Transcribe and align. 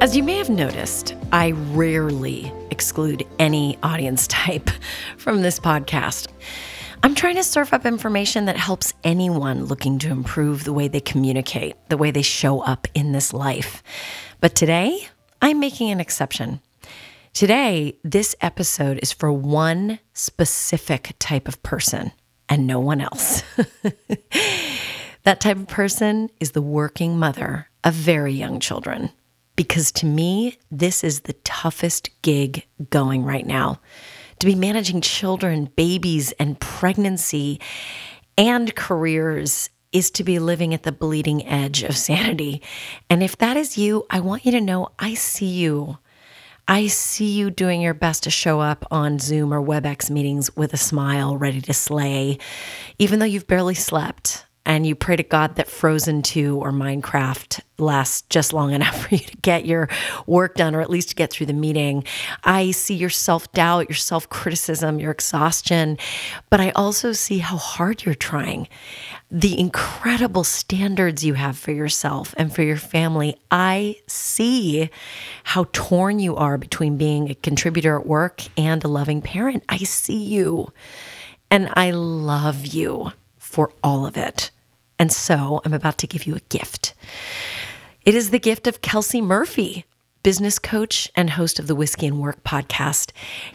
As 0.00 0.16
you 0.16 0.22
may 0.22 0.38
have 0.38 0.48
noticed, 0.48 1.14
I 1.30 1.50
rarely 1.50 2.50
exclude 2.70 3.26
any 3.38 3.76
audience 3.82 4.26
type 4.28 4.70
from 5.18 5.42
this 5.42 5.60
podcast. 5.60 6.28
I'm 7.02 7.14
trying 7.14 7.36
to 7.36 7.42
serve 7.42 7.74
up 7.74 7.84
information 7.84 8.46
that 8.46 8.56
helps 8.56 8.94
anyone 9.04 9.66
looking 9.66 9.98
to 9.98 10.08
improve 10.08 10.64
the 10.64 10.72
way 10.72 10.88
they 10.88 11.02
communicate, 11.02 11.76
the 11.90 11.98
way 11.98 12.10
they 12.10 12.22
show 12.22 12.60
up 12.60 12.88
in 12.94 13.12
this 13.12 13.34
life. 13.34 13.82
But 14.40 14.54
today, 14.54 15.06
I'm 15.42 15.60
making 15.60 15.90
an 15.90 16.00
exception. 16.00 16.62
Today, 17.34 17.98
this 18.02 18.34
episode 18.40 19.00
is 19.02 19.12
for 19.12 19.30
one 19.30 19.98
specific 20.14 21.12
type 21.18 21.46
of 21.46 21.62
person 21.62 22.12
and 22.48 22.66
no 22.66 22.80
one 22.80 23.02
else. 23.02 23.42
that 25.24 25.40
type 25.40 25.58
of 25.58 25.68
person 25.68 26.30
is 26.40 26.52
the 26.52 26.62
working 26.62 27.18
mother 27.18 27.68
of 27.84 27.92
very 27.92 28.32
young 28.32 28.60
children 28.60 29.10
because 29.60 29.92
to 29.92 30.06
me, 30.06 30.56
this 30.70 31.04
is 31.04 31.20
the 31.20 31.34
toughest 31.34 32.08
gig 32.22 32.64
going 32.88 33.24
right 33.24 33.46
now. 33.46 33.78
To 34.38 34.46
be 34.46 34.54
managing 34.54 35.02
children, 35.02 35.66
babies, 35.76 36.32
and 36.38 36.58
pregnancy 36.58 37.60
and 38.38 38.74
careers 38.74 39.68
is 39.92 40.10
to 40.12 40.24
be 40.24 40.38
living 40.38 40.72
at 40.72 40.84
the 40.84 40.92
bleeding 40.92 41.46
edge 41.46 41.82
of 41.82 41.94
sanity. 41.94 42.62
And 43.10 43.22
if 43.22 43.36
that 43.36 43.58
is 43.58 43.76
you, 43.76 44.06
I 44.08 44.20
want 44.20 44.46
you 44.46 44.52
to 44.52 44.62
know 44.62 44.92
I 44.98 45.12
see 45.12 45.50
you. 45.50 45.98
I 46.66 46.86
see 46.86 47.30
you 47.30 47.50
doing 47.50 47.82
your 47.82 47.92
best 47.92 48.22
to 48.22 48.30
show 48.30 48.60
up 48.60 48.86
on 48.90 49.18
Zoom 49.18 49.52
or 49.52 49.60
WebEx 49.60 50.08
meetings 50.08 50.56
with 50.56 50.72
a 50.72 50.78
smile, 50.78 51.36
ready 51.36 51.60
to 51.60 51.74
slay, 51.74 52.38
even 52.98 53.18
though 53.18 53.26
you've 53.26 53.46
barely 53.46 53.74
slept 53.74 54.46
and 54.66 54.86
you 54.86 54.94
pray 54.94 55.16
to 55.16 55.22
God 55.22 55.56
that 55.56 55.68
Frozen 55.68 56.22
2 56.22 56.58
or 56.58 56.70
Minecraft 56.70 57.60
lasts 57.78 58.22
just 58.28 58.52
long 58.52 58.72
enough 58.74 59.06
for 59.06 59.14
you 59.14 59.20
to 59.20 59.36
get 59.38 59.64
your 59.64 59.88
work 60.26 60.54
done 60.54 60.74
or 60.74 60.80
at 60.80 60.90
least 60.90 61.10
to 61.10 61.14
get 61.14 61.30
through 61.30 61.46
the 61.46 61.52
meeting. 61.52 62.04
I 62.44 62.70
see 62.72 62.94
your 62.94 63.10
self 63.10 63.50
doubt, 63.52 63.88
your 63.88 63.96
self 63.96 64.28
criticism, 64.28 65.00
your 65.00 65.10
exhaustion, 65.10 65.98
but 66.50 66.60
I 66.60 66.70
also 66.70 67.12
see 67.12 67.38
how 67.38 67.56
hard 67.56 68.04
you're 68.04 68.14
trying. 68.14 68.68
The 69.30 69.58
incredible 69.58 70.44
standards 70.44 71.24
you 71.24 71.34
have 71.34 71.56
for 71.56 71.72
yourself 71.72 72.34
and 72.36 72.54
for 72.54 72.62
your 72.62 72.76
family. 72.76 73.36
I 73.50 73.96
see 74.06 74.90
how 75.44 75.66
torn 75.72 76.18
you 76.18 76.36
are 76.36 76.58
between 76.58 76.96
being 76.96 77.30
a 77.30 77.34
contributor 77.34 77.98
at 77.98 78.06
work 78.06 78.42
and 78.58 78.82
a 78.84 78.88
loving 78.88 79.22
parent. 79.22 79.64
I 79.68 79.78
see 79.78 80.22
you 80.22 80.72
and 81.50 81.70
I 81.74 81.90
love 81.92 82.66
you 82.66 83.12
for 83.50 83.72
all 83.82 84.06
of 84.06 84.16
it. 84.16 84.52
And 84.98 85.10
so 85.10 85.60
I'm 85.64 85.74
about 85.74 85.98
to 85.98 86.06
give 86.06 86.24
you 86.24 86.36
a 86.36 86.40
gift. 86.48 86.94
It 88.06 88.14
is 88.14 88.30
the 88.30 88.38
gift 88.38 88.66
of 88.66 88.80
Kelsey 88.80 89.20
Murphy, 89.20 89.84
business 90.22 90.58
coach 90.58 91.10
and 91.16 91.30
host 91.30 91.58
of 91.58 91.66
the 91.66 91.74
Whiskey 91.74 92.06
and 92.06 92.20
Work 92.20 92.44
podcast. 92.44 93.10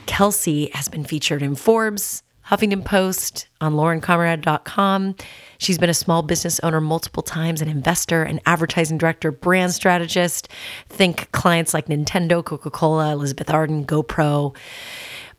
Kelsey 0.05 0.69
has 0.73 0.89
been 0.89 1.05
featured 1.05 1.41
in 1.41 1.55
Forbes, 1.55 2.23
Huffington 2.47 2.83
Post, 2.83 3.47
on 3.61 3.73
laurenconrad.com. 3.73 5.15
She's 5.57 5.77
been 5.77 5.89
a 5.89 5.95
small 5.95 6.21
business 6.23 6.59
owner 6.59 6.81
multiple 6.81 7.23
times, 7.23 7.61
an 7.61 7.69
investor, 7.69 8.23
an 8.23 8.41
advertising 8.45 8.97
director, 8.97 9.31
brand 9.31 9.73
strategist. 9.73 10.49
Think 10.89 11.31
clients 11.31 11.73
like 11.73 11.87
Nintendo, 11.87 12.43
Coca 12.43 12.69
Cola, 12.69 13.13
Elizabeth 13.13 13.49
Arden, 13.49 13.85
GoPro. 13.85 14.55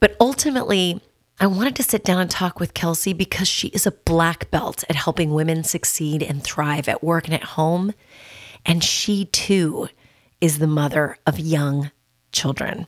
But 0.01 0.17
ultimately, 0.19 1.01
I 1.39 1.47
wanted 1.47 1.77
to 1.77 1.83
sit 1.83 2.03
down 2.03 2.23
and 2.23 2.31
talk 2.31 2.59
with 2.59 2.73
Kelsey 2.73 3.12
because 3.12 3.47
she 3.47 3.69
is 3.69 3.87
a 3.87 3.92
black 3.92 4.51
belt 4.51 4.84
at 4.89 4.97
helping 4.97 5.34
women 5.34 5.65
succeed 5.65 6.23
and 6.23 6.43
thrive 6.43 6.89
at 6.89 7.05
work 7.05 7.27
and 7.27 7.34
at 7.34 7.45
home. 7.45 7.93
And 8.65 8.83
she 8.83 9.27
too 9.27 9.89
is 10.41 10.59
the 10.59 10.66
mother 10.66 11.19
of 11.27 11.38
young 11.38 11.91
children. 12.33 12.87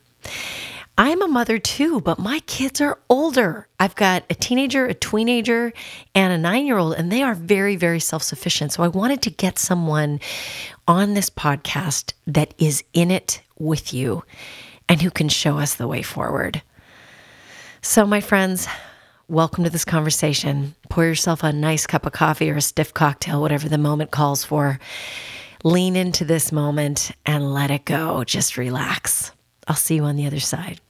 I'm 0.97 1.21
a 1.21 1.27
mother 1.27 1.59
too, 1.59 2.01
but 2.01 2.17
my 2.17 2.39
kids 2.47 2.81
are 2.81 2.97
older. 3.07 3.67
I've 3.79 3.95
got 3.95 4.23
a 4.31 4.35
teenager, 4.35 4.87
a 4.87 4.95
teenager, 4.95 5.71
and 6.15 6.33
a 6.33 6.37
nine 6.37 6.65
year 6.65 6.79
old, 6.79 6.95
and 6.95 7.11
they 7.11 7.21
are 7.21 7.35
very, 7.35 7.75
very 7.75 7.99
self 7.99 8.23
sufficient. 8.23 8.73
So 8.73 8.81
I 8.81 8.87
wanted 8.87 9.21
to 9.21 9.29
get 9.29 9.59
someone 9.59 10.19
on 10.87 11.13
this 11.13 11.29
podcast 11.29 12.13
that 12.25 12.55
is 12.57 12.83
in 12.93 13.11
it 13.11 13.41
with 13.59 13.93
you 13.93 14.23
and 14.89 15.03
who 15.03 15.11
can 15.11 15.29
show 15.29 15.59
us 15.59 15.75
the 15.75 15.87
way 15.87 16.01
forward. 16.01 16.63
So, 17.81 18.05
my 18.05 18.19
friends, 18.19 18.67
welcome 19.29 19.63
to 19.63 19.69
this 19.69 19.85
conversation. 19.85 20.75
Pour 20.89 21.05
yourself 21.05 21.43
a 21.43 21.53
nice 21.53 21.87
cup 21.87 22.05
of 22.05 22.11
coffee 22.11 22.51
or 22.51 22.57
a 22.57 22.61
stiff 22.61 22.93
cocktail, 22.93 23.39
whatever 23.39 23.69
the 23.69 23.77
moment 23.77 24.11
calls 24.11 24.43
for. 24.43 24.79
Lean 25.63 25.95
into 25.95 26.25
this 26.25 26.51
moment 26.51 27.11
and 27.25 27.53
let 27.53 27.71
it 27.71 27.85
go. 27.85 28.25
Just 28.25 28.57
relax. 28.57 29.31
I'll 29.67 29.77
see 29.77 29.95
you 29.95 30.03
on 30.03 30.17
the 30.17 30.27
other 30.27 30.41
side. 30.41 30.81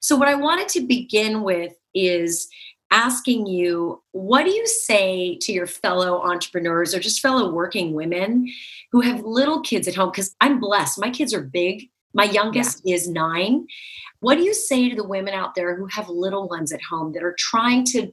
So, 0.00 0.14
what 0.16 0.28
I 0.28 0.34
wanted 0.34 0.68
to 0.70 0.86
begin 0.86 1.42
with 1.42 1.72
is 1.94 2.48
asking 2.90 3.46
you 3.46 4.02
what 4.12 4.44
do 4.44 4.50
you 4.50 4.66
say 4.66 5.38
to 5.40 5.52
your 5.52 5.66
fellow 5.66 6.20
entrepreneurs 6.20 6.94
or 6.94 7.00
just 7.00 7.20
fellow 7.20 7.50
working 7.50 7.94
women 7.94 8.46
who 8.92 9.00
have 9.00 9.24
little 9.24 9.62
kids 9.62 9.88
at 9.88 9.94
home? 9.94 10.10
Because 10.10 10.36
I'm 10.42 10.60
blessed, 10.60 11.00
my 11.00 11.08
kids 11.08 11.32
are 11.32 11.40
big. 11.40 11.88
My 12.14 12.24
youngest 12.24 12.82
yeah. 12.84 12.94
is 12.94 13.08
nine. 13.08 13.66
What 14.20 14.36
do 14.36 14.42
you 14.42 14.54
say 14.54 14.88
to 14.88 14.96
the 14.96 15.06
women 15.06 15.34
out 15.34 15.54
there 15.54 15.76
who 15.76 15.86
have 15.86 16.08
little 16.08 16.48
ones 16.48 16.72
at 16.72 16.80
home 16.82 17.12
that 17.12 17.22
are 17.22 17.36
trying 17.38 17.84
to 17.86 18.08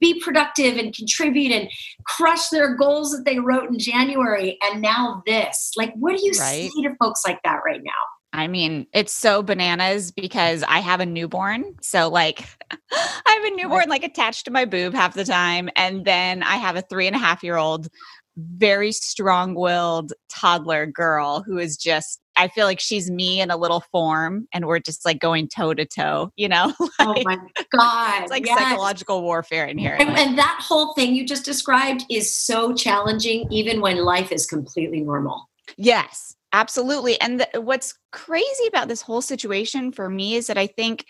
be 0.00 0.20
productive 0.20 0.76
and 0.76 0.94
contribute 0.94 1.52
and 1.52 1.68
crush 2.06 2.48
their 2.48 2.76
goals 2.76 3.12
that 3.12 3.24
they 3.24 3.38
wrote 3.38 3.70
in 3.70 3.78
January 3.78 4.58
and 4.62 4.80
now 4.80 5.22
this? 5.26 5.72
Like, 5.76 5.92
what 5.94 6.16
do 6.16 6.24
you 6.24 6.32
right. 6.32 6.70
say 6.70 6.82
to 6.82 6.94
folks 7.00 7.22
like 7.26 7.40
that 7.44 7.60
right 7.64 7.82
now? 7.82 7.92
I 8.32 8.46
mean, 8.46 8.86
it's 8.92 9.12
so 9.12 9.42
bananas 9.42 10.12
because 10.12 10.62
I 10.62 10.80
have 10.80 11.00
a 11.00 11.06
newborn. 11.06 11.76
So, 11.80 12.08
like, 12.08 12.44
I 12.92 13.22
have 13.26 13.44
a 13.52 13.56
newborn 13.56 13.88
like 13.88 14.04
attached 14.04 14.44
to 14.44 14.50
my 14.50 14.64
boob 14.64 14.94
half 14.94 15.14
the 15.14 15.24
time. 15.24 15.70
And 15.76 16.04
then 16.04 16.42
I 16.42 16.56
have 16.56 16.76
a 16.76 16.82
three 16.82 17.06
and 17.06 17.16
a 17.16 17.18
half 17.18 17.42
year 17.42 17.56
old, 17.56 17.88
very 18.36 18.92
strong 18.92 19.54
willed 19.54 20.12
toddler 20.28 20.86
girl 20.86 21.42
who 21.44 21.58
is 21.58 21.76
just 21.76 22.20
I 22.38 22.48
feel 22.48 22.66
like 22.66 22.80
she's 22.80 23.10
me 23.10 23.40
in 23.40 23.50
a 23.50 23.56
little 23.56 23.80
form 23.92 24.46
and 24.52 24.66
we're 24.66 24.78
just 24.78 25.04
like 25.04 25.18
going 25.18 25.48
toe 25.48 25.74
to 25.74 25.84
toe, 25.84 26.30
you 26.36 26.48
know? 26.48 26.72
Oh 27.00 27.10
like, 27.10 27.18
oh 27.18 27.22
my 27.24 27.36
God. 27.76 28.22
It's 28.22 28.30
like 28.30 28.46
yes. 28.46 28.58
psychological 28.58 29.22
warfare 29.22 29.66
in 29.66 29.78
here. 29.78 29.96
And, 29.98 30.10
and, 30.10 30.38
that 30.38 30.58
whole 30.62 30.94
thing 30.94 31.14
you 31.14 31.24
just 31.24 31.44
described 31.44 32.04
is 32.10 32.34
so 32.34 32.74
challenging, 32.74 33.46
even 33.52 33.80
when 33.80 33.98
life 33.98 34.32
is 34.32 34.46
completely 34.46 35.00
normal. 35.00 35.48
Yes, 35.76 36.34
absolutely. 36.52 37.20
And 37.20 37.40
the, 37.40 37.60
what's 37.60 37.96
crazy 38.10 38.66
about 38.66 38.88
this 38.88 39.02
whole 39.02 39.22
situation 39.22 39.92
for 39.92 40.08
me 40.08 40.34
is 40.34 40.48
that 40.48 40.58
I 40.58 40.66
think 40.66 41.06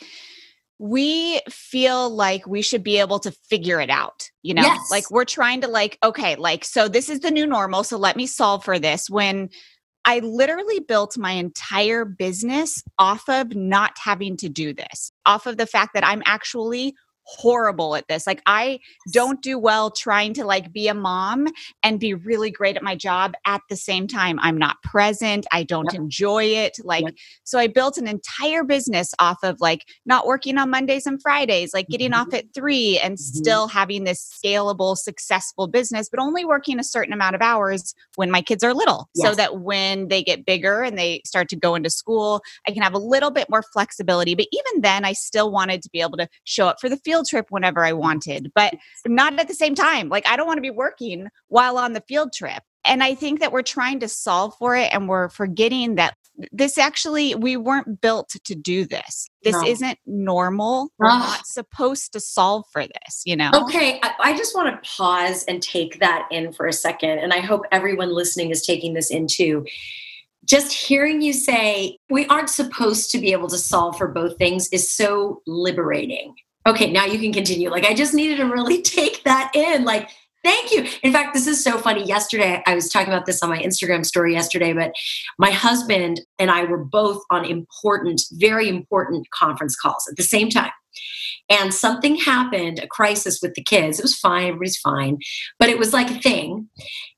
we 0.79 1.41
feel 1.49 2.11
like 2.11 2.47
we 2.47 2.63
should 2.63 2.83
be 2.83 2.99
able 2.99 3.19
to 3.19 3.33
figure 3.33 3.81
it 3.81 3.91
out 3.91 4.31
you 4.43 4.55
know 4.55 4.63
yes. 4.63 4.79
like 4.93 5.11
we're 5.11 5.25
trying 5.25 5.61
to 5.61 5.67
like 5.67 5.99
okay 6.05 6.37
like 6.37 6.65
so 6.65 6.87
this 6.87 7.09
is 7.09 7.19
the 7.19 7.33
new 7.33 7.45
normal 7.45 7.83
so 7.83 7.99
let 7.99 8.17
me 8.17 8.29
solve 8.29 8.65
for 8.65 8.79
this 8.79 9.11
when 9.11 9.51
I 10.09 10.21
literally 10.21 10.81
built 10.81 11.19
my 11.19 11.33
entire 11.33 12.07
business 12.07 12.83
off 12.99 13.29
of 13.29 13.55
not 13.55 13.99
having 14.03 14.39
to 14.39 14.49
do 14.49 14.73
this, 14.73 15.13
off 15.27 15.45
of 15.45 15.59
the 15.59 15.67
fact 15.67 15.93
that 15.93 16.07
I'm 16.07 16.23
actually 16.25 16.95
horrible 17.29 17.95
at 17.95 18.09
this. 18.09 18.27
Like 18.27 18.43
I 18.47 18.81
don't 19.13 19.43
do 19.43 19.59
well 19.59 19.91
trying 19.91 20.33
to 20.35 20.45
like 20.45 20.73
be 20.73 20.89
a 20.89 20.95
mom 20.95 21.47
and 21.83 22.01
be 22.01 22.15
really 22.15 22.51
great 22.51 22.77
at 22.77 22.83
my 22.83 22.95
job 22.95 23.35
at 23.47 23.61
the 23.69 23.77
same 23.77 24.07
time. 24.07 24.39
I'm 24.41 24.57
not 24.57 24.83
present. 24.83 25.47
I 25.53 25.63
don't 25.63 25.93
yep. 25.93 26.01
enjoy 26.01 26.45
it. 26.45 26.79
Like 26.83 27.05
yep. 27.05 27.15
so 27.45 27.59
I 27.59 27.67
built 27.67 27.99
an 27.99 28.09
entire 28.09 28.65
business 28.65 29.15
off 29.19 29.39
of 29.43 29.61
like 29.61 29.85
not 30.07 30.27
working 30.27 30.57
on 30.59 30.71
Mondays 30.71 31.07
and 31.07 31.21
Fridays, 31.21 31.75
like 31.75 31.87
getting 31.89 32.13
mm-hmm. 32.13 32.29
off 32.29 32.35
at 32.35 32.55
3 32.55 32.99
and 32.99 33.15
mm-hmm. 33.15 33.39
still 33.39 33.69
having 33.69 34.05
this 34.05 34.27
scalable 34.45 34.97
successful 34.97 35.67
business 35.67 36.09
but 36.09 36.21
only 36.21 36.45
working 36.45 36.79
a 36.79 36.85
certain 36.85 37.13
amount 37.13 37.35
of 37.35 37.43
hours 37.43 37.95
when 38.17 38.31
my 38.31 38.41
kids 38.41 38.65
are 38.65 38.75
little 38.75 39.09
yes. 39.15 39.27
so 39.29 39.35
that 39.35 39.61
when 39.61 40.09
they 40.09 40.23
get 40.23 40.47
bigger 40.47 40.83
and 40.83 40.99
they 40.99 41.21
start 41.25 41.49
to 41.49 41.57
go 41.57 41.75
into 41.75 41.91
school, 41.91 42.41
I 42.67 42.73
can 42.73 42.83
have 42.83 42.95
a 42.95 42.99
little 42.99 43.31
bit 43.31 43.49
more 43.51 43.63
flexibility. 43.63 44.35
But 44.35 44.47
even 44.53 44.83
then 44.83 45.05
I 45.05 45.13
still 45.13 45.51
wanted 45.51 45.83
to 45.83 45.91
be 45.91 46.01
able 46.01 46.17
to 46.19 46.29
show 46.45 46.67
up 46.69 46.81
for 46.81 46.89
the 46.89 46.97
field 46.97 47.18
field 47.19 47.29
trip 47.29 47.47
whenever 47.51 47.85
I 47.85 47.93
wanted, 47.93 48.53
but 48.55 48.75
not 49.07 49.39
at 49.39 49.49
the 49.49 49.55
same 49.55 49.75
time. 49.75 50.09
Like 50.09 50.27
I 50.27 50.37
don't 50.37 50.47
want 50.47 50.59
to 50.59 50.63
be 50.63 50.71
working 50.71 51.29
while 51.49 51.79
on 51.79 51.93
the 51.93 52.03
field 52.03 52.33
trip. 52.33 52.63
And 52.85 53.03
I 53.03 53.15
think 53.15 53.41
that 53.41 53.53
we're 53.53 53.63
trying 53.63 54.01
to 54.01 54.09
solve 54.09 54.55
for 54.59 54.75
it 54.77 54.93
and 54.95 55.09
we're 55.09 55.29
forgetting 55.29 55.97
that 55.97 56.15
this 56.53 56.79
actually, 56.79 57.35
we 57.35 57.57
weren't 57.57 58.01
built 58.01 58.31
to 58.45 58.55
do 58.55 58.85
this. 58.87 59.29
This 59.43 59.57
no. 59.57 59.67
isn't 59.67 59.99
normal. 60.07 60.89
We're 60.97 61.09
Ugh. 61.09 61.19
not 61.19 61.47
supposed 61.47 62.13
to 62.13 62.21
solve 62.21 62.65
for 62.73 62.83
this, 62.83 63.23
you 63.27 63.35
know? 63.35 63.51
Okay. 63.53 63.99
I, 64.03 64.15
I 64.21 64.37
just 64.37 64.55
want 64.55 64.73
to 64.73 64.89
pause 64.89 65.45
and 65.49 65.61
take 65.61 65.99
that 65.99 66.29
in 66.31 66.53
for 66.53 66.67
a 66.67 66.73
second. 66.73 67.19
And 67.19 67.33
I 67.33 67.41
hope 67.41 67.63
everyone 67.73 68.15
listening 68.15 68.51
is 68.51 68.65
taking 68.65 68.95
this 68.95 69.11
in 69.11 69.27
too 69.27 69.67
just 70.45 70.73
hearing 70.73 71.21
you 71.21 71.35
say 71.35 71.99
we 72.09 72.25
aren't 72.29 72.49
supposed 72.49 73.11
to 73.11 73.19
be 73.19 73.33
able 73.33 73.49
to 73.49 73.59
solve 73.59 73.99
for 73.99 74.09
both 74.09 74.39
things 74.39 74.67
is 74.69 74.91
so 74.91 75.43
liberating 75.47 76.35
okay, 76.69 76.91
now 76.91 77.05
you 77.05 77.19
can 77.19 77.33
continue. 77.33 77.71
Like, 77.71 77.85
I 77.85 77.95
just 77.95 78.15
needed 78.15 78.37
to 78.37 78.45
really 78.45 78.83
take 78.99 79.25
that 79.25 79.51
in. 79.55 79.85
Like, 79.85 80.11
Thank 80.45 80.71
you. 80.71 80.87
In 81.03 81.13
fact, 81.13 81.35
this 81.35 81.49
is 81.49 81.63
so 81.63 81.79
funny. 81.79 82.05
Yesterday, 82.05 82.63
I 82.65 82.75
was 82.75 82.89
talking 82.89 83.13
about 83.13 83.27
this 83.27 83.43
on 83.43 83.51
my 83.51 83.59
Instagram 83.59 84.07
story 84.07 84.35
yesterday, 84.35 84.73
but 84.73 84.93
my 85.39 85.51
husband 85.51 86.21
and 86.39 86.51
I 86.51 86.63
were 86.63 86.83
both 86.83 87.23
on 87.29 87.45
important, 87.45 88.23
very 88.35 88.69
important 88.69 89.27
conference 89.35 89.75
calls 89.75 90.07
at 90.09 90.17
the 90.17 90.23
same 90.23 90.49
time. 90.49 90.71
And 91.51 91.75
something 91.75 92.17
happened, 92.17 92.79
a 92.79 92.87
crisis 92.87 93.41
with 93.43 93.55
the 93.55 93.65
kids. 93.65 93.99
It 93.99 94.05
was 94.05 94.17
fine, 94.17 94.47
everybody's 94.47 94.79
fine, 94.79 95.19
but 95.59 95.71
it 95.71 95.79
was 95.79 95.93
like 95.93 96.11
a 96.11 96.21
thing. 96.21 96.69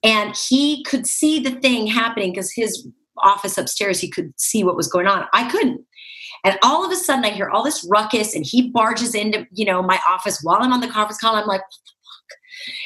And 0.03 0.35
he 0.49 0.83
could 0.85 1.07
see 1.07 1.41
the 1.41 1.53
thing 1.61 1.87
happening 1.87 2.33
because 2.33 2.53
his 2.53 2.89
office 3.19 3.59
upstairs, 3.59 4.01
he 4.01 4.11
could 4.11 4.33
see 4.41 4.65
what 4.65 4.77
was 4.77 4.89
going 4.89 5.07
on. 5.07 5.27
I 5.35 5.49
couldn't. 5.51 5.85
And 6.45 6.59
all 6.63 6.85
of 6.85 6.93
a 6.93 6.97
sudden, 6.97 7.25
I 7.25 7.31
hear 7.31 7.51
all 7.51 7.63
this 7.63 7.87
ruckus, 7.91 8.35
and 8.35 8.45
he 8.45 8.71
barges 8.71 9.15
into, 9.15 9.47
you 9.53 9.65
know, 9.65 9.83
my 9.83 9.99
office 10.09 10.41
while 10.43 10.59
I'm 10.61 10.73
on 10.73 10.81
the 10.81 10.89
conference 10.89 11.19
call. 11.19 11.37
I'm 11.37 11.47
like, 11.47 11.61
"Fuck!" 11.61 12.39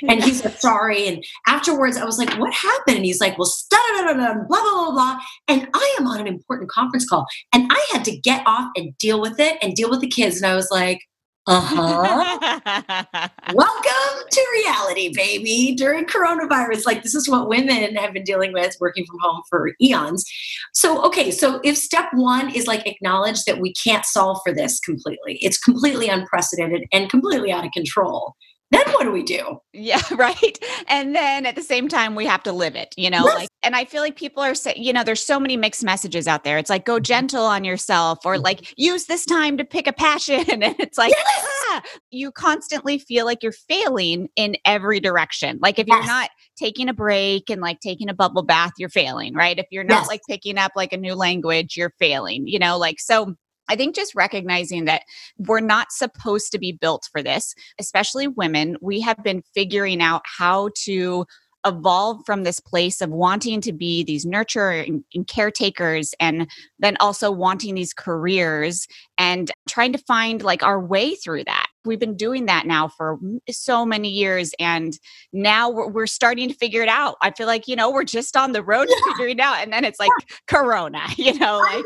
and 0.09 0.23
he's 0.23 0.45
like, 0.45 0.59
sorry. 0.59 1.07
And 1.07 1.25
afterwards, 1.47 1.97
I 1.97 2.05
was 2.05 2.19
like, 2.19 2.39
what 2.39 2.53
happened? 2.53 2.97
And 2.97 3.05
he's 3.05 3.21
like, 3.21 3.39
well, 3.39 3.53
blah, 3.71 4.15
blah, 4.15 4.15
blah, 4.15 4.45
blah, 4.49 4.91
blah. 4.93 5.19
And 5.49 5.69
I 5.75 5.97
am 5.99 6.07
on 6.07 6.21
an 6.21 6.27
important 6.27 6.71
conference 6.71 7.09
call. 7.09 7.27
And 7.53 7.71
I 7.71 7.87
had 7.93 8.05
to 8.07 8.17
get 8.17 8.43
off 8.47 8.71
and 8.77 8.97
deal 8.99 9.21
with 9.21 9.39
it 9.41 9.59
and 9.63 9.75
deal 9.75 9.91
with 9.91 10.01
the 10.01 10.09
kids. 10.09 10.37
And 10.37 10.47
I 10.47 10.55
was 10.55 10.71
like, 10.71 11.01
uh-huh. 11.47 13.29
Welcome 13.55 14.29
to 14.31 14.47
reality, 14.55 15.13
baby. 15.15 15.75
During 15.77 16.07
coronavirus, 16.07 16.87
like 16.87 17.03
this 17.03 17.15
is 17.15 17.29
what 17.29 17.49
women 17.49 17.95
have 17.97 18.15
been 18.15 18.25
dealing 18.25 18.53
with 18.53 18.77
working 18.81 19.05
from 19.07 19.19
home 19.21 19.43
for 19.51 19.73
eons. 19.81 20.25
So, 20.73 21.03
okay, 21.05 21.31
so 21.31 21.61
if 21.63 21.77
step 21.77 22.07
one 22.15 22.55
is 22.55 22.67
like 22.67 22.87
acknowledge 22.87 23.45
that 23.45 23.61
we 23.61 23.75
can't 23.75 24.07
solve 24.07 24.41
for 24.45 24.55
this 24.55 24.81
completely, 24.81 25.39
it's 25.43 25.59
completely 25.59 26.09
unprecedented 26.09 26.85
and 26.93 27.11
completely 27.11 27.53
out 27.53 27.67
of 27.67 27.73
control 27.73 28.35
then 28.71 28.93
what 28.93 29.05
do 29.05 29.13
we 29.13 29.23
do? 29.23 29.59
Yeah, 29.73 30.01
right. 30.17 30.59
And 30.89 31.15
then 31.15 31.47
at 31.47 31.55
the 31.55 31.63
same 31.63 31.89
time, 31.89 32.15
we 32.15 32.27
have 32.27 32.43
to 32.45 32.53
live 32.53 32.75
it, 32.75 32.95
you 32.97 33.11
know, 33.11 33.25
yes. 33.25 33.35
like, 33.35 33.49
and 33.63 33.77
I 33.77 33.85
feel 33.85 34.03
like 34.03 34.17
people 34.17 34.43
are 34.43 34.55
saying, 34.55 34.83
you 34.83 34.93
know, 34.93 35.05
there's 35.05 35.25
so 35.25 35.39
many 35.39 35.57
mixed 35.57 35.85
messages 35.85 36.27
out 36.27 36.45
there. 36.45 36.59
It's 36.59 36.71
like, 36.71 36.85
go 36.85 36.95
mm-hmm. 36.95 37.03
gentle 37.03 37.45
on 37.45 37.65
yourself 37.65 38.21
or 38.25 38.39
like 38.39 38.61
mm-hmm. 38.61 38.73
use 38.77 39.07
this 39.07 39.25
time 39.25 39.57
to 39.59 39.65
pick 39.65 39.87
a 39.87 39.93
passion. 39.93 40.45
And 40.55 40.63
it's 40.79 40.97
like, 40.97 41.11
yes. 41.11 41.47
ah, 41.69 41.83
you 42.11 42.31
constantly 42.31 42.99
feel 42.99 43.25
like 43.25 43.43
you're 43.43 43.53
failing 43.53 44.29
in 44.37 44.57
every 44.65 45.01
direction. 45.01 45.59
Like 45.61 45.79
if 45.79 45.87
yes. 45.89 45.97
you're 45.97 46.07
not 46.07 46.31
taking 46.57 46.89
a 46.89 46.95
break 46.95 47.51
and 47.51 47.61
like 47.61 47.81
taking 47.81 48.09
a 48.09 48.15
bubble 48.15 48.45
bath, 48.45 48.73
you're 48.79 48.89
failing, 48.89 49.35
right? 49.35 49.59
If 49.59 49.67
you're 49.71 49.85
not 49.85 50.07
like 50.07 50.21
picking 50.29 50.57
up 50.57 50.73
like 50.77 50.93
a 50.93 50.97
new 50.97 51.15
language, 51.15 51.77
you're 51.77 51.93
failing, 51.99 52.47
you 52.47 52.61
know, 52.61 52.79
like, 52.79 53.01
so 53.01 53.35
I 53.69 53.77
think 53.77 53.95
just 53.95 54.15
recognizing 54.15 54.85
that 54.85 55.03
we're 55.39 55.61
not 55.61 55.93
supposed 55.93 56.53
to 56.53 56.59
be 56.59 56.73
built 56.73 57.09
for 57.11 57.23
this, 57.23 57.55
especially 57.79 58.29
women. 58.29 58.77
We 58.81 59.01
have 59.01 59.23
been 59.23 59.43
figuring 59.55 60.03
out 60.03 60.23
how 60.25 60.71
to 60.85 61.27
evolve 61.67 62.21
from 62.27 62.43
this 62.43 62.61
place 62.61 63.01
of 63.01 63.11
wanting 63.11 63.61
to 63.63 63.73
be 63.73 64.05
these 64.05 64.27
nurturer 64.27 64.87
and, 64.87 65.01
mm, 65.01 65.05
and, 65.15 65.27
caretakers 65.27 66.15
and 66.21 66.51
then 66.79 66.97
also 67.01 67.31
wanting 67.31 67.75
these 67.75 67.95
careers 67.95 68.87
and 69.17 69.51
trying 69.69 69.93
to 69.93 69.99
find 69.99 70.43
like 70.43 70.63
our 70.63 70.79
way 70.79 71.15
through 71.15 71.45
that 71.45 71.67
we've 71.85 72.01
been 72.01 72.17
doing 72.17 72.47
that 72.47 72.67
now 72.67 72.89
for 72.89 73.19
so 73.51 73.85
many 73.85 74.09
years 74.09 74.53
and 74.59 74.99
now 75.33 75.71
we're, 75.71 75.89
we're, 75.89 76.07
starting 76.15 76.49
to 76.49 76.55
figure 76.55 76.83
it 76.83 76.89
out 76.89 77.17
i 77.23 77.31
feel 77.31 77.47
like 77.47 77.67
you 77.67 77.75
know 77.75 77.91
we're 77.91 78.05
just 78.05 78.37
on 78.37 78.53
the 78.53 78.63
road 78.63 78.87
yeah. 78.89 78.95
to 78.95 79.03
figuring 79.09 79.39
it 79.39 79.41
out 79.41 79.57
and 79.61 79.73
then 79.73 79.85
it's 79.85 79.99
like 79.99 80.11
corona 80.47 81.01
you 81.17 81.37
know 81.39 81.59
like 81.59 81.85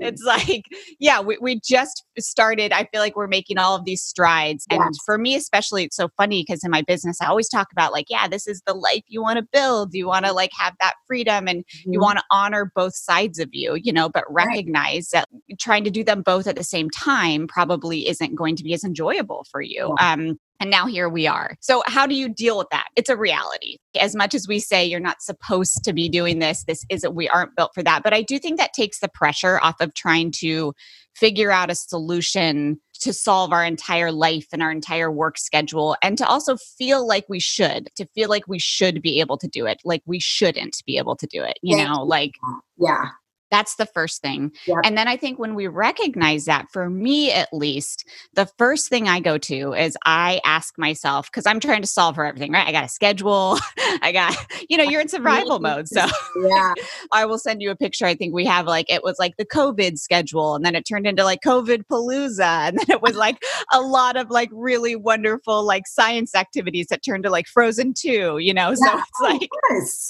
it's 0.00 0.22
like 0.24 0.64
yeah 0.98 1.20
we, 1.20 1.38
we 1.40 1.60
just 1.60 2.04
started 2.18 2.72
i 2.72 2.84
feel 2.84 3.00
like 3.00 3.14
we're 3.14 3.28
making 3.28 3.58
all 3.58 3.76
of 3.76 3.84
these 3.84 4.02
strides 4.02 4.66
and 4.70 4.94
for 5.04 5.18
me 5.18 5.36
especially 5.36 5.84
it's 5.84 5.96
so 5.96 6.08
funny 6.16 6.42
because 6.42 6.64
in 6.64 6.70
my 6.70 6.82
business 6.82 7.20
i 7.20 7.26
always 7.26 7.48
talk 7.48 7.68
about 7.70 7.92
like 7.92 8.06
yeah 8.08 8.26
this 8.26 8.46
is 8.46 8.62
the 8.66 8.74
life 8.74 9.02
you 9.06 9.22
want 9.22 9.38
to 9.38 9.46
build 9.52 9.94
you 9.94 10.06
want 10.06 10.24
to 10.24 10.32
like 10.32 10.50
have 10.58 10.74
that 10.80 10.94
freedom 11.06 11.46
and 11.46 11.60
mm-hmm. 11.60 11.92
you 11.92 12.00
want 12.00 12.18
to 12.18 12.24
honor 12.30 12.72
both 12.74 12.94
sides 12.94 13.38
of 13.38 13.48
you 13.52 13.74
you 13.74 13.92
know 13.92 14.08
but 14.08 14.24
recognize 14.28 15.10
right. 15.14 15.24
that 15.48 15.58
trying 15.58 15.84
to 15.84 15.90
do 15.90 16.02
them 16.02 16.22
both 16.22 16.46
at 16.46 16.56
the 16.56 16.64
same 16.64 16.90
time 16.90 17.46
probably 17.46 18.08
isn't 18.08 18.34
going 18.34 18.56
to 18.56 18.64
be 18.64 18.72
as 18.72 18.82
enjoyable 18.82 19.37
for 19.50 19.60
you. 19.60 19.94
Um, 20.00 20.38
and 20.60 20.70
now 20.70 20.86
here 20.86 21.08
we 21.08 21.26
are. 21.26 21.56
So, 21.60 21.82
how 21.86 22.06
do 22.06 22.14
you 22.14 22.28
deal 22.28 22.58
with 22.58 22.68
that? 22.70 22.88
It's 22.96 23.08
a 23.08 23.16
reality. 23.16 23.76
As 23.98 24.16
much 24.16 24.34
as 24.34 24.48
we 24.48 24.58
say 24.58 24.84
you're 24.84 24.98
not 24.98 25.22
supposed 25.22 25.84
to 25.84 25.92
be 25.92 26.08
doing 26.08 26.40
this, 26.40 26.64
this 26.64 26.84
isn't, 26.90 27.14
we 27.14 27.28
aren't 27.28 27.54
built 27.56 27.72
for 27.74 27.82
that. 27.82 28.02
But 28.02 28.12
I 28.12 28.22
do 28.22 28.38
think 28.38 28.58
that 28.58 28.72
takes 28.72 28.98
the 28.98 29.08
pressure 29.08 29.60
off 29.62 29.80
of 29.80 29.94
trying 29.94 30.32
to 30.38 30.72
figure 31.14 31.50
out 31.50 31.70
a 31.70 31.74
solution 31.74 32.80
to 33.00 33.12
solve 33.12 33.52
our 33.52 33.64
entire 33.64 34.10
life 34.10 34.46
and 34.52 34.62
our 34.62 34.72
entire 34.72 35.10
work 35.10 35.38
schedule 35.38 35.96
and 36.02 36.18
to 36.18 36.26
also 36.26 36.56
feel 36.56 37.06
like 37.06 37.24
we 37.28 37.38
should, 37.38 37.88
to 37.96 38.06
feel 38.14 38.28
like 38.28 38.48
we 38.48 38.58
should 38.58 39.00
be 39.00 39.20
able 39.20 39.38
to 39.38 39.46
do 39.46 39.66
it, 39.66 39.80
like 39.84 40.02
we 40.06 40.18
shouldn't 40.18 40.82
be 40.86 40.98
able 40.98 41.14
to 41.16 41.26
do 41.26 41.42
it, 41.42 41.58
you 41.62 41.76
know, 41.76 42.02
like. 42.02 42.32
Yeah. 42.76 43.10
That's 43.50 43.76
the 43.76 43.86
first 43.86 44.20
thing. 44.20 44.52
Yep. 44.66 44.78
And 44.84 44.96
then 44.96 45.08
I 45.08 45.16
think 45.16 45.38
when 45.38 45.54
we 45.54 45.66
recognize 45.66 46.44
that, 46.44 46.70
for 46.70 46.90
me 46.90 47.32
at 47.32 47.48
least, 47.52 48.06
the 48.34 48.46
first 48.58 48.88
thing 48.88 49.08
I 49.08 49.20
go 49.20 49.38
to 49.38 49.72
is 49.72 49.96
I 50.04 50.40
ask 50.44 50.76
myself, 50.78 51.30
because 51.30 51.46
I'm 51.46 51.60
trying 51.60 51.80
to 51.80 51.86
solve 51.86 52.16
for 52.16 52.26
everything, 52.26 52.52
right? 52.52 52.66
I 52.66 52.72
got 52.72 52.84
a 52.84 52.88
schedule. 52.88 53.58
I 54.02 54.12
got, 54.12 54.36
you 54.68 54.76
know, 54.76 54.84
you're 54.84 55.00
in 55.00 55.08
survival 55.08 55.60
mode. 55.60 55.88
So 55.88 56.04
yeah. 56.42 56.74
I 57.12 57.24
will 57.24 57.38
send 57.38 57.62
you 57.62 57.70
a 57.70 57.76
picture. 57.76 58.06
I 58.06 58.14
think 58.14 58.34
we 58.34 58.44
have 58.44 58.66
like, 58.66 58.90
it 58.90 59.02
was 59.02 59.18
like 59.18 59.36
the 59.36 59.46
COVID 59.46 59.98
schedule, 59.98 60.54
and 60.54 60.64
then 60.64 60.74
it 60.74 60.82
turned 60.82 61.06
into 61.06 61.24
like 61.24 61.40
COVID 61.44 61.84
Palooza. 61.90 62.68
And 62.68 62.78
then 62.78 62.90
it 62.90 63.02
was 63.02 63.16
like 63.16 63.42
a 63.72 63.80
lot 63.80 64.16
of 64.16 64.30
like 64.30 64.50
really 64.52 64.94
wonderful 64.94 65.64
like 65.64 65.86
science 65.86 66.34
activities 66.34 66.88
that 66.88 67.02
turned 67.02 67.24
to 67.24 67.30
like 67.30 67.46
Frozen 67.46 67.94
2, 67.94 68.38
you 68.38 68.52
know? 68.52 68.70
Yeah. 68.70 68.74
So 68.74 68.98
it's 68.98 69.10
oh, 69.20 69.24
like 69.24 69.48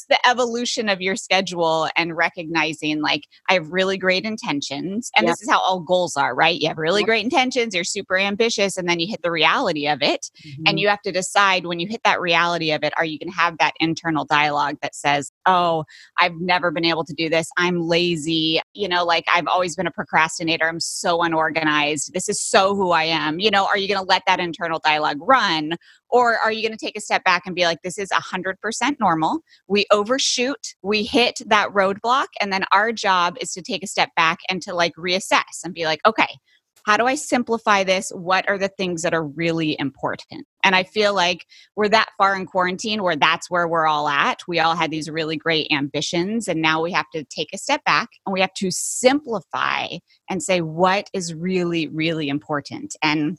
the 0.08 0.28
evolution 0.28 0.88
of 0.88 1.00
your 1.00 1.14
schedule 1.14 1.88
and 1.96 2.16
recognizing 2.16 3.00
like, 3.00 3.27
I 3.48 3.54
have 3.54 3.70
really 3.70 3.98
great 3.98 4.24
intentions. 4.24 5.10
And 5.16 5.26
yep. 5.26 5.32
this 5.32 5.42
is 5.42 5.50
how 5.50 5.60
all 5.60 5.80
goals 5.80 6.16
are, 6.16 6.34
right? 6.34 6.58
You 6.58 6.68
have 6.68 6.78
really 6.78 7.00
yep. 7.00 7.06
great 7.06 7.24
intentions, 7.24 7.74
you're 7.74 7.84
super 7.84 8.18
ambitious, 8.18 8.76
and 8.76 8.88
then 8.88 9.00
you 9.00 9.06
hit 9.08 9.22
the 9.22 9.30
reality 9.30 9.88
of 9.88 10.02
it. 10.02 10.30
Mm-hmm. 10.46 10.62
And 10.66 10.80
you 10.80 10.88
have 10.88 11.02
to 11.02 11.12
decide 11.12 11.66
when 11.66 11.80
you 11.80 11.88
hit 11.88 12.02
that 12.04 12.20
reality 12.20 12.72
of 12.72 12.82
it, 12.82 12.92
are 12.96 13.04
you 13.04 13.18
going 13.18 13.30
to 13.30 13.36
have 13.36 13.58
that 13.58 13.74
internal 13.80 14.24
dialogue 14.24 14.76
that 14.82 14.94
says, 14.94 15.32
oh, 15.46 15.84
I've 16.18 16.40
never 16.40 16.70
been 16.70 16.84
able 16.84 17.04
to 17.04 17.14
do 17.14 17.28
this. 17.28 17.48
I'm 17.56 17.82
lazy. 17.82 18.60
You 18.74 18.88
know, 18.88 19.04
like 19.04 19.24
I've 19.32 19.46
always 19.46 19.76
been 19.76 19.86
a 19.86 19.92
procrastinator. 19.92 20.68
I'm 20.68 20.80
so 20.80 21.22
unorganized. 21.22 22.12
This 22.12 22.28
is 22.28 22.40
so 22.40 22.74
who 22.74 22.90
I 22.90 23.04
am. 23.04 23.38
You 23.40 23.50
know, 23.50 23.66
are 23.66 23.78
you 23.78 23.88
going 23.88 24.00
to 24.00 24.06
let 24.06 24.22
that 24.26 24.40
internal 24.40 24.80
dialogue 24.84 25.18
run? 25.20 25.76
Or 26.10 26.38
are 26.38 26.52
you 26.52 26.62
going 26.62 26.76
to 26.76 26.84
take 26.84 26.96
a 26.96 27.00
step 27.00 27.24
back 27.24 27.42
and 27.46 27.54
be 27.54 27.64
like, 27.64 27.82
this 27.82 27.98
is 27.98 28.08
100% 28.10 28.54
normal? 29.00 29.40
We 29.66 29.86
overshoot, 29.90 30.74
we 30.82 31.04
hit 31.04 31.40
that 31.46 31.70
roadblock, 31.70 32.28
and 32.40 32.52
then 32.52 32.64
our 32.72 32.92
job 32.92 33.36
is 33.40 33.52
to 33.52 33.62
take 33.62 33.82
a 33.82 33.88
step 33.88 34.10
back 34.16 34.38
and 34.48 34.62
to 34.62 34.74
like 34.74 34.94
reassess 34.96 35.64
and 35.64 35.74
be 35.74 35.84
like, 35.84 36.00
okay, 36.06 36.38
how 36.88 36.96
do 36.96 37.04
I 37.04 37.16
simplify 37.16 37.84
this? 37.84 38.10
What 38.14 38.48
are 38.48 38.56
the 38.56 38.68
things 38.68 39.02
that 39.02 39.12
are 39.12 39.24
really 39.24 39.76
important? 39.78 40.46
And 40.64 40.74
I 40.74 40.84
feel 40.84 41.14
like 41.14 41.44
we're 41.76 41.90
that 41.90 42.08
far 42.16 42.34
in 42.34 42.46
quarantine 42.46 43.02
where 43.02 43.14
that's 43.16 43.50
where 43.50 43.68
we're 43.68 43.86
all 43.86 44.08
at. 44.08 44.40
We 44.48 44.58
all 44.58 44.74
had 44.74 44.90
these 44.90 45.10
really 45.10 45.36
great 45.36 45.68
ambitions, 45.70 46.48
and 46.48 46.62
now 46.62 46.82
we 46.82 46.92
have 46.92 47.04
to 47.12 47.24
take 47.24 47.50
a 47.52 47.58
step 47.58 47.84
back 47.84 48.08
and 48.24 48.32
we 48.32 48.40
have 48.40 48.54
to 48.54 48.70
simplify 48.70 49.86
and 50.30 50.42
say 50.42 50.60
what 50.62 51.10
is 51.12 51.34
really, 51.34 51.88
really 51.88 52.28
important. 52.28 52.96
And 53.02 53.38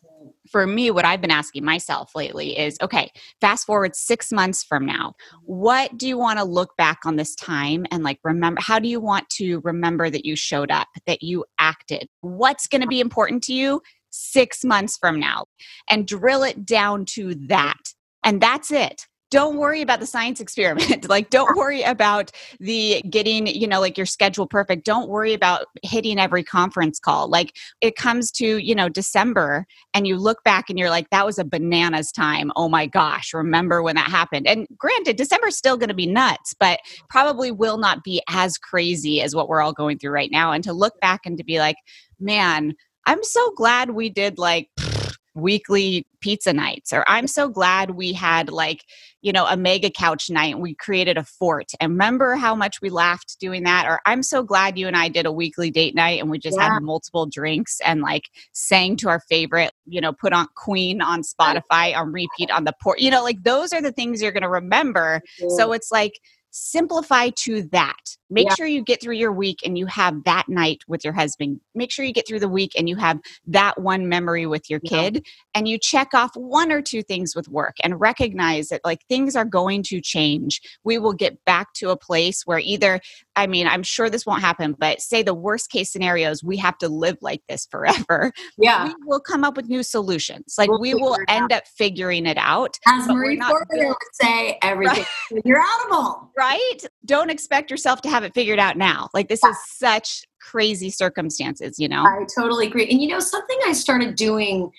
for 0.50 0.66
me, 0.66 0.92
what 0.92 1.06
I've 1.06 1.22
been 1.22 1.32
asking 1.32 1.66
myself 1.66 2.12
lately 2.16 2.58
is 2.58 2.78
okay, 2.82 3.12
fast 3.42 3.66
forward 3.66 3.96
six 3.96 4.32
months 4.32 4.64
from 4.64 4.86
now, 4.86 5.10
mm-hmm. 5.10 5.38
what 5.46 5.98
do 5.98 6.08
you 6.08 6.18
want 6.18 6.40
to 6.40 6.46
look 6.46 6.76
back 6.78 7.00
on 7.06 7.16
this 7.16 7.36
time 7.36 7.86
and 7.92 8.04
like 8.04 8.20
remember? 8.24 8.62
How 8.62 8.80
do 8.80 8.88
you 8.88 9.00
want 9.00 9.30
to 9.32 9.60
remember 9.60 10.10
that 10.10 10.26
you 10.26 10.36
showed 10.36 10.72
up, 10.72 10.88
that 11.08 11.22
you 11.24 11.46
acted? 11.60 12.08
What's 12.22 12.68
going 12.68 12.82
to 12.82 12.88
be 12.88 13.00
important 13.00 13.44
to 13.46 13.54
you 13.54 13.82
six 14.10 14.64
months 14.64 14.98
from 14.98 15.20
now? 15.20 15.46
And 15.90 16.08
drill 16.08 16.44
it 16.44 16.66
down 16.66 17.06
to 17.14 17.36
that. 17.48 17.94
And 18.24 18.42
that's 18.42 18.72
it 18.72 19.08
don't 19.32 19.58
worry 19.58 19.82
about 19.82 20.00
the 20.00 20.06
science 20.06 20.40
experiment. 20.40 21.08
Like 21.10 21.30
don't 21.32 21.58
worry 21.58 21.82
about 21.82 22.32
the 22.60 23.02
getting 23.10 23.48
you 23.48 23.68
know 23.68 23.80
like 23.80 23.98
your 23.98 24.06
schedule 24.06 24.46
perfect. 24.46 24.86
Don't 24.86 25.10
worry 25.10 25.34
about 25.34 25.66
hitting 25.82 26.20
every 26.20 26.44
conference 26.44 27.00
call. 27.00 27.28
Like 27.30 27.58
it 27.82 27.96
comes 27.96 28.32
to 28.34 28.58
you 28.58 28.76
know 28.76 28.90
december 28.90 29.66
and 29.94 30.06
you 30.06 30.18
look 30.18 30.44
back 30.44 30.70
and 30.70 30.78
you're 30.78 30.90
like 30.92 31.10
that 31.10 31.26
was 31.26 31.40
a 31.40 31.44
bananas 31.44 32.12
time. 32.12 32.52
Oh 32.56 32.70
my 32.70 32.86
gosh 32.86 33.34
remember 33.34 33.82
when 33.82 33.96
that 33.96 34.08
happened? 34.08 34.46
And 34.48 34.68
granted 34.78 35.16
december's 35.16 35.58
still 35.58 35.78
going 35.78 35.90
to 35.90 35.96
be 35.96 36.06
nuts 36.06 36.54
but 36.60 36.80
probably 37.10 37.52
will 37.52 37.78
not 37.78 38.04
be 38.04 38.22
as 38.30 38.58
crazy 38.58 39.22
as 39.22 39.36
what 39.36 39.50
we're 39.50 39.62
all 39.62 39.74
going 39.74 39.98
through 39.98 40.12
right 40.12 40.32
now. 40.32 40.52
And 40.52 40.64
to 40.64 40.74
look 40.74 41.00
back 41.00 41.22
and 41.26 41.38
to 41.38 41.44
be 41.44 41.60
like 41.60 41.78
man 42.20 42.76
i'm 43.06 43.24
so 43.24 43.52
glad 43.56 43.92
we 43.92 44.10
did 44.10 44.38
like 44.38 44.70
weekly 45.36 46.06
pizza 46.22 46.52
nights 46.52 46.92
or 46.92 47.04
i'm 47.08 47.28
so 47.28 47.48
glad 47.48 47.92
we 47.92 48.12
had 48.12 48.50
like 48.50 48.84
you 49.22 49.32
know 49.32 49.46
a 49.46 49.56
mega 49.56 49.90
couch 49.90 50.30
night 50.30 50.60
we 50.60 50.74
created 50.76 51.18
a 51.18 51.24
fort 51.24 51.72
and 51.80 51.92
remember 51.92 52.36
how 52.36 52.56
much 52.56 52.82
we 52.82 52.90
laughed 52.90 53.38
doing 53.40 53.64
that? 53.64 53.86
Or 53.88 54.02
i'm 54.06 54.24
so 54.24 54.44
glad 54.44 54.78
you 54.78 54.88
and 54.88 54.98
i 54.98 55.08
did 55.08 55.26
a 55.26 55.32
weekly 55.32 55.70
date 55.70 55.96
night 55.96 56.20
and 56.20 56.30
we 56.30 56.40
just 56.40 56.58
yeah. 56.58 56.74
had 56.74 56.84
multiple 56.84 57.26
drinks 57.26 57.80
and 57.86 58.02
like 58.02 58.30
sang 58.54 58.96
to 58.98 59.10
our 59.10 59.20
favorite 59.30 59.72
you 59.86 60.02
know 60.02 60.14
put 60.14 60.34
on 60.34 60.48
queen 60.56 61.02
on 61.02 61.22
spotify 61.22 61.96
on 61.96 62.12
repeat 62.12 62.50
on 62.52 62.64
the 62.64 62.74
port 62.82 63.00
you 63.00 63.12
know 63.12 63.24
like 63.24 63.44
those 63.44 63.72
are 63.72 63.82
the 63.82 63.92
things 63.92 64.22
you're 64.22 64.32
going 64.32 64.44
to 64.44 64.50
remember 64.50 65.22
so 65.50 65.72
it's 65.74 65.92
like 65.92 66.20
simplify 66.52 67.30
to 67.30 67.64
that. 67.72 68.18
Make 68.30 68.48
yeah. 68.50 68.56
sure 68.56 68.68
you 68.68 68.84
get 68.84 69.02
through 69.02 69.16
your 69.16 69.32
week 69.32 69.60
and 69.66 69.78
you 69.78 69.88
have 69.88 70.24
that 70.26 70.48
night 70.48 70.82
with 70.88 71.04
your 71.04 71.14
husband. 71.14 71.60
Make 71.74 71.92
sure 71.92 72.06
you 72.06 72.14
get 72.14 72.28
through 72.28 72.40
the 72.40 72.50
week 72.50 72.74
and 72.78 72.88
you 72.88 72.96
have 72.96 73.20
that 73.48 73.82
one 73.82 74.08
memory 74.08 74.46
with 74.46 74.70
your 74.70 74.80
kid 74.80 75.16
yeah. 75.16 75.22
and 75.56 75.68
you 75.68 75.80
check 75.80 76.14
off 76.14 76.32
one 76.36 76.72
or 76.72 76.82
two 76.82 77.02
things 77.02 77.36
with 77.36 77.48
work 77.48 77.76
and 77.84 78.00
recognize 78.00 78.70
that 78.70 78.82
like 78.84 79.00
things 79.10 79.36
are 79.36 79.46
going 79.46 79.84
to 79.84 80.00
change. 80.00 80.62
We 80.84 81.00
will 81.00 81.14
get 81.14 81.44
back 81.46 81.74
to 81.76 81.90
a 81.90 81.98
place 81.98 82.44
where 82.46 82.60
either 82.60 83.00
I 83.40 83.48
mean, 83.48 83.68
I'm 83.68 83.84
sure 83.84 84.10
this 84.10 84.26
won't 84.26 84.42
happen, 84.42 84.76
but 84.78 85.00
say 85.00 85.24
the 85.24 85.34
worst 85.34 85.70
case 85.70 85.90
scenarios, 85.90 86.44
we 86.44 86.58
have 86.58 86.78
to 86.80 86.90
live 86.90 87.18
like 87.22 87.42
this 87.48 87.66
forever. 87.72 88.34
Yeah. 88.58 88.88
We 88.88 88.96
will 89.06 89.22
come 89.22 89.46
up 89.46 89.56
with 89.56 89.70
new 89.70 89.82
solutions. 89.82 90.56
Like 90.58 90.70
we'll 90.70 90.82
we 90.82 90.94
will 90.94 91.18
end 91.30 91.54
out. 91.54 91.60
up 91.60 91.68
figuring 91.68 92.26
it 92.26 92.38
out. 92.38 92.78
As 92.86 93.08
Marie 93.08 93.40
Forleo 93.40 93.88
would 93.88 93.96
say, 94.12 94.60
everything 94.64 95.06
right? 95.32 95.42
you're 95.46 95.64
outable. 95.64 96.28
Right? 96.38 96.80
Don't 97.06 97.30
expect 97.30 97.72
yourself 97.72 98.02
to 98.02 98.10
have 98.10 98.26
it 98.26 98.34
figured 98.34 98.60
out 98.60 98.76
now. 98.76 99.08
Like 99.14 99.30
this 99.30 99.40
yeah. 99.42 99.52
is 99.52 99.58
such 99.66 100.26
crazy 100.42 100.90
circumstances, 100.90 101.80
you 101.80 101.88
know? 101.88 102.04
I 102.04 102.26
totally 102.38 102.68
agree. 102.68 102.90
And 102.90 103.02
you 103.02 103.08
know, 103.08 103.20
something 103.20 103.58
I 103.66 103.72
started 103.72 104.16
doing 104.16 104.70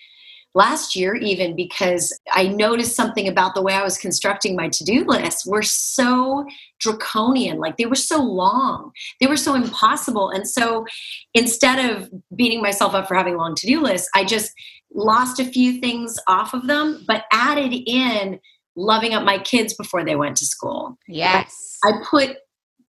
last 0.55 0.97
year 0.97 1.15
even 1.15 1.55
because 1.55 2.19
I 2.33 2.49
noticed 2.49 2.97
something 2.97 3.29
about 3.29 3.55
the 3.55 3.63
way 3.63 3.73
I 3.75 3.83
was 3.83 3.97
constructing 3.97 4.57
my 4.57 4.69
to-do 4.69 5.05
lists 5.05 5.47
were 5.47 5.63
so 5.63 6.45
draconian 6.81 7.59
like 7.59 7.77
they 7.77 7.87
were 7.87 7.95
so 7.95 8.23
long 8.23 8.91
they 9.21 9.27
were 9.27 9.37
so 9.37 9.55
impossible. 9.55 10.31
And 10.31 10.49
so 10.49 10.87
instead 11.35 11.91
of 11.91 12.11
beating 12.35 12.63
myself 12.63 12.95
up 12.95 13.07
for 13.07 13.15
having 13.15 13.37
long 13.37 13.55
to-do 13.55 13.81
lists 13.81 14.09
I 14.15 14.25
just 14.25 14.53
lost 14.93 15.39
a 15.39 15.45
few 15.45 15.81
things 15.81 16.17
off 16.27 16.53
of 16.53 16.67
them 16.67 17.05
but 17.07 17.25
added 17.33 17.73
in 17.87 18.41
loving 18.77 19.15
up 19.15 19.25
my 19.25 19.39
kids 19.39 19.75
before 19.75 20.05
they 20.05 20.17
went 20.17 20.37
to 20.39 20.47
school. 20.47 20.97
Yes. 21.07 21.79
I, 21.85 21.91
I 21.91 21.93
put 22.09 22.37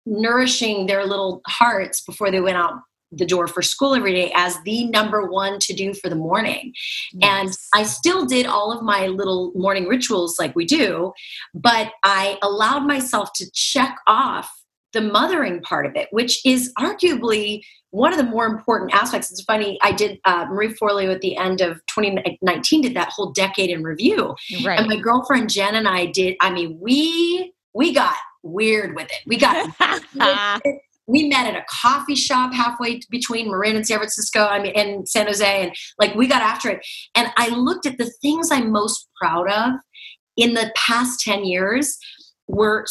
nourishing 0.07 0.87
their 0.87 1.05
little 1.05 1.41
hearts 1.47 2.03
before 2.03 2.31
they 2.31 2.41
went 2.41 2.57
out 2.57 2.75
the 3.13 3.27
door 3.27 3.47
for 3.47 3.63
school 3.63 3.95
every 3.95 4.13
day 4.13 4.33
as 4.35 4.61
the 4.65 4.85
number 4.87 5.31
one 5.31 5.59
to 5.61 5.73
do 5.73 5.95
for 5.95 6.09
the 6.09 6.17
morning. 6.17 6.73
Yes. 7.13 7.31
And 7.75 7.81
I 7.81 7.85
still 7.85 8.27
did 8.27 8.47
all 8.47 8.73
of 8.73 8.83
my 8.83 9.07
little 9.07 9.53
morning 9.55 9.87
rituals 9.87 10.39
like 10.39 10.55
we 10.55 10.65
do, 10.65 11.13
but 11.55 11.93
I 12.05 12.39
allowed 12.43 12.87
myself 12.87 13.33
to 13.37 13.51
check 13.53 13.97
off 14.07 14.51
the 14.93 15.01
mothering 15.01 15.61
part 15.61 15.87
of 15.87 15.95
it, 15.97 16.09
which 16.13 16.45
is 16.47 16.73
arguably 16.79 17.63
one 17.91 18.13
of 18.13 18.19
the 18.19 18.25
more 18.25 18.47
important 18.47 18.95
aspects. 18.95 19.31
It's 19.31 19.43
funny, 19.43 19.79
I 19.83 19.93
did 19.93 20.19
uh, 20.25 20.47
Marie 20.47 20.75
Forleo 20.75 21.15
at 21.15 21.21
the 21.21 21.37
end 21.37 21.61
of 21.61 21.77
2019 21.87 22.83
did 22.83 22.95
that 22.95 23.11
whole 23.11 23.33
decade 23.33 23.71
in 23.71 23.83
review. 23.83 24.35
Right. 24.65 24.79
And 24.79 24.89
my 24.89 24.97
girlfriend 24.97 25.51
Jen 25.51 25.75
and 25.75 25.89
I 25.89 26.07
did, 26.07 26.37
I 26.41 26.51
mean, 26.51 26.79
we 26.81 27.53
we 27.75 27.93
got 27.93 28.15
weird 28.43 28.97
with 28.97 29.07
it. 29.07 29.21
We 29.27 29.37
got 29.37 29.71
we 31.09 31.27
met 31.27 31.47
at 31.47 31.57
a 31.57 31.65
coffee 31.69 32.15
shop 32.15 32.53
halfway 32.53 33.01
between 33.11 33.51
Marin 33.51 33.77
and 33.77 33.87
San 33.87 33.99
Francisco, 33.99 34.45
I 34.45 34.61
mean, 34.61 34.73
and 34.77 35.09
San 35.09 35.27
Jose, 35.27 35.63
and 35.63 35.75
like 35.99 36.15
we 36.15 36.29
got 36.29 36.43
after 36.43 36.71
it. 36.71 36.87
And 37.17 37.29
I 37.37 37.49
looked 37.49 37.87
at 37.87 37.99
the 37.99 38.13
things 38.23 38.51
I'm 38.53 38.71
most 38.71 39.09
proud 39.21 39.51
of 39.51 39.73
in 40.37 40.55
the 40.55 40.71
past 40.77 41.21
10 41.21 41.45
years 41.45 41.99
were 42.49 42.85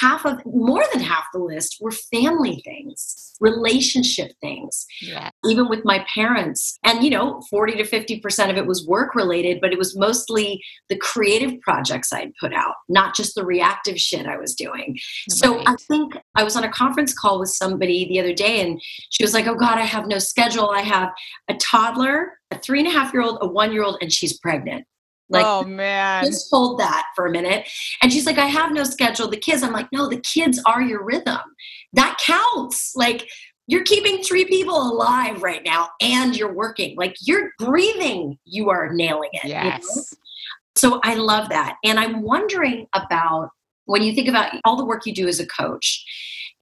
half 0.00 0.24
of 0.24 0.44
more 0.46 0.82
than 0.92 1.02
half 1.02 1.24
the 1.32 1.38
list 1.38 1.76
were 1.80 1.92
family 1.92 2.62
things 2.64 3.34
relationship 3.40 4.32
things 4.40 4.86
yeah. 5.00 5.28
even 5.44 5.68
with 5.68 5.84
my 5.84 6.04
parents 6.12 6.78
and 6.84 7.04
you 7.04 7.10
know 7.10 7.42
40 7.50 7.74
to 7.74 7.84
50% 7.84 8.50
of 8.50 8.56
it 8.56 8.66
was 8.66 8.86
work 8.86 9.14
related 9.14 9.60
but 9.60 9.72
it 9.72 9.78
was 9.78 9.96
mostly 9.96 10.62
the 10.88 10.96
creative 10.96 11.60
projects 11.60 12.12
i'd 12.12 12.32
put 12.40 12.54
out 12.54 12.74
not 12.88 13.14
just 13.14 13.34
the 13.34 13.44
reactive 13.44 13.98
shit 13.98 14.26
i 14.26 14.36
was 14.36 14.54
doing 14.54 14.92
right. 14.92 15.00
so 15.28 15.62
i 15.66 15.74
think 15.88 16.14
i 16.36 16.42
was 16.42 16.56
on 16.56 16.64
a 16.64 16.70
conference 16.70 17.12
call 17.12 17.38
with 17.38 17.50
somebody 17.50 18.08
the 18.08 18.20
other 18.20 18.32
day 18.32 18.60
and 18.60 18.80
she 19.10 19.22
was 19.24 19.34
like 19.34 19.46
oh 19.46 19.56
god 19.56 19.76
i 19.76 19.82
have 19.84 20.06
no 20.06 20.18
schedule 20.18 20.70
i 20.70 20.80
have 20.80 21.10
a 21.48 21.54
toddler 21.54 22.38
a 22.50 22.58
three 22.58 22.78
and 22.78 22.88
a 22.88 22.92
half 22.92 23.12
year 23.12 23.22
old 23.22 23.38
a 23.42 23.46
one 23.46 23.72
year 23.72 23.82
old 23.82 23.98
and 24.00 24.12
she's 24.12 24.38
pregnant 24.38 24.86
like, 25.28 25.46
oh 25.46 25.64
man, 25.64 26.24
just 26.24 26.50
hold 26.50 26.78
that 26.78 27.06
for 27.14 27.26
a 27.26 27.30
minute. 27.30 27.68
And 28.02 28.12
she's 28.12 28.26
like, 28.26 28.38
I 28.38 28.46
have 28.46 28.72
no 28.72 28.84
schedule. 28.84 29.28
The 29.28 29.36
kids, 29.36 29.62
I'm 29.62 29.72
like, 29.72 29.88
no, 29.92 30.08
the 30.08 30.20
kids 30.20 30.60
are 30.66 30.82
your 30.82 31.04
rhythm. 31.04 31.40
That 31.94 32.18
counts. 32.24 32.92
Like, 32.94 33.28
you're 33.66 33.84
keeping 33.84 34.22
three 34.22 34.44
people 34.44 34.76
alive 34.76 35.42
right 35.42 35.62
now 35.64 35.88
and 36.00 36.36
you're 36.36 36.52
working. 36.52 36.96
Like, 36.96 37.16
you're 37.22 37.50
breathing, 37.58 38.38
you 38.44 38.70
are 38.70 38.92
nailing 38.92 39.30
it. 39.32 39.48
Yes. 39.48 39.82
You 39.82 39.96
know? 39.96 40.02
So 40.74 41.00
I 41.04 41.14
love 41.14 41.48
that. 41.50 41.76
And 41.84 41.98
I'm 41.98 42.22
wondering 42.22 42.86
about 42.94 43.50
when 43.84 44.02
you 44.02 44.14
think 44.14 44.28
about 44.28 44.52
all 44.64 44.76
the 44.76 44.84
work 44.84 45.06
you 45.06 45.14
do 45.14 45.28
as 45.28 45.40
a 45.40 45.46
coach 45.46 46.04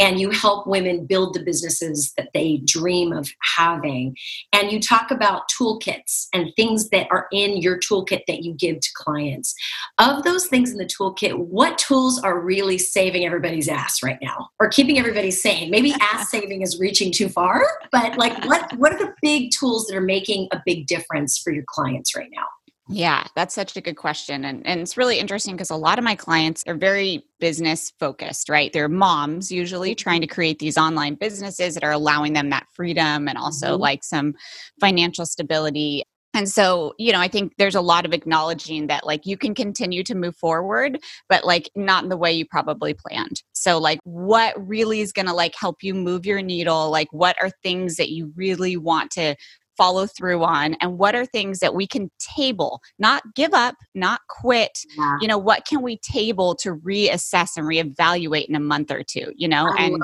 and 0.00 0.18
you 0.18 0.30
help 0.30 0.66
women 0.66 1.04
build 1.04 1.34
the 1.34 1.42
businesses 1.42 2.12
that 2.16 2.30
they 2.32 2.62
dream 2.64 3.12
of 3.12 3.28
having. 3.56 4.16
And 4.52 4.72
you 4.72 4.80
talk 4.80 5.10
about 5.10 5.42
toolkits 5.50 6.26
and 6.32 6.50
things 6.56 6.88
that 6.88 7.06
are 7.10 7.28
in 7.30 7.58
your 7.58 7.78
toolkit 7.78 8.22
that 8.26 8.42
you 8.42 8.54
give 8.54 8.80
to 8.80 8.88
clients. 8.94 9.54
Of 9.98 10.24
those 10.24 10.46
things 10.46 10.72
in 10.72 10.78
the 10.78 10.86
toolkit, 10.86 11.36
what 11.36 11.76
tools 11.76 12.18
are 12.22 12.40
really 12.40 12.78
saving 12.78 13.26
everybody's 13.26 13.68
ass 13.68 14.02
right 14.02 14.18
now 14.22 14.48
or 14.58 14.70
keeping 14.70 14.98
everybody 14.98 15.30
sane? 15.30 15.70
Maybe 15.70 15.94
ass 16.00 16.30
saving 16.30 16.62
is 16.62 16.80
reaching 16.80 17.12
too 17.12 17.28
far, 17.28 17.62
but 17.92 18.16
like 18.16 18.44
what 18.46 18.72
what 18.78 18.92
are 18.92 18.98
the 18.98 19.12
big 19.20 19.50
tools 19.50 19.86
that 19.86 19.96
are 19.96 20.00
making 20.00 20.48
a 20.52 20.62
big 20.64 20.86
difference 20.86 21.38
for 21.38 21.52
your 21.52 21.64
clients 21.68 22.16
right 22.16 22.30
now? 22.32 22.46
Yeah, 22.92 23.24
that's 23.36 23.54
such 23.54 23.76
a 23.76 23.80
good 23.80 23.96
question. 23.96 24.44
And, 24.44 24.66
and 24.66 24.80
it's 24.80 24.96
really 24.96 25.18
interesting 25.18 25.54
because 25.54 25.70
a 25.70 25.76
lot 25.76 25.98
of 25.98 26.04
my 26.04 26.16
clients 26.16 26.64
are 26.66 26.74
very 26.74 27.24
business 27.38 27.92
focused, 28.00 28.48
right? 28.48 28.72
They're 28.72 28.88
moms 28.88 29.52
usually 29.52 29.90
mm-hmm. 29.90 30.02
trying 30.02 30.20
to 30.22 30.26
create 30.26 30.58
these 30.58 30.76
online 30.76 31.14
businesses 31.14 31.74
that 31.74 31.84
are 31.84 31.92
allowing 31.92 32.32
them 32.32 32.50
that 32.50 32.66
freedom 32.72 33.28
and 33.28 33.38
also 33.38 33.72
mm-hmm. 33.72 33.82
like 33.82 34.02
some 34.02 34.34
financial 34.80 35.24
stability. 35.24 36.02
And 36.32 36.48
so, 36.48 36.94
you 36.96 37.12
know, 37.12 37.20
I 37.20 37.26
think 37.26 37.54
there's 37.58 37.74
a 37.74 37.80
lot 37.80 38.06
of 38.06 38.12
acknowledging 38.12 38.86
that 38.86 39.04
like 39.04 39.26
you 39.26 39.36
can 39.36 39.54
continue 39.54 40.04
to 40.04 40.14
move 40.14 40.36
forward, 40.36 41.00
but 41.28 41.44
like 41.44 41.70
not 41.74 42.04
in 42.04 42.08
the 42.08 42.16
way 42.16 42.32
you 42.32 42.46
probably 42.46 42.94
planned. 42.94 43.42
So, 43.52 43.78
like, 43.78 43.98
what 44.04 44.54
really 44.56 45.00
is 45.00 45.12
going 45.12 45.26
to 45.26 45.34
like 45.34 45.54
help 45.56 45.82
you 45.82 45.92
move 45.92 46.24
your 46.24 46.40
needle? 46.40 46.88
Like, 46.88 47.08
what 47.12 47.36
are 47.42 47.50
things 47.62 47.96
that 47.96 48.10
you 48.10 48.32
really 48.36 48.76
want 48.76 49.10
to 49.12 49.34
follow 49.80 50.06
through 50.06 50.44
on 50.44 50.74
and 50.82 50.98
what 50.98 51.14
are 51.14 51.24
things 51.24 51.58
that 51.60 51.74
we 51.74 51.86
can 51.86 52.10
table 52.18 52.82
not 52.98 53.22
give 53.34 53.54
up 53.54 53.74
not 53.94 54.20
quit 54.28 54.78
yeah. 54.98 55.16
you 55.22 55.26
know 55.26 55.38
what 55.38 55.64
can 55.64 55.80
we 55.80 55.96
table 55.98 56.54
to 56.54 56.76
reassess 56.76 57.56
and 57.56 57.66
reevaluate 57.66 58.44
in 58.44 58.54
a 58.54 58.60
month 58.60 58.90
or 58.90 59.02
two 59.02 59.32
you 59.36 59.48
know 59.48 59.72
I 59.78 59.84
and 59.84 60.02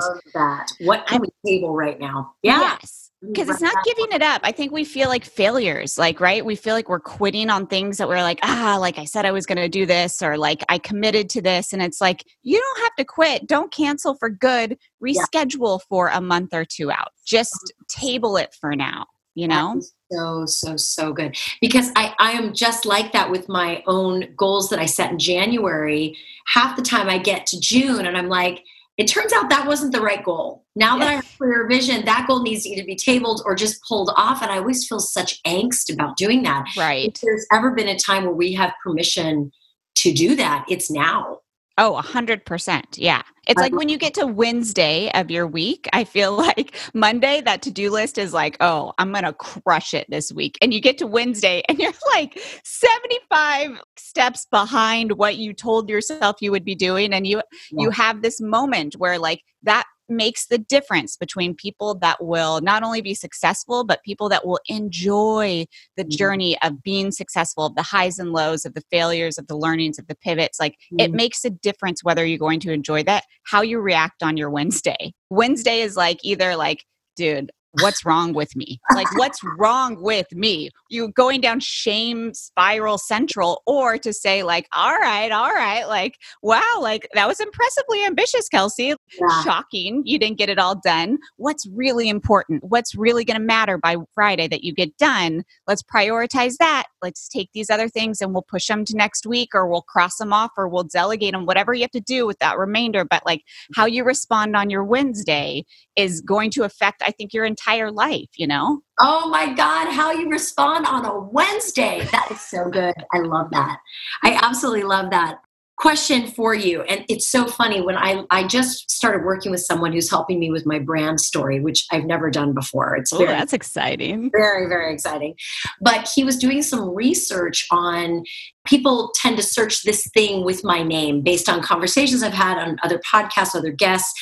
what 0.79 1.05
can 1.05 1.21
we 1.21 1.27
table 1.45 1.75
right 1.75 1.99
now 1.99 2.33
yeah. 2.41 2.77
yes 2.79 3.07
because 3.21 3.49
it's 3.49 3.61
not 3.61 3.83
giving 3.83 4.11
it 4.11 4.21
up. 4.21 4.41
I 4.43 4.51
think 4.51 4.71
we 4.71 4.83
feel 4.83 5.09
like 5.09 5.25
failures, 5.25 5.97
like, 5.97 6.19
right? 6.19 6.45
We 6.45 6.55
feel 6.55 6.75
like 6.75 6.87
we're 6.87 6.99
quitting 6.99 7.49
on 7.49 7.65
things 7.65 7.97
that 7.97 8.07
we're 8.07 8.21
like, 8.21 8.39
ah, 8.43 8.77
like 8.79 8.99
I 8.99 9.05
said 9.05 9.25
I 9.25 9.31
was 9.31 9.47
going 9.47 9.57
to 9.57 9.67
do 9.67 9.87
this, 9.87 10.21
or 10.21 10.37
like 10.37 10.63
I 10.69 10.77
committed 10.77 11.27
to 11.31 11.41
this. 11.41 11.73
And 11.73 11.81
it's 11.81 11.99
like, 11.99 12.23
you 12.43 12.59
don't 12.59 12.83
have 12.83 12.95
to 12.97 13.05
quit. 13.05 13.47
Don't 13.47 13.71
cancel 13.71 14.13
for 14.15 14.29
good. 14.29 14.77
Reschedule 15.03 15.79
yeah. 15.79 15.85
for 15.89 16.09
a 16.09 16.21
month 16.21 16.53
or 16.53 16.63
two 16.63 16.91
out. 16.91 17.09
Just 17.25 17.73
table 17.89 18.37
it 18.37 18.55
for 18.59 18.75
now 18.75 19.07
you 19.37 19.47
know? 19.47 19.79
so 20.11 20.45
so 20.45 20.75
so 20.75 21.13
good. 21.13 21.37
Because 21.61 21.91
i 21.95 22.13
i 22.19 22.31
am 22.31 22.53
just 22.53 22.85
like 22.85 23.11
that 23.11 23.29
with 23.29 23.47
my 23.47 23.83
own 23.85 24.33
goals 24.35 24.69
that 24.69 24.79
i 24.79 24.85
set 24.85 25.11
in 25.11 25.19
january. 25.19 26.17
Half 26.47 26.75
the 26.75 26.81
time 26.81 27.07
i 27.07 27.17
get 27.17 27.45
to 27.47 27.59
june 27.59 28.05
and 28.05 28.17
i'm 28.17 28.29
like 28.29 28.63
it 28.97 29.05
turns 29.05 29.31
out 29.31 29.47
that 29.49 29.67
wasn't 29.67 29.91
the 29.91 30.01
right 30.01 30.23
goal. 30.23 30.65
Now 30.75 30.97
that 30.97 31.07
i 31.07 31.13
have 31.13 31.37
clear 31.37 31.67
vision 31.67 32.03
that 32.05 32.25
goal 32.27 32.41
needs 32.41 32.63
to 32.63 32.69
either 32.69 32.85
be 32.85 32.95
tabled 32.95 33.43
or 33.45 33.53
just 33.53 33.81
pulled 33.83 34.11
off 34.15 34.41
and 34.41 34.51
i 34.51 34.57
always 34.57 34.87
feel 34.87 34.99
such 34.99 35.41
angst 35.43 35.93
about 35.93 36.17
doing 36.17 36.41
that. 36.43 36.65
Right. 36.75 37.09
If 37.09 37.21
there's 37.21 37.45
ever 37.53 37.71
been 37.71 37.89
a 37.89 37.99
time 37.99 38.23
where 38.23 38.33
we 38.33 38.53
have 38.53 38.73
permission 38.83 39.51
to 39.97 40.13
do 40.13 40.35
that 40.35 40.65
it's 40.69 40.89
now 40.89 41.39
Oh, 41.77 41.95
a 41.95 42.01
hundred 42.01 42.45
percent. 42.45 42.97
Yeah. 42.97 43.21
It's 43.47 43.61
like 43.61 43.73
when 43.73 43.87
you 43.87 43.97
get 43.97 44.13
to 44.15 44.27
Wednesday 44.27 45.09
of 45.13 45.31
your 45.31 45.47
week, 45.47 45.87
I 45.93 46.03
feel 46.03 46.31
like 46.35 46.75
Monday, 46.93 47.41
that 47.41 47.61
to 47.61 47.71
do 47.71 47.89
list 47.89 48.17
is 48.17 48.33
like, 48.33 48.57
oh, 48.59 48.93
I'm 48.97 49.11
going 49.11 49.23
to 49.23 49.33
crush 49.33 49.93
it 49.93 50.05
this 50.09 50.31
week. 50.31 50.57
And 50.61 50.73
you 50.73 50.81
get 50.81 50.97
to 50.97 51.07
Wednesday 51.07 51.63
and 51.69 51.79
you're 51.79 51.93
like 52.13 52.39
75 52.63 53.79
steps 53.95 54.45
behind 54.49 55.13
what 55.13 55.37
you 55.37 55.53
told 55.53 55.89
yourself 55.89 56.37
you 56.41 56.51
would 56.51 56.65
be 56.65 56.75
doing. 56.75 57.13
And 57.13 57.25
you, 57.25 57.37
yeah. 57.71 57.83
you 57.83 57.89
have 57.91 58.21
this 58.21 58.41
moment 58.41 58.95
where 58.97 59.17
like 59.17 59.43
that 59.63 59.85
makes 60.09 60.47
the 60.47 60.57
difference 60.57 61.17
between 61.17 61.55
people 61.55 61.95
that 61.95 62.23
will 62.23 62.61
not 62.61 62.83
only 62.83 63.01
be 63.01 63.13
successful, 63.13 63.83
but 63.83 64.03
people 64.03 64.29
that 64.29 64.45
will 64.45 64.59
enjoy 64.67 65.65
the 65.95 66.03
mm-hmm. 66.03 66.15
journey 66.15 66.61
of 66.61 66.81
being 66.83 67.11
successful, 67.11 67.65
of 67.65 67.75
the 67.75 67.83
highs 67.83 68.19
and 68.19 68.31
lows, 68.31 68.65
of 68.65 68.73
the 68.73 68.83
failures, 68.91 69.37
of 69.37 69.47
the 69.47 69.57
learnings, 69.57 69.99
of 69.99 70.07
the 70.07 70.15
pivots. 70.15 70.59
Like 70.59 70.73
mm-hmm. 70.73 70.99
it 70.99 71.11
makes 71.11 71.43
a 71.45 71.49
difference 71.49 72.03
whether 72.03 72.25
you're 72.25 72.37
going 72.37 72.59
to 72.61 72.71
enjoy 72.71 73.03
that, 73.03 73.23
how 73.43 73.61
you 73.61 73.79
react 73.79 74.23
on 74.23 74.37
your 74.37 74.49
Wednesday. 74.49 75.13
Wednesday 75.29 75.81
is 75.81 75.95
like 75.95 76.19
either 76.23 76.55
like, 76.55 76.83
dude, 77.15 77.51
what's 77.81 78.05
wrong 78.05 78.33
with 78.33 78.55
me? 78.55 78.79
Like, 78.93 79.07
what's 79.17 79.39
wrong 79.57 80.01
with 80.01 80.31
me? 80.33 80.69
You 80.89 81.09
going 81.09 81.41
down 81.41 81.59
shame 81.59 82.33
spiral 82.33 82.97
central, 82.97 83.61
or 83.65 83.97
to 83.99 84.13
say, 84.13 84.43
like, 84.43 84.67
all 84.73 84.97
right, 84.97 85.31
all 85.31 85.53
right, 85.53 85.87
like, 85.87 86.15
wow, 86.41 86.79
like 86.79 87.07
that 87.13 87.27
was 87.27 87.39
impressively 87.39 88.05
ambitious, 88.05 88.47
Kelsey. 88.49 88.93
Yeah. 89.19 89.43
Shocking. 89.43 90.01
You 90.05 90.19
didn't 90.19 90.37
get 90.37 90.49
it 90.49 90.59
all 90.59 90.75
done. 90.75 91.17
What's 91.37 91.67
really 91.73 92.09
important? 92.09 92.63
What's 92.63 92.95
really 92.95 93.25
going 93.25 93.39
to 93.39 93.45
matter 93.45 93.77
by 93.77 93.97
Friday 94.13 94.47
that 94.47 94.63
you 94.63 94.73
get 94.73 94.97
done? 94.97 95.43
Let's 95.67 95.83
prioritize 95.83 96.57
that. 96.57 96.85
Let's 97.01 97.27
take 97.27 97.49
these 97.53 97.69
other 97.69 97.89
things 97.89 98.21
and 98.21 98.33
we'll 98.33 98.43
push 98.43 98.67
them 98.67 98.85
to 98.85 98.95
next 98.95 99.25
week, 99.25 99.49
or 99.53 99.67
we'll 99.67 99.81
cross 99.83 100.17
them 100.17 100.33
off, 100.33 100.51
or 100.57 100.67
we'll 100.67 100.83
delegate 100.83 101.33
them, 101.33 101.45
whatever 101.45 101.73
you 101.73 101.81
have 101.81 101.91
to 101.91 102.01
do 102.01 102.25
with 102.25 102.39
that 102.39 102.57
remainder. 102.57 103.05
But 103.05 103.25
like, 103.25 103.43
how 103.75 103.85
you 103.85 104.03
respond 104.03 104.55
on 104.55 104.69
your 104.69 104.83
Wednesday 104.83 105.65
is 105.95 106.21
going 106.21 106.51
to 106.51 106.63
affect, 106.63 107.01
I 107.05 107.11
think, 107.11 107.33
your 107.33 107.45
entire 107.45 107.66
life, 107.91 108.29
you 108.37 108.47
know? 108.47 108.81
Oh 108.99 109.29
my 109.29 109.53
God, 109.53 109.91
how 109.91 110.11
you 110.11 110.29
respond 110.29 110.85
on 110.85 111.05
a 111.05 111.19
Wednesday. 111.19 112.07
That 112.11 112.29
is 112.31 112.41
so 112.41 112.69
good. 112.69 112.95
I 113.13 113.19
love 113.19 113.51
that. 113.51 113.79
I 114.23 114.39
absolutely 114.41 114.83
love 114.83 115.11
that 115.11 115.39
question 115.77 116.27
for 116.27 116.55
you. 116.55 116.81
And 116.81 117.05
it's 117.07 117.27
so 117.27 117.45
funny 117.45 117.81
when 117.81 117.95
i 117.97 118.23
i 118.31 118.45
just 118.45 118.89
started 118.89 119.23
working 119.23 119.51
with 119.51 119.61
someone 119.61 119.93
who's 119.93 120.09
helping 120.09 120.39
me 120.39 120.49
with 120.49 120.65
my 120.65 120.79
brand 120.79 121.19
story 121.19 121.59
which 121.59 121.85
i've 121.91 122.05
never 122.05 122.31
done 122.31 122.53
before. 122.53 122.95
It's 122.95 123.11
very, 123.15 123.27
that's 123.27 123.53
exciting. 123.53 124.31
Very 124.31 124.67
very 124.67 124.91
exciting. 124.91 125.35
But 125.79 126.09
he 126.13 126.23
was 126.23 126.37
doing 126.37 126.63
some 126.63 126.89
research 126.95 127.67
on 127.71 128.23
people 128.65 129.11
tend 129.15 129.37
to 129.37 129.43
search 129.43 129.83
this 129.83 130.09
thing 130.13 130.43
with 130.43 130.63
my 130.63 130.83
name 130.83 131.21
based 131.21 131.47
on 131.47 131.61
conversations 131.61 132.23
i've 132.23 132.33
had 132.33 132.57
on 132.57 132.77
other 132.83 132.99
podcasts 132.99 133.55
other 133.55 133.71
guests. 133.71 134.13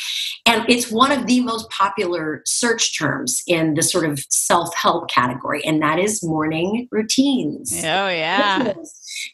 And 0.46 0.70
it's 0.70 0.92
one 0.92 1.12
of 1.12 1.26
the 1.26 1.40
most 1.40 1.70
popular 1.70 2.42
search 2.46 2.98
terms 2.98 3.42
in 3.48 3.76
the 3.76 3.82
sort 3.82 4.06
of 4.06 4.20
self-help 4.30 5.10
category 5.10 5.64
and 5.64 5.82
that 5.82 6.00
is 6.00 6.22
morning 6.22 6.90
routines. 6.92 7.74
Oh 7.78 8.10
yeah. 8.10 8.74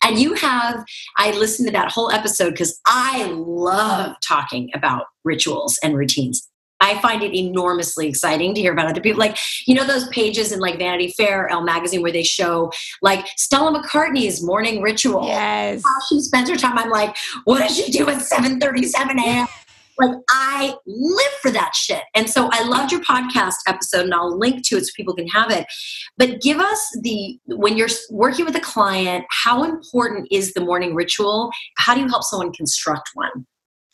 And 0.04 0.20
you 0.20 0.34
have, 0.36 0.84
I 1.18 1.32
listened 1.32 1.68
to 1.68 1.74
that 1.74 1.92
whole 1.92 2.11
episode 2.12 2.52
because 2.52 2.80
I 2.86 3.26
love 3.34 4.16
talking 4.26 4.70
about 4.74 5.06
rituals 5.24 5.80
and 5.84 5.98
routines. 5.98 6.48
I 6.82 7.00
find 7.00 7.22
it 7.22 7.38
enormously 7.38 8.08
exciting 8.08 8.56
to 8.56 8.62
hear 8.62 8.74
about 8.74 8.88
other 8.88 9.02
people. 9.02 9.20
Like, 9.20 9.38
you 9.68 9.76
know, 9.76 9.86
those 9.86 10.08
pages 10.10 10.52
in 10.52 10.60
like 10.60 10.80
Vanity 10.80 11.14
Fair, 11.16 11.48
Elle 11.50 11.62
magazine, 11.62 12.02
where 12.02 12.12
they 12.12 12.24
show 12.24 12.72
like 13.04 13.28
Stella 13.38 13.80
McCartney's 13.80 14.44
morning 14.44 14.82
ritual. 14.82 15.28
Yes. 15.28 15.84
How 15.86 15.92
she 16.10 16.20
spends 16.20 16.50
her 16.50 16.56
time. 16.56 16.78
I'm 16.78 16.90
like, 16.90 17.16
what 17.44 17.60
does 17.60 17.78
she 17.78 17.92
do 17.92 18.10
at 18.10 18.22
7 18.22 18.60
37 18.60 19.20
a.m.? 19.20 19.48
Like 19.98 20.12
I 20.30 20.76
live 20.86 21.32
for 21.42 21.52
that 21.52 21.76
shit. 21.76 22.04
And 22.16 22.30
so 22.30 22.50
I 22.52 22.64
loved 22.64 22.92
your 22.92 23.02
podcast 23.02 23.56
episode 23.68 24.06
and 24.06 24.14
I'll 24.14 24.38
link 24.38 24.66
to 24.68 24.78
it 24.78 24.86
so 24.86 24.92
people 24.96 25.16
can 25.16 25.28
have 25.28 25.52
it. 25.52 25.66
But 26.18 26.42
give 26.42 26.60
us 26.60 27.00
the 27.02 27.40
when 27.48 27.78
you're 27.78 27.90
working 28.10 28.46
with 28.46 28.56
a 28.56 28.62
client, 28.62 29.26
how 29.30 29.64
important 29.64 30.28
is 30.32 30.54
the 30.54 30.62
morning 30.62 30.96
ritual? 30.96 31.52
How 31.78 31.94
do 31.94 32.02
you 32.02 32.08
help 32.08 32.24
someone 32.24 32.52
construct 32.54 33.10
one? 33.14 33.46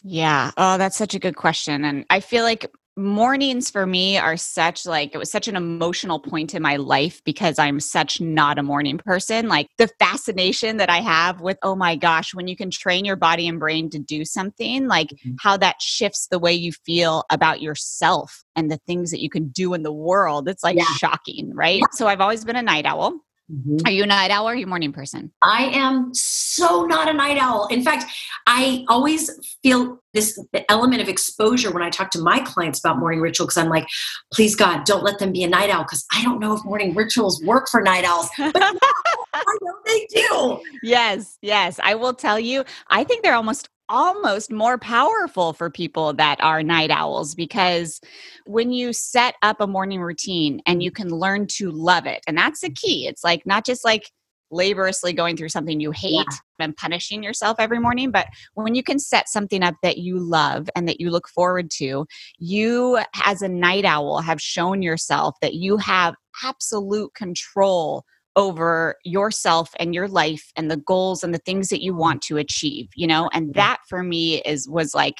Yeah. 0.03 0.51
Oh, 0.57 0.77
that's 0.77 0.97
such 0.97 1.15
a 1.15 1.19
good 1.19 1.35
question. 1.35 1.83
And 1.83 2.05
I 2.09 2.19
feel 2.19 2.43
like 2.43 2.71
mornings 2.97 3.69
for 3.69 3.85
me 3.85 4.17
are 4.17 4.35
such 4.35 4.85
like 4.85 5.13
it 5.13 5.17
was 5.17 5.31
such 5.31 5.47
an 5.47 5.55
emotional 5.55 6.19
point 6.19 6.55
in 6.55 6.61
my 6.61 6.75
life 6.77 7.21
because 7.23 7.59
I'm 7.59 7.79
such 7.79 8.19
not 8.19 8.57
a 8.57 8.63
morning 8.63 8.97
person. 8.97 9.47
Like 9.47 9.69
the 9.77 9.89
fascination 9.99 10.77
that 10.77 10.89
I 10.89 10.97
have 10.97 11.39
with 11.39 11.57
oh 11.61 11.75
my 11.75 11.95
gosh, 11.95 12.33
when 12.33 12.47
you 12.47 12.55
can 12.55 12.71
train 12.71 13.05
your 13.05 13.15
body 13.15 13.47
and 13.47 13.59
brain 13.59 13.89
to 13.91 13.99
do 13.99 14.25
something, 14.25 14.87
like 14.87 15.09
mm-hmm. 15.09 15.35
how 15.39 15.57
that 15.57 15.81
shifts 15.81 16.27
the 16.27 16.39
way 16.39 16.53
you 16.53 16.71
feel 16.71 17.23
about 17.29 17.61
yourself 17.61 18.43
and 18.55 18.71
the 18.71 18.79
things 18.87 19.11
that 19.11 19.21
you 19.21 19.29
can 19.29 19.49
do 19.49 19.73
in 19.73 19.83
the 19.83 19.93
world. 19.93 20.49
It's 20.49 20.63
like 20.63 20.77
yeah. 20.77 20.85
shocking, 20.97 21.53
right? 21.53 21.79
Yeah. 21.79 21.85
So 21.91 22.07
I've 22.07 22.21
always 22.21 22.43
been 22.43 22.55
a 22.55 22.63
night 22.63 22.85
owl. 22.85 23.19
Mm-hmm. 23.51 23.77
Are 23.85 23.91
you 23.91 24.03
a 24.03 24.05
night 24.05 24.29
owl 24.29 24.47
or 24.47 24.51
are 24.51 24.55
you 24.55 24.65
a 24.65 24.69
morning 24.69 24.91
person? 24.91 25.31
I 25.41 25.65
am 25.65 26.09
so 26.13 26.83
not 26.83 27.09
a 27.09 27.13
night 27.13 27.37
owl. 27.37 27.67
In 27.67 27.81
fact, 27.81 28.05
I 28.45 28.83
always 28.89 29.31
feel 29.63 29.99
this 30.13 30.37
element 30.69 31.01
of 31.01 31.07
exposure 31.07 31.71
when 31.71 31.81
I 31.81 31.89
talk 31.89 32.09
to 32.11 32.19
my 32.19 32.39
clients 32.39 32.79
about 32.79 32.99
morning 32.99 33.21
ritual 33.21 33.47
because 33.47 33.57
I'm 33.57 33.69
like, 33.69 33.87
please 34.33 34.55
God, 34.55 34.83
don't 34.83 35.03
let 35.03 35.19
them 35.19 35.31
be 35.31 35.43
a 35.43 35.47
night 35.47 35.69
owl 35.69 35.83
because 35.83 36.05
I 36.13 36.23
don't 36.23 36.39
know 36.39 36.53
if 36.55 36.65
morning 36.65 36.93
rituals 36.93 37.41
work 37.45 37.69
for 37.69 37.81
night 37.81 38.03
owls. 38.03 38.29
But 38.37 38.53
I 39.33 39.57
know 39.61 39.73
they 39.85 40.07
do. 40.09 40.59
Yes, 40.83 41.37
yes. 41.41 41.79
I 41.81 41.95
will 41.95 42.13
tell 42.13 42.39
you, 42.39 42.65
I 42.89 43.05
think 43.05 43.23
they're 43.23 43.35
almost 43.35 43.69
almost 43.89 44.51
more 44.51 44.77
powerful 44.77 45.53
for 45.53 45.69
people 45.69 46.13
that 46.13 46.39
are 46.41 46.63
night 46.63 46.91
owls 46.91 47.35
because 47.35 48.01
when 48.45 48.71
you 48.71 48.93
set 48.93 49.35
up 49.41 49.61
a 49.61 49.67
morning 49.67 50.01
routine 50.01 50.61
and 50.65 50.83
you 50.83 50.91
mm-hmm. 50.91 51.09
can 51.09 51.11
learn 51.11 51.47
to 51.47 51.71
love 51.71 52.05
it, 52.05 52.23
and 52.27 52.37
that's 52.37 52.61
the 52.61 52.69
key. 52.69 53.07
It's 53.07 53.23
like 53.23 53.45
not 53.45 53.65
just 53.65 53.83
like 53.85 54.11
laboriously 54.49 55.13
going 55.13 55.35
through 55.35 55.49
something 55.49 55.79
you 55.79 55.91
hate 55.91 56.13
yeah. 56.13 56.23
and 56.59 56.75
punishing 56.75 57.21
yourself 57.23 57.57
every 57.59 57.79
morning, 57.79 58.11
but 58.11 58.27
when 58.53 58.75
you 58.75 58.83
can 58.83 58.99
set 58.99 59.27
something 59.27 59.63
up 59.63 59.75
that 59.83 59.97
you 59.97 60.19
love 60.19 60.69
and 60.75 60.87
that 60.87 61.01
you 61.01 61.09
look 61.09 61.27
forward 61.27 61.69
to, 61.71 62.05
you 62.37 62.99
as 63.25 63.41
a 63.41 63.49
night 63.49 63.85
owl 63.85 64.21
have 64.21 64.41
shown 64.41 64.81
yourself 64.81 65.35
that 65.41 65.55
you 65.55 65.77
have 65.77 66.15
absolute 66.43 67.13
control 67.13 68.05
over 68.37 68.95
yourself 69.03 69.71
and 69.79 69.93
your 69.93 70.07
life 70.07 70.53
and 70.55 70.71
the 70.71 70.77
goals 70.77 71.23
and 71.23 71.33
the 71.33 71.39
things 71.39 71.67
that 71.67 71.83
you 71.83 71.93
mm. 71.93 71.97
want 71.97 72.21
to 72.21 72.37
achieve 72.37 72.87
you 72.95 73.07
know 73.07 73.29
and 73.33 73.53
that 73.55 73.79
for 73.89 74.01
me 74.01 74.41
is 74.43 74.69
was 74.69 74.95
like 74.95 75.17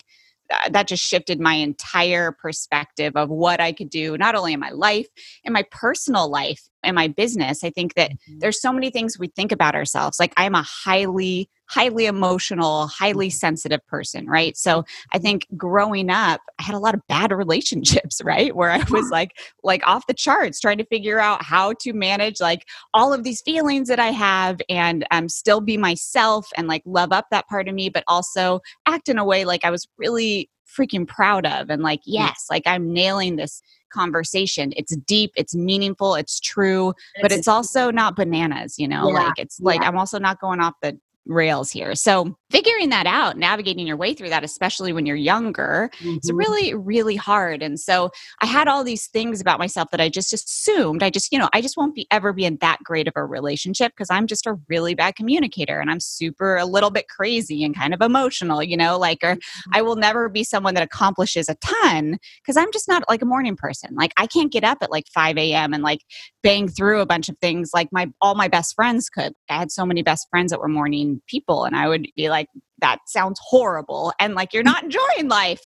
that 0.70 0.88
just 0.88 1.04
shifted 1.04 1.40
my 1.40 1.56
entire 1.56 2.32
perspective 2.32 3.14
of 3.16 3.30
what 3.30 3.60
I 3.60 3.72
could 3.72 3.90
do, 3.90 4.18
not 4.18 4.36
only 4.36 4.54
in 4.54 4.60
my 4.60 4.70
life, 4.70 5.08
in 5.44 5.54
my 5.54 5.64
personal 5.72 6.30
life, 6.30 6.62
in 6.84 6.96
my 6.96 7.08
business. 7.08 7.64
I 7.64 7.70
think 7.70 7.96
that 7.96 8.12
mm-hmm. 8.12 8.40
there's 8.40 8.62
so 8.62 8.72
many 8.72 8.90
things 8.90 9.18
we 9.18 9.28
think 9.28 9.52
about 9.52 9.76
ourselves. 9.76 10.20
Like 10.20 10.34
I'm 10.38 10.56
a 10.56 10.64
highly, 10.64 11.50
highly 11.66 12.06
emotional, 12.06 12.88
highly 12.88 13.28
mm-hmm. 13.28 13.38
sensitive 13.38 13.86
person, 13.88 14.28
right? 14.28 14.56
So 14.56 14.86
I 15.14 15.18
think 15.18 15.48
growing 15.58 16.10
up, 16.10 16.42
I 16.60 16.64
had 16.64 16.76
a 16.76 16.80
lot 16.80 16.94
of 16.94 17.02
bad 17.08 17.32
relationships, 17.38 18.22
right? 18.24 18.56
Where 18.56 18.72
I 18.72 18.84
was 18.90 19.10
like, 19.12 19.32
like 19.64 19.86
off 19.88 20.08
the 20.08 20.14
charts, 20.14 20.60
trying 20.60 20.78
to 20.78 20.86
figure 20.86 21.20
out 21.20 21.44
how 21.44 21.74
to 21.82 21.94
manage 21.94 22.40
like 22.40 22.66
all 22.94 23.14
of 23.14 23.24
these 23.24 23.42
feelings 23.42 23.88
that 23.90 24.00
I 24.00 24.12
have 24.12 24.62
and 24.70 25.06
um, 25.12 25.30
still 25.30 25.62
be 25.62 25.78
myself 25.78 26.50
and 26.56 26.68
like 26.68 26.84
love 26.86 27.12
up 27.12 27.26
that 27.32 27.48
part 27.48 27.68
of 27.68 27.76
me, 27.76 27.90
but 27.90 28.04
also 28.08 28.62
act 28.86 29.10
in 29.10 29.18
a 29.18 29.26
way 29.26 29.46
like 29.46 29.66
I 29.66 29.72
was 29.72 29.88
really 29.98 30.50
freaking 30.68 31.08
proud 31.08 31.46
of 31.46 31.70
and 31.70 31.82
like 31.82 32.00
mm. 32.02 32.04
yes 32.08 32.46
like 32.50 32.64
i'm 32.66 32.92
nailing 32.92 33.36
this 33.36 33.62
conversation 33.92 34.74
it's 34.76 34.96
deep 34.98 35.32
it's 35.36 35.56
meaningful 35.56 36.16
it's 36.16 36.40
true 36.40 36.94
but 37.22 37.32
it's 37.32 37.48
also 37.48 37.90
not 38.02 38.16
bananas 38.16 38.78
you 38.78 38.88
know 38.88 39.08
yeah. 39.08 39.14
like 39.14 39.34
it's 39.38 39.60
like 39.62 39.82
yeah. 39.82 39.88
i'm 39.88 39.98
also 39.98 40.20
not 40.20 40.40
going 40.42 40.60
off 40.60 40.74
the 40.82 40.98
rails 41.28 41.72
here. 41.72 41.96
So, 41.96 42.38
figuring 42.50 42.90
that 42.90 43.06
out, 43.08 43.38
navigating 43.38 43.88
your 43.88 43.98
way 43.98 44.14
through 44.14 44.30
that, 44.30 44.44
especially 44.44 44.94
when 44.94 45.06
you're 45.06 45.16
younger, 45.16 45.90
mm-hmm. 46.00 46.18
is 46.22 46.32
really, 46.32 46.74
really 46.74 47.16
hard. 47.16 47.62
And 47.62 47.80
so, 47.80 48.12
I 48.42 48.46
had 48.46 48.68
all 48.68 48.84
these 48.84 49.08
things 49.08 49.42
about 49.42 49.60
myself 49.60 49.90
that 49.92 50.02
I 50.02 50.10
just 50.10 50.34
assumed 50.34 51.04
I 51.04 51.10
just, 51.10 51.32
you 51.32 51.40
know, 51.40 51.50
I 51.54 51.62
just 51.62 51.78
won't 51.78 51.96
be 51.96 52.08
ever 52.12 52.34
be 52.34 52.46
in 52.46 52.58
that 52.62 52.80
great 52.84 53.08
of 53.08 53.14
a 53.16 53.26
relationship 53.26 53.92
because 53.94 54.10
I'm 54.10 54.28
just 54.28 54.46
a 54.46 54.58
really 54.70 54.96
bad 54.96 55.16
communicator 55.16 55.80
and 55.80 55.90
I'm 55.90 56.00
super 56.00 56.58
a 56.58 56.66
little 56.66 56.92
bit 56.92 57.08
crazy 57.10 57.64
and 57.64 57.76
kind 57.76 57.94
of 57.94 58.02
emotional, 58.02 58.62
you 58.62 58.78
know, 58.78 58.98
like, 58.98 59.20
or 59.24 59.36
mm-hmm. 59.36 59.72
I 59.74 59.82
will 59.82 59.96
never 59.96 60.30
be 60.30 60.44
someone 60.44 60.74
that 60.76 60.84
accomplishes 60.84 61.50
a 61.50 61.56
ton 61.56 62.18
because 62.42 62.58
I'm 62.58 62.72
just 62.72 62.88
not 62.88 63.04
like 63.10 63.22
a 63.22 63.26
morning 63.26 63.56
person. 63.56 63.96
Like, 63.96 64.14
I 64.18 64.28
can't 64.28 64.52
get 64.52 64.64
up 64.64 64.80
at 64.82 64.92
like 64.92 65.08
5 65.14 65.38
a.m. 65.38 65.74
and 65.74 65.84
like 65.84 66.02
bang 66.44 66.68
through 66.68 67.02
a 67.02 67.06
bunch 67.06 67.30
of 67.30 67.38
things 67.40 67.72
like 67.74 67.90
my 67.92 68.08
all 68.22 68.36
my 68.36 68.48
best 68.48 68.76
friends 68.76 69.10
could. 69.10 69.34
I 69.50 69.58
had 69.58 69.72
so 69.72 69.86
many 69.86 70.04
best 70.04 70.28
friends 70.30 70.52
that 70.52 70.60
were 70.60 70.68
morning 70.68 71.22
people 71.28 71.66
and 71.66 71.76
I 71.76 71.88
would 71.88 72.08
be 72.16 72.30
like 72.30 72.37
that 72.80 73.00
sounds 73.08 73.40
horrible 73.44 74.14
and 74.20 74.36
like 74.36 74.54
you're 74.54 74.64
not 74.64 74.84
enjoying 74.84 75.28
life. 75.28 75.62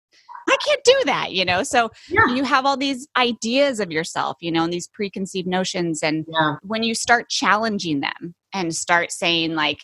I 0.47 0.57
can't 0.65 0.83
do 0.83 1.01
that, 1.05 1.31
you 1.31 1.45
know. 1.45 1.61
So 1.63 1.91
yeah. 2.07 2.33
you 2.33 2.43
have 2.43 2.65
all 2.65 2.77
these 2.77 3.07
ideas 3.15 3.79
of 3.79 3.91
yourself, 3.91 4.37
you 4.41 4.51
know, 4.51 4.63
and 4.63 4.73
these 4.73 4.87
preconceived 4.87 5.47
notions 5.47 6.01
and 6.01 6.25
yeah. 6.27 6.55
when 6.63 6.81
you 6.81 6.95
start 6.95 7.29
challenging 7.29 7.99
them 7.99 8.33
and 8.53 8.75
start 8.75 9.11
saying 9.11 9.53
like 9.53 9.79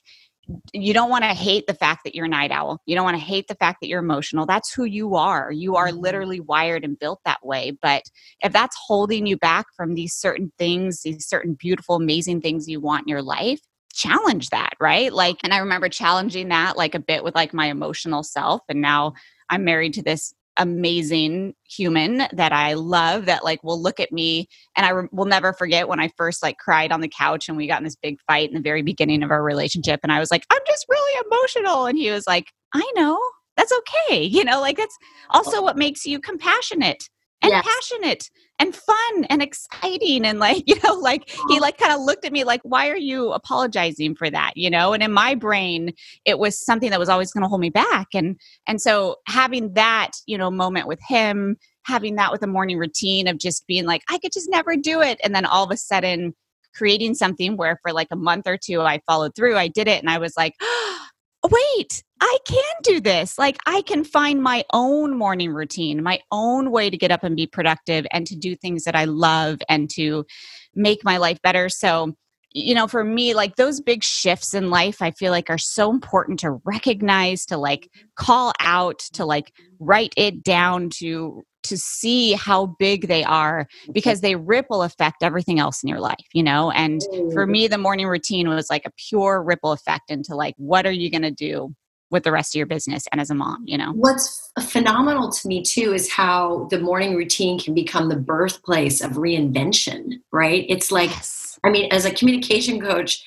you 0.74 0.94
don't 0.94 1.10
want 1.10 1.24
to 1.24 1.30
hate 1.30 1.66
the 1.68 1.74
fact 1.74 2.04
that 2.04 2.14
you're 2.14 2.26
a 2.26 2.30
night 2.30 2.52
owl. 2.52 2.80
You 2.86 2.96
don't 2.96 3.04
want 3.04 3.18
to 3.18 3.24
hate 3.24 3.48
the 3.48 3.56
fact 3.56 3.80
that 3.82 3.88
you're 3.88 4.00
emotional. 4.00 4.46
That's 4.46 4.74
who 4.74 4.84
you 4.84 5.16
are. 5.16 5.52
You 5.52 5.76
are 5.76 5.88
mm-hmm. 5.88 6.00
literally 6.00 6.40
wired 6.40 6.84
and 6.84 7.00
built 7.00 7.20
that 7.26 7.46
way. 7.46 7.72
But 7.82 8.04
if 8.42 8.54
that's 8.54 8.78
holding 8.88 9.26
you 9.26 9.38
back 9.38 9.66
from 9.76 9.96
these 9.96 10.14
certain 10.14 10.52
things, 10.58 11.02
these 11.02 11.28
certain 11.28 11.56
beautiful, 11.56 11.96
amazing 11.96 12.42
things 12.42 12.68
you 12.68 12.80
want 12.80 13.04
in 13.04 13.10
your 13.10 13.24
life, 13.24 13.60
challenge 13.96 14.50
that, 14.50 14.74
right? 14.80 15.12
Like, 15.12 15.38
and 15.44 15.54
I 15.54 15.58
remember 15.58 15.90
challenging 15.90 16.50
that 16.50 16.78
like 16.78 16.94
a 16.94 17.00
bit 17.00 17.24
with 17.24 17.34
like 17.34 17.54
my 17.54 17.68
emotional 17.68 18.24
self. 18.24 18.62
And 18.70 18.82
now 18.82 19.14
I'm 19.50 19.64
married 19.64 19.94
to 19.96 20.04
this 20.04 20.34
amazing 20.58 21.54
human 21.64 22.24
that 22.32 22.54
I 22.54 22.74
love 22.74 23.26
that 23.26 23.44
like 23.44 23.64
will 23.64 23.82
look 23.82 24.00
at 24.00 24.12
me 24.12 24.48
and 24.76 24.86
I 24.86 24.92
re- 24.92 25.08
will 25.12 25.26
never 25.26 25.52
forget 25.52 25.90
when 25.90 26.00
I 26.00 26.10
first 26.16 26.42
like 26.42 26.58
cried 26.58 26.92
on 26.92 27.02
the 27.02 27.10
couch 27.10 27.50
and 27.50 27.58
we 27.58 27.68
got 27.68 27.80
in 27.80 27.84
this 27.84 27.98
big 27.98 28.18
fight 28.26 28.50
in 28.50 28.56
the 28.56 28.62
very 28.62 28.82
beginning 28.82 29.22
of 29.22 29.32
our 29.32 29.44
relationship 29.44 30.00
and 30.02 30.14
I 30.14 30.20
was 30.20 30.32
like 30.32 30.46
I'm 30.50 30.62
just 30.66 30.86
really 30.90 31.26
emotional 31.28 31.88
and 31.88 31.98
he 31.98 32.10
was 32.10 32.26
like 32.26 32.54
I 32.74 32.90
know 32.96 33.20
that's 33.58 33.74
okay 33.80 34.24
you 34.24 34.46
know 34.46 34.62
like 34.62 34.78
that's 34.78 34.98
also 35.32 35.62
what 35.62 35.78
makes 35.78 36.06
you 36.06 36.20
compassionate 36.20 37.04
and 37.42 37.52
yes. 37.52 37.66
passionate 37.66 38.30
and 38.60 38.76
fun 38.76 39.26
and 39.30 39.42
exciting 39.42 40.26
and 40.26 40.40
like 40.40 40.64
you 40.68 40.76
know 40.84 40.94
like 40.94 41.30
he 41.50 41.60
like 41.60 41.78
kind 41.78 41.94
of 41.94 42.02
looked 42.02 42.26
at 42.26 42.32
me 42.32 42.44
like 42.44 42.62
why 42.64 42.90
are 42.90 42.98
you 42.98 43.32
apologizing 43.32 44.16
for 44.16 44.30
that? 44.30 44.54
You 44.56 44.70
know 44.70 44.94
and 44.94 45.04
in 45.04 45.12
my 45.12 45.36
brain 45.36 45.94
it 46.26 46.40
was 46.40 46.60
something 46.60 46.90
that 46.90 47.00
was 47.00 47.10
always 47.10 47.32
going 47.32 47.44
to 47.44 47.50
hold 47.50 47.62
me 47.62 47.70
back 47.70 48.08
and 48.14 48.40
and 48.68 48.82
so 48.82 49.18
having 49.28 49.74
that 49.74 50.12
you 50.26 50.38
know 50.38 50.50
moment 50.50 50.88
with 50.88 51.00
him 51.08 51.58
having 51.86 52.16
that 52.16 52.32
with 52.32 52.42
a 52.42 52.48
morning 52.48 52.78
routine 52.78 53.28
of 53.28 53.38
just 53.38 53.68
being 53.68 53.86
like 53.86 54.02
i 54.10 54.18
could 54.18 54.32
just 54.32 54.50
never 54.50 54.76
do 54.76 55.02
it 55.02 55.20
and 55.24 55.36
then 55.36 55.46
all 55.46 55.64
of 55.64 55.72
a 55.72 55.78
sudden 55.78 56.34
creating 56.74 57.14
something 57.14 57.56
where 57.58 57.80
for 57.82 57.94
like 57.94 58.08
a 58.12 58.16
month 58.16 58.48
or 58.48 58.58
two 58.58 58.82
i 58.82 59.00
followed 59.06 59.36
through 59.36 59.56
i 59.56 59.68
did 59.68 59.88
it 59.88 60.00
and 60.02 60.10
i 60.10 60.18
was 60.18 60.34
like 60.36 60.54
oh, 60.62 61.08
wait, 61.78 62.04
I 62.22 62.38
can 62.46 62.74
do 62.84 63.02
this. 63.02 63.38
Like, 63.38 63.58
I 63.66 63.82
can 63.82 64.04
find 64.04 64.42
my 64.42 64.64
own 64.74 65.18
morning 65.18 65.52
routine, 65.52 66.02
my 66.02 66.22
own 66.32 66.72
way 66.72 66.90
to 66.90 66.98
get 66.98 67.12
up 67.12 67.24
and 67.24 67.36
be 67.36 67.48
productive 67.48 68.06
and 68.12 68.26
to 68.28 68.36
do 68.36 68.56
things 68.56 68.84
that 68.86 68.96
I 68.96 69.06
love 69.06 69.60
and 69.68 69.90
to 69.92 70.26
make 70.74 71.04
my 71.04 71.18
life 71.18 71.42
better. 71.42 71.68
So, 71.70 72.14
you 72.52 72.74
know, 72.74 72.88
for 72.88 73.04
me, 73.04 73.34
like 73.34 73.58
those 73.58 73.82
big 73.82 74.02
shifts 74.02 74.54
in 74.54 74.70
life, 74.70 75.02
I 75.02 75.12
feel 75.12 75.32
like 75.32 75.50
are 75.50 75.58
so 75.58 75.92
important 75.92 76.40
to 76.40 76.62
recognize, 76.64 77.46
to 77.48 77.58
like 77.58 77.90
call 78.16 78.54
out, 78.62 79.00
to 79.14 79.26
like 79.26 79.52
write 79.80 80.14
it 80.16 80.42
down, 80.42 80.90
to 81.00 81.44
to 81.64 81.78
see 81.78 82.34
how 82.34 82.68
big 82.80 83.08
they 83.08 83.24
are 83.24 83.64
mm-hmm. 83.64 83.92
because 83.92 84.22
they 84.22 84.36
ripple 84.36 84.84
affect 84.84 85.24
everything 85.24 85.60
else 85.60 85.84
in 85.84 85.90
your 85.90 86.00
life, 86.00 86.28
you 86.32 86.44
know? 86.44 86.70
And 86.72 87.02
mm. 87.02 87.34
for 87.34 87.48
me, 87.48 87.68
the 87.68 87.80
morning 87.80 88.08
routine 88.08 88.48
was 88.48 88.70
like 88.70 88.86
a 88.86 88.92
pure 89.10 89.42
ripple 89.42 89.72
effect 89.72 90.12
into 90.12 90.36
like, 90.36 90.54
what 90.58 90.86
are 90.86 90.92
you 90.92 91.10
going 91.10 91.24
to 91.24 91.32
do 91.32 91.74
with 92.12 92.24
the 92.24 92.32
rest 92.32 92.56
of 92.56 92.58
your 92.58 92.68
business 92.68 93.06
and 93.12 93.20
as 93.20 93.30
a 93.30 93.36
mom, 93.36 93.64
you 93.66 93.78
know? 93.78 93.92
What's 93.94 94.52
phenomenal 94.62 95.32
to 95.32 95.48
me 95.48 95.64
too 95.64 95.94
is 95.94 96.12
how 96.12 96.68
the 96.70 96.80
morning 96.80 97.16
routine 97.16 97.60
can 97.60 97.74
become 97.74 98.10
the 98.10 98.16
birthplace 98.16 99.02
of 99.02 99.12
reinvention, 99.14 100.14
right? 100.32 100.66
It's 100.70 100.92
like, 100.92 101.10
yes. 101.10 101.60
I 101.64 101.70
mean, 101.70 101.92
as 101.92 102.06
a 102.06 102.12
communication 102.12 102.80
coach, 102.80 103.24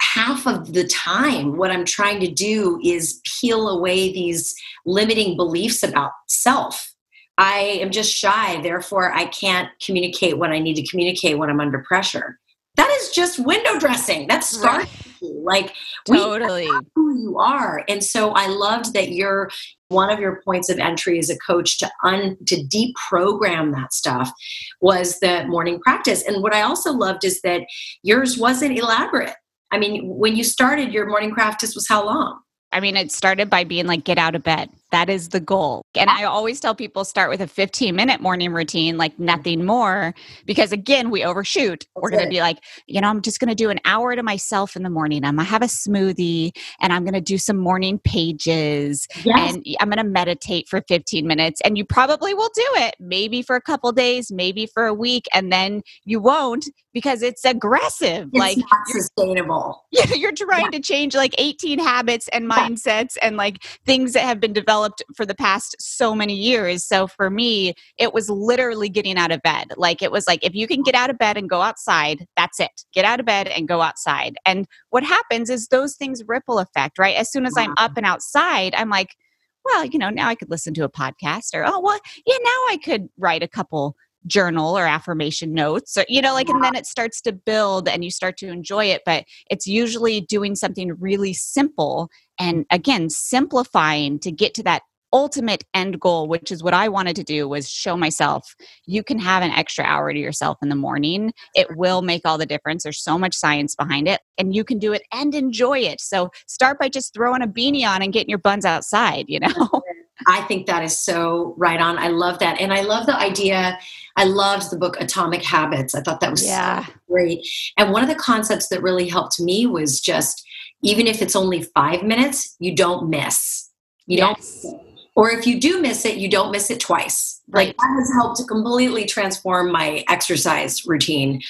half 0.00 0.46
of 0.46 0.74
the 0.74 0.86
time 0.88 1.56
what 1.56 1.70
i'm 1.70 1.84
trying 1.84 2.20
to 2.20 2.30
do 2.30 2.78
is 2.84 3.20
peel 3.40 3.68
away 3.68 4.12
these 4.12 4.54
limiting 4.84 5.36
beliefs 5.36 5.82
about 5.82 6.10
self 6.28 6.94
I 7.36 7.80
am 7.82 7.90
just 7.90 8.14
shy, 8.14 8.60
therefore 8.62 9.12
I 9.12 9.26
can't 9.26 9.68
communicate 9.84 10.38
what 10.38 10.50
I 10.50 10.58
need 10.58 10.74
to 10.76 10.86
communicate 10.86 11.38
when 11.38 11.50
I'm 11.50 11.60
under 11.60 11.80
pressure. 11.80 12.38
That 12.76 12.90
is 13.00 13.10
just 13.10 13.44
window 13.44 13.78
dressing. 13.78 14.26
That's 14.26 14.48
starting 14.48 14.88
right. 15.22 15.32
like 15.42 15.74
totally 16.06 16.68
who 16.94 17.16
you 17.16 17.38
are. 17.38 17.84
And 17.88 18.02
so 18.02 18.30
I 18.30 18.48
loved 18.48 18.94
that 18.94 19.10
you're 19.10 19.50
one 19.88 20.10
of 20.10 20.18
your 20.18 20.42
points 20.44 20.68
of 20.68 20.78
entry 20.78 21.18
as 21.18 21.30
a 21.30 21.38
coach 21.38 21.78
to 21.78 21.90
un 22.02 22.36
to 22.46 22.56
deprogram 22.64 23.72
that 23.74 23.92
stuff 23.92 24.32
was 24.80 25.20
the 25.20 25.44
morning 25.46 25.78
practice. 25.80 26.22
And 26.26 26.42
what 26.42 26.54
I 26.54 26.62
also 26.62 26.92
loved 26.92 27.24
is 27.24 27.40
that 27.42 27.62
yours 28.02 28.36
wasn't 28.36 28.76
elaborate. 28.76 29.34
I 29.70 29.78
mean, 29.78 30.08
when 30.08 30.36
you 30.36 30.44
started 30.44 30.92
your 30.92 31.06
morning 31.06 31.32
practice 31.32 31.74
was 31.74 31.88
how 31.88 32.04
long? 32.04 32.40
I 32.74 32.80
mean, 32.80 32.96
it 32.96 33.12
started 33.12 33.48
by 33.48 33.62
being 33.62 33.86
like, 33.86 34.02
get 34.02 34.18
out 34.18 34.34
of 34.34 34.42
bed. 34.42 34.68
That 34.90 35.08
is 35.08 35.28
the 35.28 35.40
goal. 35.40 35.84
And 35.94 36.10
I 36.10 36.24
always 36.24 36.58
tell 36.58 36.74
people 36.74 37.04
start 37.04 37.30
with 37.30 37.40
a 37.40 37.46
15 37.46 37.94
minute 37.94 38.20
morning 38.20 38.52
routine, 38.52 38.96
like 38.96 39.16
nothing 39.18 39.64
more, 39.64 40.12
because 40.44 40.72
again, 40.72 41.10
we 41.10 41.24
overshoot. 41.24 41.86
We're 41.94 42.10
going 42.10 42.24
to 42.24 42.28
be 42.28 42.40
like, 42.40 42.58
you 42.86 43.00
know, 43.00 43.08
I'm 43.08 43.22
just 43.22 43.38
going 43.38 43.48
to 43.48 43.54
do 43.54 43.70
an 43.70 43.78
hour 43.84 44.14
to 44.16 44.22
myself 44.22 44.74
in 44.74 44.82
the 44.82 44.90
morning. 44.90 45.24
I'm 45.24 45.36
going 45.36 45.46
to 45.46 45.50
have 45.50 45.62
a 45.62 45.66
smoothie 45.66 46.50
and 46.80 46.92
I'm 46.92 47.04
going 47.04 47.14
to 47.14 47.20
do 47.20 47.38
some 47.38 47.56
morning 47.56 48.00
pages 48.00 49.06
yes. 49.24 49.54
and 49.54 49.64
I'm 49.80 49.88
going 49.88 50.04
to 50.04 50.10
meditate 50.10 50.68
for 50.68 50.82
15 50.88 51.26
minutes. 51.26 51.60
And 51.64 51.78
you 51.78 51.84
probably 51.84 52.34
will 52.34 52.50
do 52.54 52.66
it, 52.76 52.96
maybe 52.98 53.42
for 53.42 53.54
a 53.54 53.62
couple 53.62 53.90
days, 53.92 54.32
maybe 54.32 54.66
for 54.66 54.86
a 54.86 54.94
week, 54.94 55.26
and 55.32 55.52
then 55.52 55.82
you 56.04 56.20
won't 56.20 56.66
because 56.94 57.22
it's 57.22 57.44
aggressive. 57.44 58.28
It's 58.32 58.40
like 58.40 58.56
not 58.56 58.86
sustainable. 58.86 59.84
You're 60.14 60.32
trying 60.32 60.66
yeah. 60.66 60.78
to 60.78 60.80
change 60.80 61.14
like 61.14 61.34
18 61.36 61.78
habits 61.78 62.28
and 62.32 62.50
mindsets 62.50 63.16
and 63.20 63.36
like 63.36 63.62
things 63.84 64.14
that 64.14 64.22
have 64.22 64.40
been 64.40 64.54
developed 64.54 64.94
developed 64.94 65.02
for 65.16 65.26
the 65.26 65.34
past 65.34 65.76
so 65.78 66.14
many 66.14 66.34
years. 66.34 66.84
So 66.84 67.06
for 67.06 67.30
me, 67.30 67.74
it 67.98 68.12
was 68.12 68.28
literally 68.28 68.88
getting 68.88 69.16
out 69.16 69.30
of 69.30 69.42
bed. 69.42 69.68
Like 69.76 70.02
it 70.02 70.12
was 70.12 70.26
like, 70.26 70.44
if 70.44 70.54
you 70.54 70.66
can 70.66 70.82
get 70.82 70.94
out 70.94 71.10
of 71.10 71.18
bed 71.18 71.36
and 71.36 71.48
go 71.48 71.60
outside, 71.60 72.26
that's 72.36 72.60
it. 72.60 72.84
Get 72.92 73.04
out 73.04 73.20
of 73.20 73.26
bed 73.26 73.48
and 73.48 73.68
go 73.68 73.80
outside. 73.80 74.36
And 74.44 74.66
what 74.90 75.04
happens 75.04 75.50
is 75.50 75.68
those 75.68 75.96
things 75.96 76.22
ripple 76.26 76.58
effect, 76.58 76.98
right? 76.98 77.16
As 77.16 77.30
soon 77.30 77.46
as 77.46 77.54
I'm 77.56 77.72
up 77.72 77.92
mm-hmm. 77.92 77.98
and 77.98 78.06
outside, 78.06 78.74
I'm 78.74 78.90
like, 78.90 79.16
well, 79.64 79.84
you 79.86 79.98
know, 79.98 80.10
now 80.10 80.28
I 80.28 80.34
could 80.34 80.50
listen 80.50 80.74
to 80.74 80.84
a 80.84 80.90
podcast 80.90 81.54
or, 81.54 81.64
oh, 81.66 81.80
well, 81.80 81.98
yeah, 82.26 82.36
now 82.42 82.50
I 82.68 82.78
could 82.84 83.08
write 83.16 83.42
a 83.42 83.48
couple 83.48 83.96
journal 84.26 84.76
or 84.76 84.86
affirmation 84.86 85.52
notes 85.52 85.96
or 85.96 86.04
you 86.08 86.22
know 86.22 86.32
like 86.32 86.48
and 86.48 86.62
then 86.64 86.74
it 86.74 86.86
starts 86.86 87.20
to 87.20 87.32
build 87.32 87.88
and 87.88 88.04
you 88.04 88.10
start 88.10 88.36
to 88.36 88.48
enjoy 88.48 88.84
it 88.84 89.02
but 89.04 89.24
it's 89.50 89.66
usually 89.66 90.20
doing 90.20 90.54
something 90.54 90.94
really 90.98 91.34
simple 91.34 92.08
and 92.38 92.64
again 92.70 93.10
simplifying 93.10 94.18
to 94.18 94.32
get 94.32 94.54
to 94.54 94.62
that 94.62 94.82
ultimate 95.12 95.62
end 95.74 96.00
goal 96.00 96.26
which 96.26 96.50
is 96.50 96.62
what 96.62 96.74
i 96.74 96.88
wanted 96.88 97.14
to 97.14 97.22
do 97.22 97.46
was 97.48 97.68
show 97.68 97.96
myself 97.96 98.54
you 98.86 99.02
can 99.02 99.18
have 99.18 99.42
an 99.42 99.50
extra 99.50 99.84
hour 99.84 100.12
to 100.12 100.18
yourself 100.18 100.58
in 100.62 100.68
the 100.68 100.74
morning. 100.74 101.32
It 101.54 101.76
will 101.76 102.02
make 102.02 102.22
all 102.24 102.38
the 102.38 102.46
difference. 102.46 102.82
There's 102.82 103.02
so 103.02 103.18
much 103.18 103.34
science 103.34 103.74
behind 103.74 104.08
it 104.08 104.20
and 104.38 104.54
you 104.54 104.64
can 104.64 104.78
do 104.78 104.92
it 104.92 105.02
and 105.12 105.34
enjoy 105.34 105.78
it. 105.78 106.00
So 106.00 106.30
start 106.46 106.78
by 106.78 106.88
just 106.88 107.14
throwing 107.14 107.42
a 107.42 107.46
beanie 107.46 107.86
on 107.86 108.02
and 108.02 108.12
getting 108.12 108.28
your 108.28 108.38
buns 108.38 108.64
outside 108.64 109.26
you 109.28 109.40
know? 109.40 109.82
I 110.28 110.42
think 110.42 110.66
that 110.66 110.84
is 110.84 110.96
so 110.96 111.54
right 111.56 111.80
on. 111.80 111.98
I 111.98 112.08
love 112.08 112.38
that. 112.38 112.60
And 112.60 112.72
i 112.72 112.82
love 112.82 113.06
the 113.06 113.16
idea 113.16 113.78
i 114.16 114.24
loved 114.24 114.70
the 114.70 114.76
book 114.76 114.96
atomic 115.00 115.42
habits 115.42 115.94
i 115.94 116.00
thought 116.00 116.20
that 116.20 116.30
was 116.30 116.46
yeah. 116.46 116.84
so 116.84 116.92
great 117.08 117.46
and 117.76 117.92
one 117.92 118.02
of 118.02 118.08
the 118.08 118.14
concepts 118.14 118.68
that 118.68 118.82
really 118.82 119.08
helped 119.08 119.40
me 119.40 119.66
was 119.66 120.00
just 120.00 120.44
even 120.84 121.06
if 121.06 121.22
it's 121.22 121.34
only 121.34 121.62
five 121.62 122.02
minutes, 122.02 122.56
you 122.60 122.76
don't 122.76 123.08
miss. 123.08 123.70
You 124.06 124.18
yes. 124.18 124.62
don't, 124.62 124.82
or 125.16 125.30
if 125.30 125.46
you 125.46 125.58
do 125.58 125.80
miss 125.80 126.04
it, 126.04 126.18
you 126.18 126.28
don't 126.28 126.52
miss 126.52 126.70
it 126.70 126.78
twice. 126.78 127.33
Right. 127.48 127.68
Like 127.68 127.76
that 127.76 127.96
has 127.98 128.12
helped 128.14 128.38
to 128.38 128.44
completely 128.44 129.04
transform 129.04 129.70
my 129.70 130.02
exercise 130.08 130.86
routine 130.86 131.42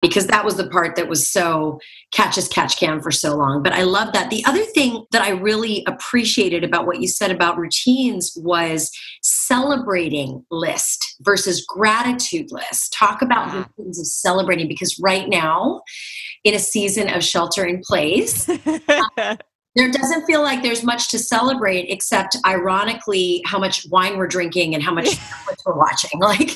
because 0.00 0.28
that 0.28 0.44
was 0.44 0.56
the 0.56 0.68
part 0.68 0.96
that 0.96 1.08
was 1.08 1.28
so 1.28 1.80
catch 2.12 2.38
as 2.38 2.48
catch 2.48 2.78
can 2.78 3.00
for 3.00 3.10
so 3.10 3.36
long. 3.36 3.62
But 3.62 3.72
I 3.72 3.82
love 3.82 4.12
that. 4.12 4.30
The 4.30 4.44
other 4.44 4.64
thing 4.64 5.04
that 5.10 5.22
I 5.22 5.30
really 5.30 5.84
appreciated 5.86 6.64
about 6.64 6.86
what 6.86 7.00
you 7.00 7.08
said 7.08 7.30
about 7.30 7.58
routines 7.58 8.32
was 8.36 8.90
celebrating 9.22 10.44
list 10.50 11.16
versus 11.20 11.64
gratitude 11.66 12.50
list. 12.50 12.92
Talk 12.92 13.20
about 13.20 13.48
yeah. 13.48 13.52
the 13.52 13.58
importance 13.58 13.98
of 13.98 14.06
celebrating 14.06 14.68
because 14.68 14.98
right 15.00 15.28
now, 15.28 15.82
in 16.44 16.54
a 16.54 16.58
season 16.58 17.08
of 17.08 17.22
shelter 17.22 17.66
in 17.66 17.80
place, 17.80 18.48
there 19.76 19.90
doesn't 19.90 20.24
feel 20.26 20.42
like 20.42 20.62
there's 20.62 20.82
much 20.82 21.10
to 21.10 21.18
celebrate 21.18 21.86
except 21.88 22.36
ironically 22.46 23.42
how 23.46 23.58
much 23.58 23.86
wine 23.88 24.16
we're 24.18 24.26
drinking 24.26 24.74
and 24.74 24.82
how 24.82 24.92
much 24.92 25.16
we're 25.66 25.76
watching. 25.76 26.18
Like 26.20 26.50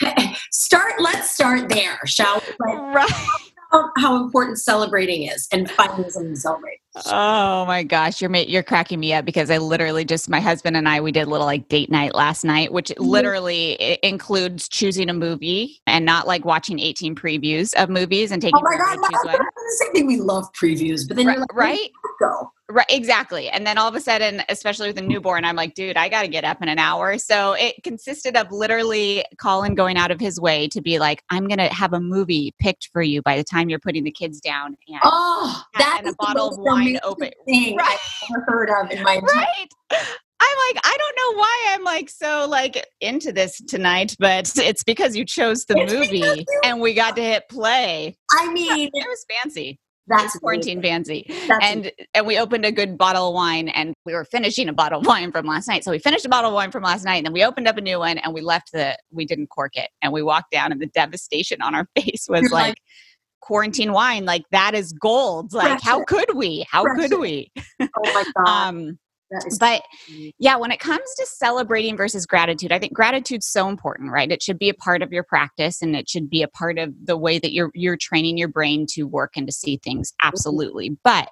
start 0.52 0.94
let's 1.00 1.30
start 1.30 1.68
there 1.68 1.98
shall 2.06 2.40
we? 2.40 2.72
Like, 2.72 2.94
right. 2.94 3.90
how 3.96 4.22
important 4.22 4.58
celebrating 4.58 5.24
is 5.24 5.46
and 5.52 5.70
finding 5.70 6.10
something 6.10 6.34
to 6.34 6.40
celebrate. 6.40 6.78
Oh 7.06 7.64
my 7.66 7.82
gosh, 7.82 8.20
you're 8.20 8.34
you're 8.36 8.62
cracking 8.62 9.00
me 9.00 9.12
up 9.12 9.24
because 9.24 9.50
I 9.50 9.58
literally 9.58 10.04
just 10.04 10.28
my 10.28 10.40
husband 10.40 10.76
and 10.76 10.88
I 10.88 11.00
we 11.00 11.12
did 11.12 11.26
a 11.26 11.30
little 11.30 11.46
like 11.46 11.68
date 11.68 11.90
night 11.90 12.14
last 12.14 12.44
night, 12.44 12.72
which 12.72 12.88
mm-hmm. 12.88 13.04
literally 13.04 13.98
includes 14.02 14.68
choosing 14.68 15.08
a 15.08 15.14
movie 15.14 15.80
and 15.86 16.04
not 16.04 16.26
like 16.26 16.44
watching 16.44 16.78
18 16.78 17.14
previews 17.14 17.74
of 17.74 17.88
movies 17.88 18.32
and 18.32 18.42
taking. 18.42 18.58
Oh 18.58 18.62
my 18.62 18.76
god, 18.76 18.98
no, 18.98 19.38
same 19.78 19.92
thing. 19.92 20.06
We 20.06 20.16
love 20.16 20.44
previews, 20.52 21.06
but 21.06 21.16
then 21.16 21.26
right, 21.26 21.38
like, 21.38 21.54
right? 21.54 21.90
go. 22.20 22.52
Right, 22.70 22.86
exactly. 22.90 23.48
And 23.48 23.66
then 23.66 23.78
all 23.78 23.88
of 23.88 23.94
a 23.94 24.00
sudden, 24.00 24.42
especially 24.50 24.88
with 24.88 24.98
a 24.98 25.02
newborn, 25.02 25.46
I'm 25.46 25.56
like, 25.56 25.72
dude, 25.72 25.96
I 25.96 26.10
got 26.10 26.22
to 26.22 26.28
get 26.28 26.44
up 26.44 26.60
in 26.60 26.68
an 26.68 26.78
hour. 26.78 27.16
So 27.16 27.54
it 27.54 27.76
consisted 27.82 28.36
of 28.36 28.52
literally 28.52 29.24
Colin 29.40 29.74
going 29.74 29.96
out 29.96 30.10
of 30.10 30.20
his 30.20 30.38
way 30.38 30.68
to 30.68 30.82
be 30.82 30.98
like, 30.98 31.22
I'm 31.30 31.46
going 31.46 31.58
to 31.58 31.68
have 31.68 31.94
a 31.94 32.00
movie 32.00 32.54
picked 32.58 32.90
for 32.92 33.00
you 33.00 33.22
by 33.22 33.38
the 33.38 33.44
time 33.44 33.70
you're 33.70 33.78
putting 33.78 34.04
the 34.04 34.10
kids 34.10 34.38
down. 34.38 34.76
And, 34.86 35.00
oh, 35.02 35.62
that 35.78 36.02
and 36.04 36.12
a 36.12 36.16
bottle 36.18 36.48
of 36.48 36.58
wine 36.58 36.98
open. 37.04 37.30
Thing 37.46 37.74
right. 37.74 37.88
I've 37.88 38.36
ever 38.36 38.44
heard 38.46 38.70
of 38.70 38.90
in 38.90 39.02
my 39.02 39.16
right. 39.22 39.68
I'm 39.90 40.56
like, 40.68 40.84
I 40.84 40.96
don't 40.98 41.16
know 41.16 41.40
why 41.40 41.66
I'm 41.70 41.84
like 41.84 42.10
so 42.10 42.46
like 42.50 42.86
into 43.00 43.32
this 43.32 43.62
tonight, 43.62 44.14
but 44.18 44.52
it's 44.58 44.84
because 44.84 45.16
you 45.16 45.24
chose 45.24 45.64
the 45.64 45.78
it's 45.78 45.92
movie 45.92 46.44
and 46.64 46.82
we 46.82 46.92
got 46.92 47.16
to 47.16 47.22
hit 47.22 47.44
play. 47.48 48.14
I 48.38 48.48
mean, 48.52 48.90
it 48.92 49.08
was 49.08 49.24
fancy 49.42 49.80
That's 50.08 50.38
quarantine 50.38 50.82
fancy. 50.82 51.26
and 51.62 51.90
and 52.14 52.26
we 52.26 52.38
opened 52.38 52.64
a 52.64 52.72
good 52.72 52.96
bottle 52.96 53.28
of 53.28 53.34
wine 53.34 53.68
and 53.68 53.94
we 54.04 54.14
were 54.14 54.24
finishing 54.24 54.68
a 54.68 54.72
bottle 54.72 55.00
of 55.00 55.06
wine 55.12 55.32
from 55.32 55.46
last 55.46 55.68
night. 55.68 55.84
So 55.84 55.90
we 55.90 55.98
finished 55.98 56.24
a 56.24 56.28
bottle 56.28 56.50
of 56.50 56.54
wine 56.54 56.70
from 56.70 56.82
last 56.82 57.04
night 57.04 57.16
and 57.16 57.26
then 57.26 57.32
we 57.32 57.44
opened 57.44 57.68
up 57.68 57.76
a 57.76 57.80
new 57.80 57.98
one 57.98 58.18
and 58.18 58.32
we 58.34 58.40
left 58.40 58.72
the 58.72 58.96
we 59.10 59.24
didn't 59.24 59.48
cork 59.48 59.76
it. 59.76 59.90
And 60.02 60.12
we 60.12 60.22
walked 60.22 60.50
down 60.50 60.72
and 60.72 60.80
the 60.80 60.86
devastation 60.86 61.62
on 61.62 61.74
our 61.74 61.86
face 61.96 62.26
was 62.28 62.50
like, 62.50 62.52
like 62.52 62.78
quarantine 63.40 63.92
wine. 63.92 64.24
Like 64.24 64.44
that 64.50 64.74
is 64.74 64.92
gold. 64.92 65.52
Like 65.52 65.80
how 65.82 66.04
could 66.04 66.34
we? 66.34 66.66
How 66.70 66.84
could 66.96 67.18
we? 67.18 67.52
Oh 67.80 67.86
my 68.04 68.24
god. 68.44 68.68
um 68.68 68.98
but 69.58 69.82
yeah, 70.38 70.56
when 70.56 70.70
it 70.70 70.80
comes 70.80 71.14
to 71.16 71.26
celebrating 71.26 71.96
versus 71.96 72.26
gratitude, 72.26 72.72
I 72.72 72.78
think 72.78 72.92
gratitude's 72.92 73.46
so 73.46 73.68
important, 73.68 74.10
right? 74.10 74.30
It 74.30 74.42
should 74.42 74.58
be 74.58 74.68
a 74.68 74.74
part 74.74 75.02
of 75.02 75.12
your 75.12 75.24
practice 75.24 75.82
and 75.82 75.94
it 75.94 76.08
should 76.08 76.30
be 76.30 76.42
a 76.42 76.48
part 76.48 76.78
of 76.78 76.94
the 77.04 77.16
way 77.16 77.38
that 77.38 77.52
you're 77.52 77.70
you're 77.74 77.96
training 77.96 78.38
your 78.38 78.48
brain 78.48 78.86
to 78.90 79.04
work 79.04 79.36
and 79.36 79.46
to 79.46 79.52
see 79.52 79.76
things. 79.76 80.12
Mm-hmm. 80.12 80.28
Absolutely. 80.28 80.98
But 81.04 81.30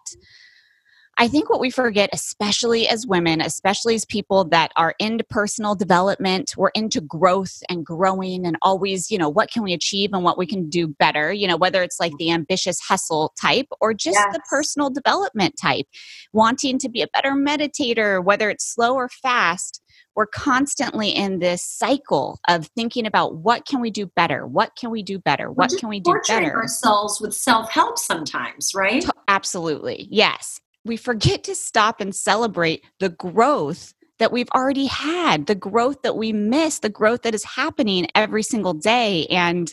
I 1.19 1.29
think 1.29 1.49
what 1.49 1.61
we 1.61 1.71
forget, 1.71 2.11
especially 2.13 2.89
as 2.89 3.07
women, 3.07 3.41
especially 3.41 3.95
as 3.95 4.05
people 4.05 4.45
that 4.51 4.71
are 4.77 4.95
into 4.99 5.25
personal 5.25 5.75
development, 5.75 6.53
we're 6.59 6.69
into 6.75 7.01
growth 7.01 7.63
and 7.71 7.87
growing 7.87 8.45
and 8.45 8.57
always, 8.61 9.11
you 9.11 9.17
know, 9.17 9.31
what 9.31 9.51
can 9.51 9.63
we 9.63 9.73
achieve 9.73 10.11
and 10.13 10.25
what 10.25 10.37
we 10.37 10.47
can 10.47 10.69
do 10.69 10.89
better, 10.89 11.33
you 11.33 11.49
know, 11.49 11.57
whether 11.57 11.83
it's 11.83 11.99
like 11.99 12.13
the 12.19 12.31
ambitious 12.31 12.79
hustle 12.81 13.33
type 13.41 13.67
or 13.81 13.95
just 13.95 14.19
yes. 14.19 14.35
the 14.35 14.43
personal 14.51 14.91
development 14.91 15.55
type, 15.61 15.87
wanting 16.35 16.79
to 16.79 16.89
be 16.91 17.01
a 17.01 17.09
better 17.15 17.33
meditator, 17.33 18.23
whether 18.23 18.51
it's 18.51 18.67
slow 18.75 18.95
or 18.95 19.09
fast 19.09 19.81
we're 20.15 20.27
constantly 20.27 21.11
in 21.11 21.41
this 21.41 21.63
cycle 21.63 22.41
of 22.49 22.69
thinking 22.69 23.07
about 23.07 23.37
what 23.37 23.67
can 23.67 23.81
we 23.81 23.91
do 23.91 24.07
better 24.17 24.47
what 24.47 24.75
can 24.75 24.91
we 24.91 25.03
do 25.03 25.19
better 25.19 25.51
what 25.51 25.71
can 25.79 25.89
we 25.91 26.01
do 26.01 26.15
better. 26.27 26.57
ourselves 26.57 27.21
with 27.21 27.35
self-help 27.35 27.99
sometimes 27.99 28.73
right? 28.75 29.05
Absolutely 29.29 30.09
yes 30.11 30.59
we 30.87 30.97
forget 30.97 31.45
to 31.45 31.55
stop 31.55 32.01
and 32.01 32.15
celebrate 32.15 32.85
the 33.01 33.11
growth 33.11 33.93
that 34.19 34.33
we've 34.33 34.49
already 34.55 34.87
had, 34.87 35.47
the 35.47 35.55
growth 35.55 36.03
that 36.03 36.17
we 36.17 36.33
miss, 36.33 36.79
the 36.79 36.89
growth 36.89 37.23
that 37.23 37.35
is 37.35 37.45
happening 37.45 38.07
every 38.15 38.43
single 38.43 38.73
day. 38.73 39.27
And 39.27 39.73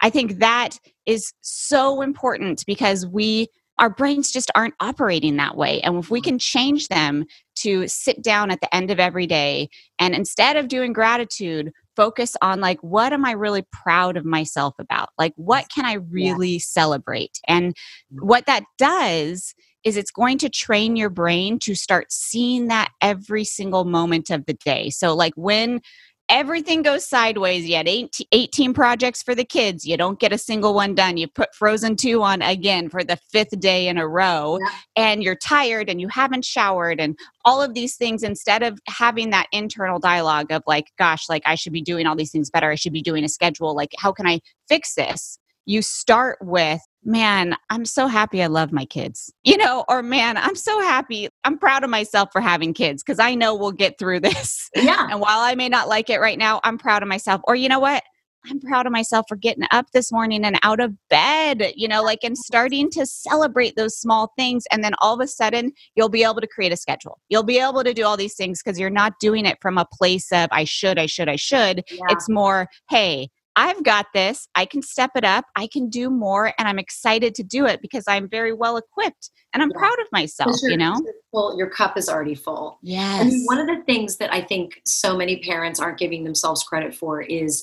I 0.00 0.10
think 0.10 0.38
that 0.38 0.78
is 1.06 1.32
so 1.42 2.00
important 2.00 2.64
because 2.66 3.06
we 3.06 3.48
our 3.78 3.90
brains 3.90 4.30
just 4.30 4.50
aren't 4.54 4.74
operating 4.80 5.36
that 5.36 5.56
way. 5.56 5.80
And 5.80 5.96
if 5.96 6.10
we 6.10 6.20
mm-hmm. 6.20 6.30
can 6.30 6.38
change 6.38 6.88
them 6.88 7.24
to 7.56 7.88
sit 7.88 8.22
down 8.22 8.50
at 8.50 8.60
the 8.60 8.72
end 8.74 8.90
of 8.90 9.00
every 9.00 9.26
day 9.26 9.68
and 9.98 10.14
instead 10.14 10.56
of 10.56 10.68
doing 10.68 10.92
gratitude, 10.92 11.72
focus 11.96 12.36
on 12.42 12.60
like, 12.60 12.78
what 12.82 13.12
am 13.12 13.24
I 13.24 13.32
really 13.32 13.64
proud 13.72 14.16
of 14.16 14.24
myself 14.24 14.74
about? 14.78 15.08
Like, 15.18 15.32
what 15.36 15.66
can 15.74 15.84
I 15.84 15.94
really 15.94 16.52
yeah. 16.52 16.60
celebrate? 16.60 17.40
And 17.48 17.74
mm-hmm. 17.74 18.26
what 18.26 18.46
that 18.46 18.64
does 18.78 19.54
is 19.84 19.96
it's 19.96 20.10
going 20.10 20.38
to 20.38 20.48
train 20.48 20.96
your 20.96 21.10
brain 21.10 21.58
to 21.60 21.74
start 21.74 22.12
seeing 22.12 22.68
that 22.68 22.90
every 23.00 23.44
single 23.44 23.84
moment 23.84 24.30
of 24.30 24.46
the 24.46 24.54
day. 24.54 24.90
So, 24.90 25.14
like 25.14 25.34
when 25.34 25.80
everything 26.28 26.80
goes 26.82 27.06
sideways, 27.06 27.66
you 27.66 27.76
had 27.76 27.88
18 27.88 28.72
projects 28.72 29.22
for 29.22 29.34
the 29.34 29.44
kids, 29.44 29.84
you 29.84 29.96
don't 29.96 30.18
get 30.18 30.32
a 30.32 30.38
single 30.38 30.72
one 30.72 30.94
done. 30.94 31.18
You 31.18 31.28
put 31.28 31.54
Frozen 31.54 31.96
2 31.96 32.22
on 32.22 32.40
again 32.40 32.88
for 32.88 33.04
the 33.04 33.18
fifth 33.30 33.58
day 33.60 33.86
in 33.86 33.98
a 33.98 34.08
row, 34.08 34.58
yeah. 34.60 34.70
and 34.96 35.22
you're 35.22 35.36
tired 35.36 35.90
and 35.90 36.00
you 36.00 36.08
haven't 36.08 36.44
showered, 36.44 37.00
and 37.00 37.18
all 37.44 37.60
of 37.60 37.74
these 37.74 37.96
things, 37.96 38.22
instead 38.22 38.62
of 38.62 38.78
having 38.88 39.30
that 39.30 39.46
internal 39.52 39.98
dialogue 39.98 40.50
of 40.50 40.62
like, 40.66 40.86
gosh, 40.98 41.28
like 41.28 41.42
I 41.44 41.54
should 41.54 41.72
be 41.72 41.82
doing 41.82 42.06
all 42.06 42.16
these 42.16 42.32
things 42.32 42.50
better, 42.50 42.70
I 42.70 42.76
should 42.76 42.92
be 42.94 43.02
doing 43.02 43.24
a 43.24 43.28
schedule, 43.28 43.74
like, 43.74 43.90
how 43.98 44.12
can 44.12 44.26
I 44.26 44.40
fix 44.68 44.94
this? 44.94 45.38
You 45.64 45.82
start 45.82 46.38
with 46.40 46.80
man, 47.04 47.56
I'm 47.70 47.84
so 47.84 48.06
happy 48.06 48.42
I 48.42 48.46
love 48.46 48.72
my 48.72 48.84
kids, 48.84 49.32
you 49.44 49.56
know, 49.56 49.84
or 49.88 50.02
man, 50.02 50.36
I'm 50.36 50.54
so 50.54 50.80
happy. 50.80 51.28
I'm 51.44 51.58
proud 51.58 51.84
of 51.84 51.90
myself 51.90 52.30
for 52.32 52.40
having 52.40 52.74
kids 52.74 53.02
because 53.02 53.18
I 53.18 53.34
know 53.34 53.54
we'll 53.54 53.72
get 53.72 53.98
through 53.98 54.20
this. 54.20 54.70
Yeah. 54.74 55.08
and 55.10 55.20
while 55.20 55.40
I 55.40 55.54
may 55.54 55.68
not 55.68 55.88
like 55.88 56.10
it 56.10 56.20
right 56.20 56.38
now, 56.38 56.60
I'm 56.64 56.78
proud 56.78 57.02
of 57.02 57.08
myself. 57.08 57.40
Or 57.44 57.54
you 57.54 57.68
know 57.68 57.80
what? 57.80 58.02
I'm 58.50 58.58
proud 58.58 58.86
of 58.86 58.92
myself 58.92 59.26
for 59.28 59.36
getting 59.36 59.64
up 59.70 59.86
this 59.92 60.10
morning 60.10 60.44
and 60.44 60.58
out 60.64 60.80
of 60.80 60.92
bed, 61.08 61.72
you 61.76 61.86
know, 61.86 62.02
like 62.02 62.24
and 62.24 62.36
starting 62.36 62.90
to 62.90 63.06
celebrate 63.06 63.76
those 63.76 63.96
small 63.96 64.32
things. 64.36 64.64
And 64.72 64.82
then 64.82 64.94
all 65.00 65.14
of 65.14 65.20
a 65.20 65.28
sudden, 65.28 65.70
you'll 65.94 66.08
be 66.08 66.24
able 66.24 66.40
to 66.40 66.48
create 66.48 66.72
a 66.72 66.76
schedule. 66.76 67.20
You'll 67.28 67.44
be 67.44 67.60
able 67.60 67.84
to 67.84 67.94
do 67.94 68.04
all 68.04 68.16
these 68.16 68.34
things 68.34 68.60
because 68.60 68.80
you're 68.80 68.90
not 68.90 69.12
doing 69.20 69.46
it 69.46 69.58
from 69.62 69.78
a 69.78 69.86
place 69.92 70.32
of 70.32 70.48
I 70.50 70.64
should, 70.64 70.98
I 70.98 71.06
should, 71.06 71.28
I 71.28 71.36
should. 71.36 71.84
Yeah. 71.88 72.00
It's 72.10 72.28
more, 72.28 72.66
hey, 72.90 73.28
I've 73.54 73.82
got 73.82 74.06
this. 74.14 74.48
I 74.54 74.64
can 74.64 74.82
step 74.82 75.10
it 75.14 75.24
up. 75.24 75.44
I 75.56 75.66
can 75.66 75.88
do 75.88 76.08
more. 76.08 76.52
And 76.58 76.66
I'm 76.66 76.78
excited 76.78 77.34
to 77.34 77.42
do 77.42 77.66
it 77.66 77.82
because 77.82 78.04
I'm 78.08 78.28
very 78.28 78.52
well 78.52 78.76
equipped 78.76 79.30
and 79.52 79.62
I'm 79.62 79.70
yeah. 79.70 79.78
proud 79.78 80.00
of 80.00 80.06
myself, 80.10 80.56
you 80.62 80.76
know? 80.76 80.94
Full, 81.32 81.58
your 81.58 81.68
cup 81.68 81.98
is 81.98 82.08
already 82.08 82.34
full. 82.34 82.78
Yes. 82.82 83.20
And 83.20 83.44
one 83.46 83.58
of 83.58 83.66
the 83.66 83.82
things 83.84 84.16
that 84.16 84.32
I 84.32 84.40
think 84.40 84.80
so 84.86 85.16
many 85.16 85.40
parents 85.40 85.80
aren't 85.80 85.98
giving 85.98 86.24
themselves 86.24 86.62
credit 86.62 86.94
for 86.94 87.20
is 87.20 87.62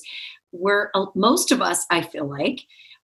we're, 0.52 0.90
uh, 0.94 1.06
most 1.14 1.50
of 1.50 1.60
us, 1.60 1.86
I 1.90 2.02
feel 2.02 2.28
like, 2.28 2.60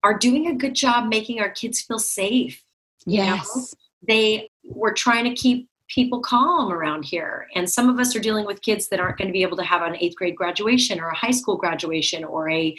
are 0.04 0.18
doing 0.18 0.48
a 0.48 0.56
good 0.56 0.76
job 0.76 1.10
making 1.10 1.42
our 1.42 1.50
kids 1.50 1.82
feel 1.82 2.00
safe. 2.00 2.64
Yes. 3.06 3.50
You 3.54 3.62
know? 3.62 3.68
They, 4.08 4.50
we're 4.64 4.94
trying 4.94 5.26
to 5.26 5.34
keep 5.34 5.68
people 5.90 6.22
calm 6.22 6.72
around 6.72 7.04
here. 7.04 7.48
And 7.56 7.70
some 7.70 7.90
of 7.90 8.00
us 8.00 8.16
are 8.16 8.20
dealing 8.20 8.46
with 8.46 8.62
kids 8.62 8.88
that 8.90 9.00
aren't 9.00 9.18
going 9.18 9.28
to 9.28 9.34
be 9.34 9.42
able 9.42 9.58
to 9.58 9.64
have 9.64 9.82
an 9.82 9.98
eighth 10.00 10.16
grade 10.16 10.36
graduation 10.36 11.00
or 11.00 11.10
a 11.10 11.16
high 11.16 11.32
school 11.32 11.58
graduation 11.58 12.24
or 12.24 12.50
a 12.50 12.76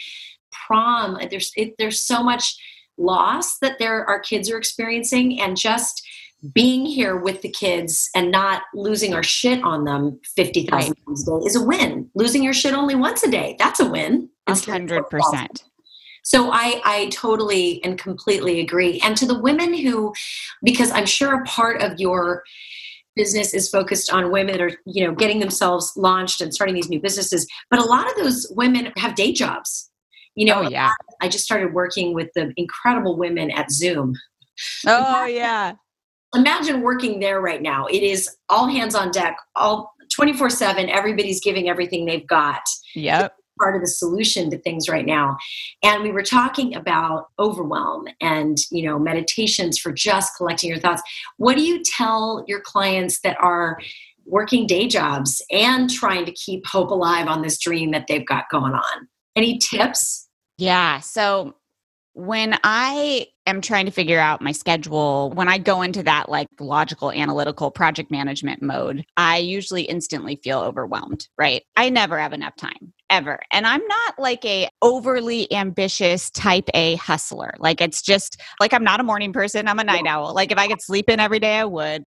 prom. 0.51 1.17
There's 1.29 1.51
it, 1.55 1.75
there's 1.77 2.01
so 2.01 2.23
much 2.23 2.57
loss 2.97 3.59
that 3.59 3.79
there 3.79 4.05
our 4.07 4.19
kids 4.19 4.49
are 4.49 4.57
experiencing, 4.57 5.41
and 5.41 5.57
just 5.57 6.05
being 6.53 6.85
here 6.85 7.17
with 7.17 7.41
the 7.41 7.49
kids 7.49 8.09
and 8.15 8.31
not 8.31 8.63
losing 8.73 9.13
our 9.13 9.21
shit 9.21 9.63
on 9.63 9.83
them 9.83 10.19
50,000 10.35 10.71
right. 10.71 10.97
times 11.05 11.27
a 11.27 11.39
day 11.39 11.45
is 11.45 11.55
a 11.55 11.63
win. 11.63 12.09
Losing 12.15 12.43
your 12.43 12.53
shit 12.53 12.73
only 12.73 12.95
once 12.95 13.23
a 13.23 13.29
day, 13.29 13.55
that's 13.59 13.79
a 13.79 13.87
win. 13.87 14.29
Hundred 14.47 15.09
percent. 15.09 15.63
So 16.23 16.51
I, 16.51 16.81
I 16.83 17.09
totally 17.11 17.83
and 17.83 17.97
completely 17.97 18.59
agree. 18.59 18.99
And 19.03 19.15
to 19.17 19.25
the 19.25 19.39
women 19.39 19.73
who, 19.73 20.13
because 20.63 20.91
I'm 20.91 21.05
sure 21.05 21.41
a 21.41 21.45
part 21.45 21.81
of 21.81 21.99
your 21.99 22.43
business 23.15 23.53
is 23.53 23.69
focused 23.69 24.11
on 24.11 24.31
women 24.31 24.53
that 24.53 24.61
are 24.61 24.71
you 24.85 25.05
know 25.05 25.13
getting 25.13 25.39
themselves 25.39 25.91
launched 25.95 26.41
and 26.41 26.53
starting 26.53 26.75
these 26.75 26.89
new 26.89 27.01
businesses. 27.01 27.47
But 27.69 27.79
a 27.79 27.85
lot 27.85 28.09
of 28.09 28.15
those 28.17 28.47
women 28.55 28.91
have 28.97 29.15
day 29.15 29.31
jobs. 29.31 29.89
You 30.35 30.45
know 30.45 30.63
oh, 30.63 30.69
yeah. 30.69 30.91
I 31.21 31.27
just 31.27 31.43
started 31.43 31.73
working 31.73 32.13
with 32.13 32.29
the 32.35 32.53
incredible 32.57 33.17
women 33.17 33.51
at 33.51 33.71
zoom. 33.71 34.15
Oh 34.87 35.25
yeah. 35.25 35.73
imagine 36.35 36.81
working 36.81 37.19
there 37.19 37.41
right 37.41 37.61
now. 37.61 37.85
It 37.87 38.03
is 38.03 38.29
all 38.49 38.67
hands 38.67 38.95
on 38.95 39.11
deck 39.11 39.37
all 39.55 39.93
24 40.15 40.49
7 40.49 40.89
everybody's 40.89 41.41
giving 41.41 41.69
everything 41.69 42.05
they've 42.05 42.27
got. 42.27 42.61
Yep 42.95 43.35
part 43.61 43.75
of 43.75 43.81
the 43.81 43.87
solution 43.87 44.49
to 44.49 44.57
things 44.57 44.89
right 44.89 45.05
now. 45.05 45.37
And 45.83 46.01
we 46.01 46.11
were 46.11 46.23
talking 46.23 46.75
about 46.75 47.27
overwhelm 47.37 48.07
and 48.19 48.57
you 48.71 48.83
know 48.83 48.97
meditations 48.97 49.77
for 49.77 49.91
just 49.91 50.35
collecting 50.37 50.69
your 50.69 50.79
thoughts. 50.79 51.03
What 51.37 51.57
do 51.57 51.63
you 51.63 51.83
tell 51.83 52.43
your 52.47 52.61
clients 52.61 53.21
that 53.21 53.37
are 53.39 53.77
working 54.25 54.65
day 54.65 54.87
jobs 54.87 55.41
and 55.51 55.89
trying 55.89 56.25
to 56.25 56.31
keep 56.31 56.65
hope 56.65 56.89
alive 56.89 57.27
on 57.27 57.41
this 57.41 57.59
dream 57.59 57.91
that 57.91 58.05
they've 58.07 58.25
got 58.25 58.45
going 58.49 58.73
on? 58.73 59.07
Any 59.35 59.59
tips? 59.59 60.27
Yeah 60.57 60.99
so 60.99 61.55
when 62.13 62.57
I 62.63 63.27
am 63.45 63.61
trying 63.61 63.85
to 63.85 63.91
figure 63.91 64.19
out 64.19 64.41
my 64.41 64.51
schedule, 64.51 65.31
when 65.31 65.47
I 65.47 65.57
go 65.57 65.81
into 65.81 66.03
that 66.03 66.29
like 66.29 66.47
logical, 66.59 67.11
analytical 67.11 67.71
project 67.71 68.11
management 68.11 68.61
mode, 68.61 69.05
I 69.15 69.37
usually 69.37 69.83
instantly 69.83 70.39
feel 70.43 70.59
overwhelmed, 70.59 71.27
right? 71.37 71.63
I 71.75 71.89
never 71.89 72.19
have 72.19 72.33
enough 72.33 72.55
time 72.55 72.93
ever. 73.11 73.39
And 73.51 73.67
I'm 73.67 73.85
not 73.85 74.17
like 74.17 74.43
a 74.45 74.69
overly 74.81 75.51
ambitious 75.53 76.31
type 76.31 76.69
A 76.73 76.95
hustler. 76.95 77.53
Like 77.59 77.81
it's 77.81 78.01
just 78.01 78.41
like 78.59 78.73
I'm 78.73 78.83
not 78.83 78.99
a 78.99 79.03
morning 79.03 79.33
person, 79.33 79.67
I'm 79.67 79.77
a 79.77 79.83
night 79.83 80.07
owl. 80.07 80.33
Like 80.33 80.51
if 80.51 80.57
I 80.57 80.67
could 80.67 80.81
sleep 80.81 81.09
in 81.09 81.19
every 81.19 81.39
day 81.39 81.57
I 81.57 81.65
would. 81.65 82.03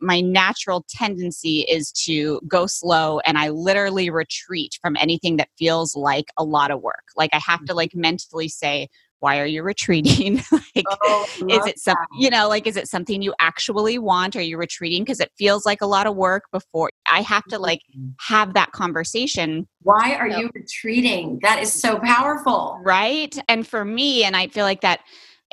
My 0.00 0.20
natural 0.20 0.84
tendency 0.88 1.60
is 1.60 1.92
to 2.06 2.40
go 2.48 2.66
slow 2.66 3.20
and 3.20 3.38
I 3.38 3.50
literally 3.50 4.10
retreat 4.10 4.78
from 4.82 4.96
anything 4.98 5.36
that 5.36 5.48
feels 5.58 5.94
like 5.94 6.26
a 6.36 6.44
lot 6.44 6.70
of 6.70 6.82
work. 6.82 7.04
Like 7.16 7.30
I 7.32 7.38
have 7.38 7.60
to 7.60 7.66
mm-hmm. 7.66 7.76
like 7.76 7.94
mentally 7.94 8.48
say 8.48 8.88
why 9.20 9.40
are 9.40 9.46
you 9.46 9.62
retreating? 9.62 10.42
Like 10.76 10.84
oh, 11.02 11.26
is 11.48 11.66
it 11.66 11.78
something 11.78 12.06
you 12.18 12.30
know 12.30 12.48
like 12.48 12.66
is 12.66 12.76
it 12.76 12.88
something 12.88 13.20
you 13.20 13.34
actually 13.40 13.98
want? 13.98 14.36
Are 14.36 14.42
you 14.42 14.56
retreating? 14.56 15.02
Because 15.02 15.18
it 15.18 15.32
feels 15.36 15.66
like 15.66 15.80
a 15.80 15.86
lot 15.86 16.06
of 16.06 16.14
work 16.14 16.44
before 16.52 16.90
i 17.10 17.20
have 17.22 17.44
to 17.46 17.58
like 17.58 17.80
mm-hmm. 17.96 18.10
have 18.20 18.54
that 18.54 18.70
conversation. 18.72 19.66
Why 19.82 20.14
are 20.14 20.30
so, 20.30 20.38
you 20.38 20.50
retreating? 20.54 21.40
That 21.42 21.60
is 21.60 21.72
so 21.72 21.98
powerful. 21.98 22.80
Right? 22.84 23.36
And 23.48 23.66
for 23.66 23.84
me 23.84 24.24
and 24.24 24.36
i 24.36 24.46
feel 24.48 24.64
like 24.64 24.82
that 24.82 25.00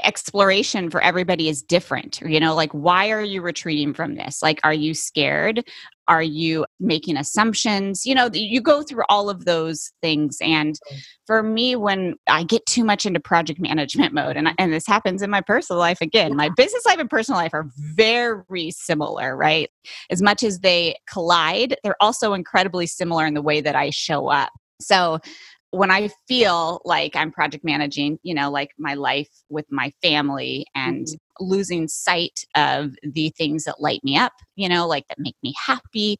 exploration 0.03 0.89
for 0.89 1.01
everybody 1.01 1.47
is 1.47 1.61
different. 1.61 2.19
You 2.21 2.39
know, 2.39 2.53
like, 2.53 2.71
why 2.71 3.11
are 3.11 3.21
you 3.21 3.41
retreating 3.41 3.93
from 3.93 4.15
this? 4.15 4.41
Like, 4.41 4.59
are 4.63 4.73
you 4.73 4.93
scared? 4.93 5.63
Are 6.07 6.21
you 6.21 6.65
making 6.79 7.17
assumptions? 7.17 8.05
You 8.05 8.13
know, 8.13 8.29
you 8.31 8.61
go 8.61 8.83
through 8.83 9.05
all 9.09 9.29
of 9.29 9.45
those 9.45 9.91
things. 10.01 10.37
And 10.41 10.77
for 11.25 11.41
me, 11.41 11.75
when 11.75 12.15
I 12.27 12.43
get 12.43 12.65
too 12.67 12.83
much 12.83 13.05
into 13.05 13.19
project 13.19 13.59
management 13.59 14.13
mode, 14.13 14.37
and, 14.37 14.49
and 14.59 14.71
this 14.71 14.85
happens 14.85 15.21
in 15.21 15.29
my 15.31 15.41
personal 15.41 15.79
life 15.79 16.01
again, 16.01 16.35
my 16.35 16.49
business 16.49 16.85
life 16.85 16.99
and 16.99 17.09
personal 17.09 17.39
life 17.39 17.53
are 17.53 17.67
very 17.95 18.71
similar, 18.71 19.35
right? 19.35 19.69
As 20.11 20.21
much 20.21 20.43
as 20.43 20.59
they 20.59 20.95
collide, 21.09 21.75
they're 21.83 22.01
also 22.01 22.33
incredibly 22.33 22.85
similar 22.85 23.25
in 23.25 23.33
the 23.33 23.41
way 23.41 23.61
that 23.61 23.75
I 23.75 23.89
show 23.89 24.27
up. 24.27 24.51
So 24.79 25.19
when 25.75 25.91
I 25.91 26.09
feel 26.27 26.81
like 26.85 27.15
I'm 27.15 27.31
project 27.31 27.65
managing, 27.65 28.17
you 28.23 28.33
know, 28.33 28.49
like 28.49 28.71
my 28.77 28.93
life 28.93 29.29
with 29.49 29.65
my 29.69 29.91
family 30.01 30.65
and 30.73 31.05
mm-hmm. 31.05 31.45
losing 31.45 31.87
sight 31.87 32.45
of 32.55 32.95
the 33.03 33.29
things 33.37 33.65
that 33.65 33.81
light 33.81 34.01
me 34.03 34.17
up, 34.17 34.31
you 34.55 34.69
know, 34.69 34.87
like 34.87 35.07
that 35.09 35.19
make 35.19 35.35
me 35.43 35.53
happy 35.65 36.17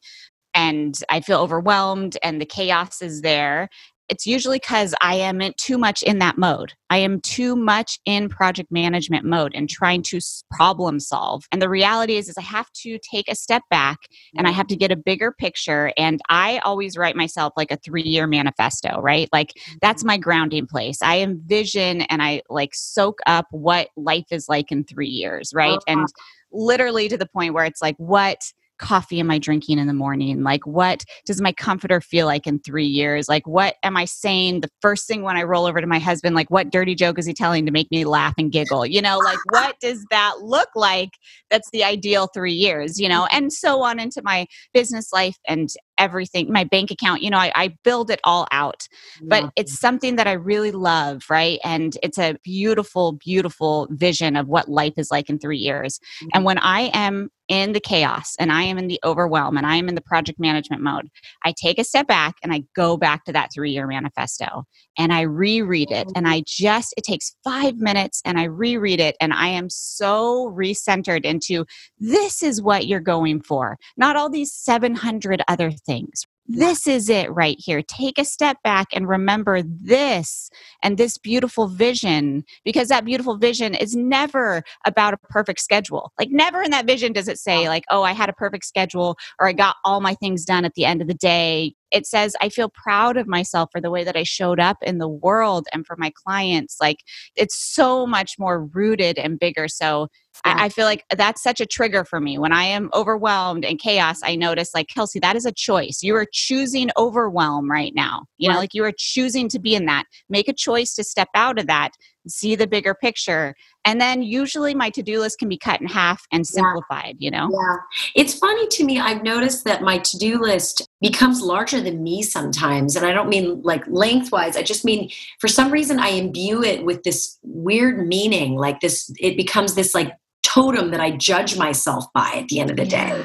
and 0.54 0.98
I 1.10 1.20
feel 1.20 1.40
overwhelmed 1.40 2.16
and 2.22 2.40
the 2.40 2.46
chaos 2.46 3.00
is 3.00 3.22
there 3.22 3.68
it's 4.08 4.26
usually 4.26 4.58
because 4.58 4.94
I 5.00 5.16
am 5.16 5.40
in 5.40 5.52
too 5.56 5.78
much 5.78 6.02
in 6.02 6.18
that 6.18 6.38
mode. 6.38 6.72
I 6.90 6.98
am 6.98 7.20
too 7.20 7.56
much 7.56 7.98
in 8.04 8.28
project 8.28 8.70
management 8.70 9.24
mode 9.24 9.52
and 9.54 9.68
trying 9.68 10.02
to 10.04 10.20
problem 10.50 11.00
solve. 11.00 11.44
And 11.50 11.60
the 11.60 11.68
reality 11.68 12.16
is, 12.16 12.28
is 12.28 12.38
I 12.38 12.42
have 12.42 12.70
to 12.82 12.98
take 12.98 13.28
a 13.28 13.34
step 13.34 13.62
back 13.70 13.98
and 14.36 14.46
I 14.46 14.52
have 14.52 14.68
to 14.68 14.76
get 14.76 14.92
a 14.92 14.96
bigger 14.96 15.32
picture. 15.32 15.92
And 15.96 16.20
I 16.28 16.58
always 16.58 16.96
write 16.96 17.16
myself 17.16 17.52
like 17.56 17.72
a 17.72 17.76
three 17.76 18.02
year 18.02 18.26
manifesto, 18.26 19.00
right? 19.00 19.28
Like 19.32 19.52
that's 19.82 20.02
mm-hmm. 20.02 20.08
my 20.08 20.18
grounding 20.18 20.66
place. 20.66 21.02
I 21.02 21.20
envision 21.20 22.02
and 22.02 22.22
I 22.22 22.42
like 22.48 22.74
soak 22.74 23.18
up 23.26 23.46
what 23.50 23.88
life 23.96 24.26
is 24.30 24.48
like 24.48 24.70
in 24.70 24.84
three 24.84 25.08
years, 25.08 25.50
right? 25.52 25.72
Uh-huh. 25.72 25.84
And 25.88 26.08
literally 26.52 27.08
to 27.08 27.16
the 27.16 27.26
point 27.26 27.54
where 27.54 27.64
it's 27.64 27.82
like, 27.82 27.96
what 27.98 28.52
coffee 28.78 29.20
am 29.20 29.30
I 29.30 29.38
drinking 29.38 29.78
in 29.78 29.86
the 29.86 29.94
morning? 29.94 30.42
Like, 30.42 30.66
what 30.66 31.04
does 31.24 31.40
my 31.40 31.52
comforter 31.52 32.00
feel 32.00 32.26
like 32.26 32.46
in 32.46 32.58
three 32.60 32.86
years? 32.86 33.28
Like, 33.28 33.46
what 33.46 33.76
am 33.82 33.96
I 33.96 34.04
saying 34.04 34.60
the 34.60 34.70
first 34.80 35.06
thing 35.06 35.22
when 35.22 35.36
I 35.36 35.42
roll 35.42 35.66
over 35.66 35.80
to 35.80 35.86
my 35.86 35.98
husband? 35.98 36.34
Like, 36.34 36.50
what 36.50 36.70
dirty 36.70 36.94
joke 36.94 37.18
is 37.18 37.26
he 37.26 37.34
telling 37.34 37.66
to 37.66 37.72
make 37.72 37.90
me 37.90 38.04
laugh 38.04 38.34
and 38.38 38.52
giggle? 38.52 38.86
You 38.86 39.02
know, 39.02 39.18
like, 39.18 39.38
what 39.50 39.78
does 39.80 40.04
that 40.10 40.40
look 40.40 40.68
like? 40.74 41.10
That's 41.50 41.70
the 41.70 41.84
ideal 41.84 42.28
three 42.28 42.52
years, 42.52 43.00
you 43.00 43.08
know, 43.08 43.26
and 43.32 43.52
so 43.52 43.82
on 43.82 43.98
into 43.98 44.22
my 44.22 44.46
business 44.72 45.12
life 45.12 45.36
and 45.46 45.68
everything, 45.98 46.52
my 46.52 46.64
bank 46.64 46.90
account, 46.90 47.22
you 47.22 47.30
know, 47.30 47.38
I, 47.38 47.52
I 47.54 47.76
build 47.84 48.10
it 48.10 48.20
all 48.24 48.46
out. 48.50 48.86
But 49.22 49.44
yeah. 49.44 49.50
it's 49.56 49.78
something 49.78 50.16
that 50.16 50.26
I 50.26 50.32
really 50.32 50.72
love, 50.72 51.24
right? 51.30 51.58
And 51.64 51.96
it's 52.02 52.18
a 52.18 52.36
beautiful, 52.42 53.12
beautiful 53.12 53.88
vision 53.90 54.36
of 54.36 54.48
what 54.48 54.68
life 54.68 54.94
is 54.96 55.10
like 55.10 55.28
in 55.28 55.38
three 55.38 55.58
years. 55.58 55.98
Mm-hmm. 55.98 56.28
And 56.34 56.44
when 56.44 56.58
I 56.58 56.90
am 56.92 57.30
in 57.48 57.72
the 57.72 57.80
chaos 57.80 58.34
and 58.38 58.50
I 58.50 58.62
am 58.62 58.76
in 58.78 58.88
the 58.88 58.98
overwhelm 59.04 59.56
and 59.56 59.66
I 59.66 59.76
am 59.76 59.88
in 59.88 59.94
the 59.94 60.00
project 60.00 60.40
management 60.40 60.82
mode, 60.82 61.08
I 61.44 61.52
take 61.52 61.78
a 61.78 61.84
step 61.84 62.08
back 62.08 62.34
and 62.42 62.52
I 62.52 62.64
go 62.74 62.96
back 62.96 63.24
to 63.24 63.32
that 63.32 63.50
three 63.54 63.70
year 63.70 63.86
manifesto 63.86 64.64
and 64.98 65.12
I 65.12 65.22
reread 65.22 65.90
it. 65.90 66.10
And 66.16 66.26
I 66.26 66.42
just, 66.46 66.94
it 66.96 67.04
takes 67.04 67.36
five 67.44 67.76
minutes 67.76 68.20
and 68.24 68.38
I 68.38 68.44
reread 68.44 69.00
it. 69.00 69.16
And 69.20 69.32
I 69.32 69.48
am 69.48 69.70
so 69.70 70.50
recentered 70.56 71.24
into 71.24 71.66
this 71.98 72.42
is 72.42 72.60
what 72.60 72.86
you're 72.86 73.00
going 73.00 73.42
for, 73.42 73.76
not 73.96 74.16
all 74.16 74.30
these 74.30 74.52
700 74.52 75.42
other 75.48 75.70
things. 75.86 76.26
This 76.48 76.86
is 76.86 77.08
it 77.08 77.32
right 77.32 77.56
here. 77.58 77.82
Take 77.82 78.18
a 78.18 78.24
step 78.24 78.58
back 78.62 78.86
and 78.92 79.08
remember 79.08 79.62
this 79.62 80.48
and 80.82 80.96
this 80.96 81.18
beautiful 81.18 81.66
vision 81.66 82.44
because 82.64 82.88
that 82.88 83.04
beautiful 83.04 83.36
vision 83.36 83.74
is 83.74 83.96
never 83.96 84.62
about 84.86 85.14
a 85.14 85.16
perfect 85.16 85.60
schedule. 85.60 86.12
Like, 86.18 86.30
never 86.30 86.62
in 86.62 86.70
that 86.70 86.86
vision 86.86 87.12
does 87.12 87.26
it 87.26 87.38
say, 87.38 87.68
like, 87.68 87.84
oh, 87.90 88.02
I 88.02 88.12
had 88.12 88.28
a 88.28 88.34
perfect 88.34 88.64
schedule 88.64 89.16
or 89.40 89.48
I 89.48 89.52
got 89.54 89.76
all 89.84 90.00
my 90.00 90.14
things 90.14 90.44
done 90.44 90.64
at 90.64 90.74
the 90.74 90.84
end 90.84 91.02
of 91.02 91.08
the 91.08 91.14
day 91.14 91.74
it 91.92 92.06
says 92.06 92.36
i 92.40 92.48
feel 92.48 92.68
proud 92.68 93.16
of 93.16 93.26
myself 93.26 93.68
for 93.72 93.80
the 93.80 93.90
way 93.90 94.04
that 94.04 94.16
i 94.16 94.22
showed 94.22 94.60
up 94.60 94.76
in 94.82 94.98
the 94.98 95.08
world 95.08 95.66
and 95.72 95.86
for 95.86 95.96
my 95.96 96.12
clients 96.24 96.76
like 96.80 96.98
it's 97.36 97.56
so 97.56 98.06
much 98.06 98.36
more 98.38 98.64
rooted 98.66 99.18
and 99.18 99.38
bigger 99.38 99.68
so 99.68 100.08
yeah. 100.44 100.54
I, 100.58 100.64
I, 100.64 100.68
feel 100.68 100.84
like 100.84 101.04
that's 101.16 101.42
such 101.42 101.60
a 101.60 101.66
trigger 101.66 102.04
for 102.04 102.20
me 102.20 102.38
when 102.38 102.52
i 102.52 102.64
am 102.64 102.90
overwhelmed 102.94 103.64
and 103.64 103.78
chaos 103.78 104.20
i 104.22 104.34
notice 104.34 104.70
like 104.74 104.88
kelsey 104.88 105.18
that 105.20 105.36
is 105.36 105.46
a 105.46 105.52
choice 105.52 106.02
you 106.02 106.14
are 106.16 106.26
choosing 106.32 106.90
overwhelm 106.98 107.70
right 107.70 107.92
now 107.94 108.24
you 108.38 108.48
right. 108.48 108.54
know 108.54 108.60
like 108.60 108.74
you 108.74 108.84
are 108.84 108.92
choosing 108.96 109.48
to 109.48 109.58
be 109.58 109.74
in 109.74 109.86
that 109.86 110.04
make 110.28 110.48
a 110.48 110.52
choice 110.52 110.94
to 110.94 111.04
step 111.04 111.28
out 111.34 111.58
of 111.58 111.66
that 111.66 111.90
see 112.28 112.54
the 112.54 112.66
bigger 112.66 112.94
picture 112.94 113.54
and 113.84 114.00
then 114.00 114.22
usually 114.22 114.74
my 114.74 114.90
to-do 114.90 115.20
list 115.20 115.38
can 115.38 115.48
be 115.48 115.58
cut 115.58 115.80
in 115.80 115.86
half 115.86 116.22
and 116.32 116.46
simplified 116.46 117.16
yeah. 117.18 117.24
you 117.26 117.30
know 117.30 117.48
yeah 117.52 117.76
it's 118.14 118.34
funny 118.34 118.66
to 118.68 118.84
me 118.84 118.98
i've 118.98 119.22
noticed 119.22 119.64
that 119.64 119.82
my 119.82 119.98
to-do 119.98 120.40
list 120.40 120.88
becomes 121.00 121.40
larger 121.40 121.80
than 121.80 122.02
me 122.02 122.22
sometimes 122.22 122.96
and 122.96 123.06
i 123.06 123.12
don't 123.12 123.28
mean 123.28 123.60
like 123.62 123.84
lengthwise 123.86 124.56
i 124.56 124.62
just 124.62 124.84
mean 124.84 125.10
for 125.40 125.48
some 125.48 125.70
reason 125.70 125.98
i 125.98 126.08
imbue 126.08 126.62
it 126.62 126.84
with 126.84 127.02
this 127.02 127.38
weird 127.42 128.06
meaning 128.06 128.56
like 128.56 128.80
this 128.80 129.10
it 129.18 129.36
becomes 129.36 129.74
this 129.74 129.94
like 129.94 130.12
totem 130.46 130.90
that 130.90 131.00
i 131.00 131.10
judge 131.10 131.58
myself 131.58 132.04
by 132.14 132.32
at 132.36 132.48
the 132.48 132.60
end 132.60 132.70
of 132.70 132.76
the 132.76 132.86
yeah. 132.86 133.16
day 133.16 133.24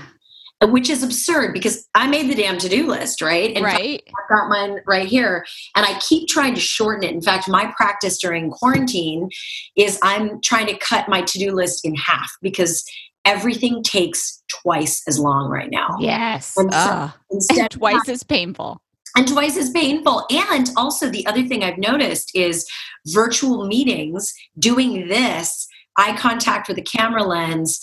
which 0.63 0.89
is 0.89 1.01
absurd 1.01 1.53
because 1.53 1.87
I 1.95 2.07
made 2.07 2.29
the 2.29 2.35
damn 2.35 2.59
to 2.59 2.69
do 2.69 2.87
list, 2.87 3.21
right? 3.21 3.51
And 3.55 3.65
right. 3.65 4.01
I've 4.07 4.29
got 4.29 4.49
mine 4.49 4.79
right 4.85 5.07
here. 5.07 5.45
And 5.75 5.85
I 5.85 5.99
keep 5.99 6.27
trying 6.27 6.53
to 6.53 6.61
shorten 6.61 7.03
it. 7.03 7.13
In 7.13 7.21
fact, 7.21 7.49
my 7.49 7.73
practice 7.75 8.19
during 8.19 8.51
quarantine 8.51 9.29
is 9.75 9.97
I'm 10.03 10.39
trying 10.41 10.67
to 10.67 10.77
cut 10.77 11.09
my 11.09 11.23
to 11.23 11.39
do 11.39 11.51
list 11.51 11.83
in 11.83 11.95
half 11.95 12.29
because 12.41 12.83
everything 13.25 13.81
takes 13.81 14.43
twice 14.61 15.01
as 15.07 15.17
long 15.17 15.49
right 15.49 15.69
now. 15.71 15.97
Yes. 15.99 16.53
And 16.57 16.71
so 16.71 17.11
instead 17.31 17.71
twice 17.71 18.07
as 18.07 18.23
painful. 18.23 18.81
And 19.15 19.27
twice 19.27 19.57
as 19.57 19.71
painful. 19.71 20.25
And 20.29 20.69
also, 20.77 21.09
the 21.09 21.25
other 21.25 21.45
thing 21.45 21.63
I've 21.63 21.77
noticed 21.77 22.31
is 22.33 22.65
virtual 23.07 23.67
meetings, 23.67 24.33
doing 24.57 25.09
this, 25.09 25.67
eye 25.97 26.15
contact 26.17 26.67
with 26.67 26.77
a 26.77 26.83
camera 26.83 27.23
lens, 27.23 27.79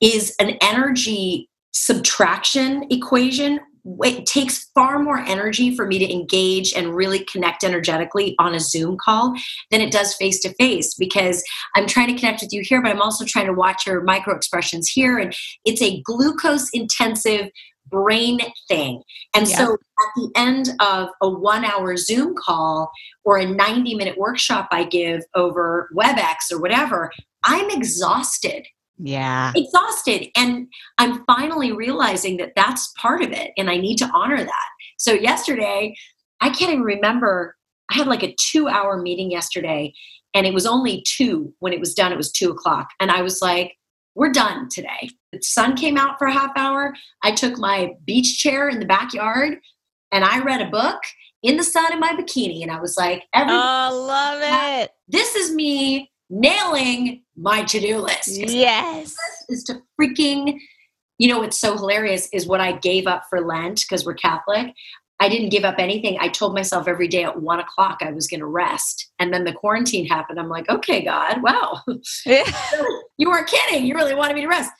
is 0.00 0.34
an 0.38 0.56
energy 0.60 1.48
subtraction 1.72 2.84
equation 2.90 3.58
it 3.84 4.26
takes 4.26 4.70
far 4.74 4.98
more 5.00 5.18
energy 5.18 5.74
for 5.74 5.86
me 5.86 5.98
to 5.98 6.12
engage 6.12 6.72
and 6.72 6.94
really 6.94 7.24
connect 7.24 7.64
energetically 7.64 8.36
on 8.38 8.54
a 8.54 8.60
Zoom 8.60 8.96
call 8.96 9.34
than 9.70 9.80
it 9.80 9.90
does 9.90 10.14
face 10.14 10.38
to 10.40 10.54
face 10.54 10.94
because 10.94 11.42
I'm 11.74 11.86
trying 11.86 12.08
to 12.08 12.18
connect 12.18 12.42
with 12.42 12.52
you 12.52 12.62
here, 12.62 12.80
but 12.80 12.90
I'm 12.90 13.02
also 13.02 13.24
trying 13.24 13.46
to 13.46 13.52
watch 13.52 13.86
your 13.86 14.02
micro 14.02 14.36
expressions 14.36 14.88
here. 14.88 15.18
And 15.18 15.34
it's 15.64 15.82
a 15.82 16.00
glucose 16.02 16.68
intensive 16.72 17.48
brain 17.88 18.38
thing. 18.68 19.02
And 19.34 19.48
yeah. 19.48 19.56
so 19.56 19.72
at 19.74 20.10
the 20.14 20.30
end 20.36 20.70
of 20.80 21.08
a 21.20 21.28
one 21.28 21.64
hour 21.64 21.96
Zoom 21.96 22.34
call 22.36 22.90
or 23.24 23.38
a 23.38 23.46
90 23.46 23.96
minute 23.96 24.16
workshop 24.16 24.68
I 24.70 24.84
give 24.84 25.22
over 25.34 25.90
WebEx 25.96 26.52
or 26.52 26.60
whatever, 26.60 27.10
I'm 27.44 27.70
exhausted. 27.70 28.66
Yeah. 28.98 29.52
Exhausted. 29.54 30.28
And 30.36 30.68
i'm 30.98 31.24
finally 31.26 31.72
realizing 31.72 32.36
that 32.38 32.52
that's 32.54 32.92
part 33.00 33.22
of 33.22 33.32
it 33.32 33.52
and 33.56 33.70
i 33.70 33.76
need 33.76 33.96
to 33.96 34.10
honor 34.14 34.42
that. 34.44 34.68
So 34.98 35.12
yesterday 35.12 35.94
i 36.40 36.50
can't 36.50 36.72
even 36.72 36.82
remember 36.82 37.56
i 37.90 37.96
had 37.96 38.06
like 38.06 38.22
a 38.22 38.34
two 38.38 38.68
hour 38.68 39.00
meeting 39.00 39.30
yesterday 39.30 39.92
and 40.34 40.46
it 40.46 40.54
was 40.54 40.66
only 40.66 41.02
two. 41.06 41.52
When 41.58 41.72
it 41.72 41.80
was 41.80 41.94
done 41.94 42.12
it 42.12 42.16
was 42.16 42.32
two 42.32 42.50
o'clock. 42.50 42.88
And 43.00 43.10
i 43.10 43.22
was 43.22 43.40
like 43.42 43.72
we're 44.14 44.30
done 44.30 44.68
today. 44.68 45.08
The 45.32 45.40
sun 45.40 45.74
came 45.74 45.96
out 45.96 46.18
for 46.18 46.26
a 46.26 46.32
half 46.34 46.50
hour. 46.54 46.94
I 47.22 47.32
took 47.32 47.56
my 47.56 47.94
beach 48.04 48.38
chair 48.38 48.68
in 48.68 48.78
the 48.78 48.86
backyard 48.86 49.58
and 50.12 50.24
i 50.24 50.38
read 50.40 50.60
a 50.60 50.70
book 50.70 51.00
in 51.42 51.56
the 51.56 51.64
sun 51.64 51.92
in 51.92 51.98
my 51.98 52.12
bikini 52.12 52.62
and 52.62 52.70
i 52.70 52.78
was 52.80 52.96
like 52.96 53.24
oh 53.34 54.04
love 54.06 54.40
it. 54.84 54.90
This 55.08 55.34
is 55.34 55.52
me 55.52 56.11
nailing 56.32 57.22
my 57.36 57.62
to-do 57.62 57.98
list. 57.98 58.28
Yes. 58.28 59.14
Is 59.48 59.62
to 59.64 59.82
freaking, 60.00 60.58
you 61.18 61.28
know, 61.28 61.40
what's 61.40 61.58
so 61.58 61.76
hilarious 61.76 62.28
is 62.32 62.46
what 62.46 62.60
I 62.60 62.72
gave 62.72 63.06
up 63.06 63.24
for 63.28 63.40
Lent 63.42 63.82
because 63.82 64.06
we're 64.06 64.14
Catholic. 64.14 64.74
I 65.20 65.28
didn't 65.28 65.50
give 65.50 65.62
up 65.64 65.76
anything. 65.78 66.16
I 66.18 66.28
told 66.28 66.54
myself 66.54 66.88
every 66.88 67.06
day 67.06 67.22
at 67.22 67.40
one 67.40 67.60
o'clock 67.60 67.98
I 68.00 68.10
was 68.10 68.26
going 68.26 68.40
to 68.40 68.46
rest. 68.46 69.12
And 69.20 69.32
then 69.32 69.44
the 69.44 69.52
quarantine 69.52 70.06
happened. 70.06 70.40
I'm 70.40 70.48
like, 70.48 70.68
okay, 70.68 71.04
God, 71.04 71.42
wow. 71.42 71.80
you 73.18 73.30
weren't 73.30 73.46
kidding. 73.46 73.86
You 73.86 73.94
really 73.94 74.14
wanted 74.14 74.34
me 74.34 74.40
to 74.40 74.48
rest. 74.48 74.72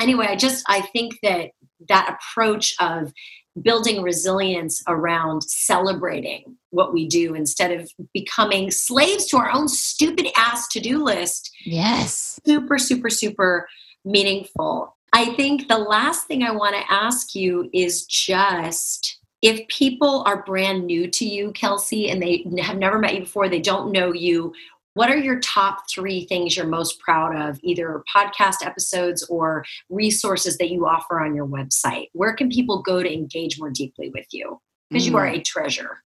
Anyway, 0.00 0.26
I 0.26 0.36
just, 0.36 0.64
I 0.68 0.80
think 0.80 1.18
that 1.22 1.50
that 1.88 2.16
approach 2.16 2.74
of 2.80 3.12
building 3.60 4.02
resilience 4.02 4.82
around 4.88 5.42
celebrating 5.42 6.56
what 6.72 6.92
we 6.92 7.06
do 7.06 7.34
instead 7.34 7.70
of 7.70 7.90
becoming 8.12 8.70
slaves 8.70 9.26
to 9.26 9.36
our 9.36 9.50
own 9.50 9.68
stupid 9.68 10.26
ass 10.36 10.68
to 10.68 10.80
do 10.80 11.02
list. 11.02 11.50
Yes. 11.64 12.40
Super, 12.44 12.78
super, 12.78 13.10
super 13.10 13.68
meaningful. 14.04 14.96
I 15.12 15.34
think 15.34 15.68
the 15.68 15.78
last 15.78 16.26
thing 16.26 16.42
I 16.42 16.52
want 16.52 16.74
to 16.74 16.92
ask 16.92 17.34
you 17.34 17.68
is 17.72 18.06
just 18.06 19.18
if 19.42 19.66
people 19.68 20.22
are 20.24 20.44
brand 20.44 20.86
new 20.86 21.08
to 21.08 21.24
you, 21.26 21.52
Kelsey, 21.52 22.08
and 22.08 22.22
they 22.22 22.46
have 22.60 22.78
never 22.78 22.98
met 22.98 23.14
you 23.14 23.20
before, 23.20 23.48
they 23.48 23.60
don't 23.60 23.92
know 23.92 24.12
you, 24.12 24.54
what 24.94 25.10
are 25.10 25.16
your 25.16 25.40
top 25.40 25.90
three 25.90 26.26
things 26.26 26.56
you're 26.56 26.66
most 26.66 27.00
proud 27.00 27.34
of, 27.34 27.58
either 27.62 28.04
podcast 28.14 28.64
episodes 28.64 29.22
or 29.24 29.64
resources 29.88 30.58
that 30.58 30.70
you 30.70 30.86
offer 30.86 31.20
on 31.20 31.34
your 31.34 31.46
website? 31.46 32.08
Where 32.12 32.34
can 32.34 32.50
people 32.50 32.82
go 32.82 33.02
to 33.02 33.12
engage 33.12 33.58
more 33.58 33.70
deeply 33.70 34.10
with 34.14 34.26
you? 34.32 34.60
Because 34.90 35.04
mm. 35.04 35.10
you 35.10 35.16
are 35.16 35.26
mm. 35.26 35.38
a 35.38 35.42
treasure. 35.42 36.02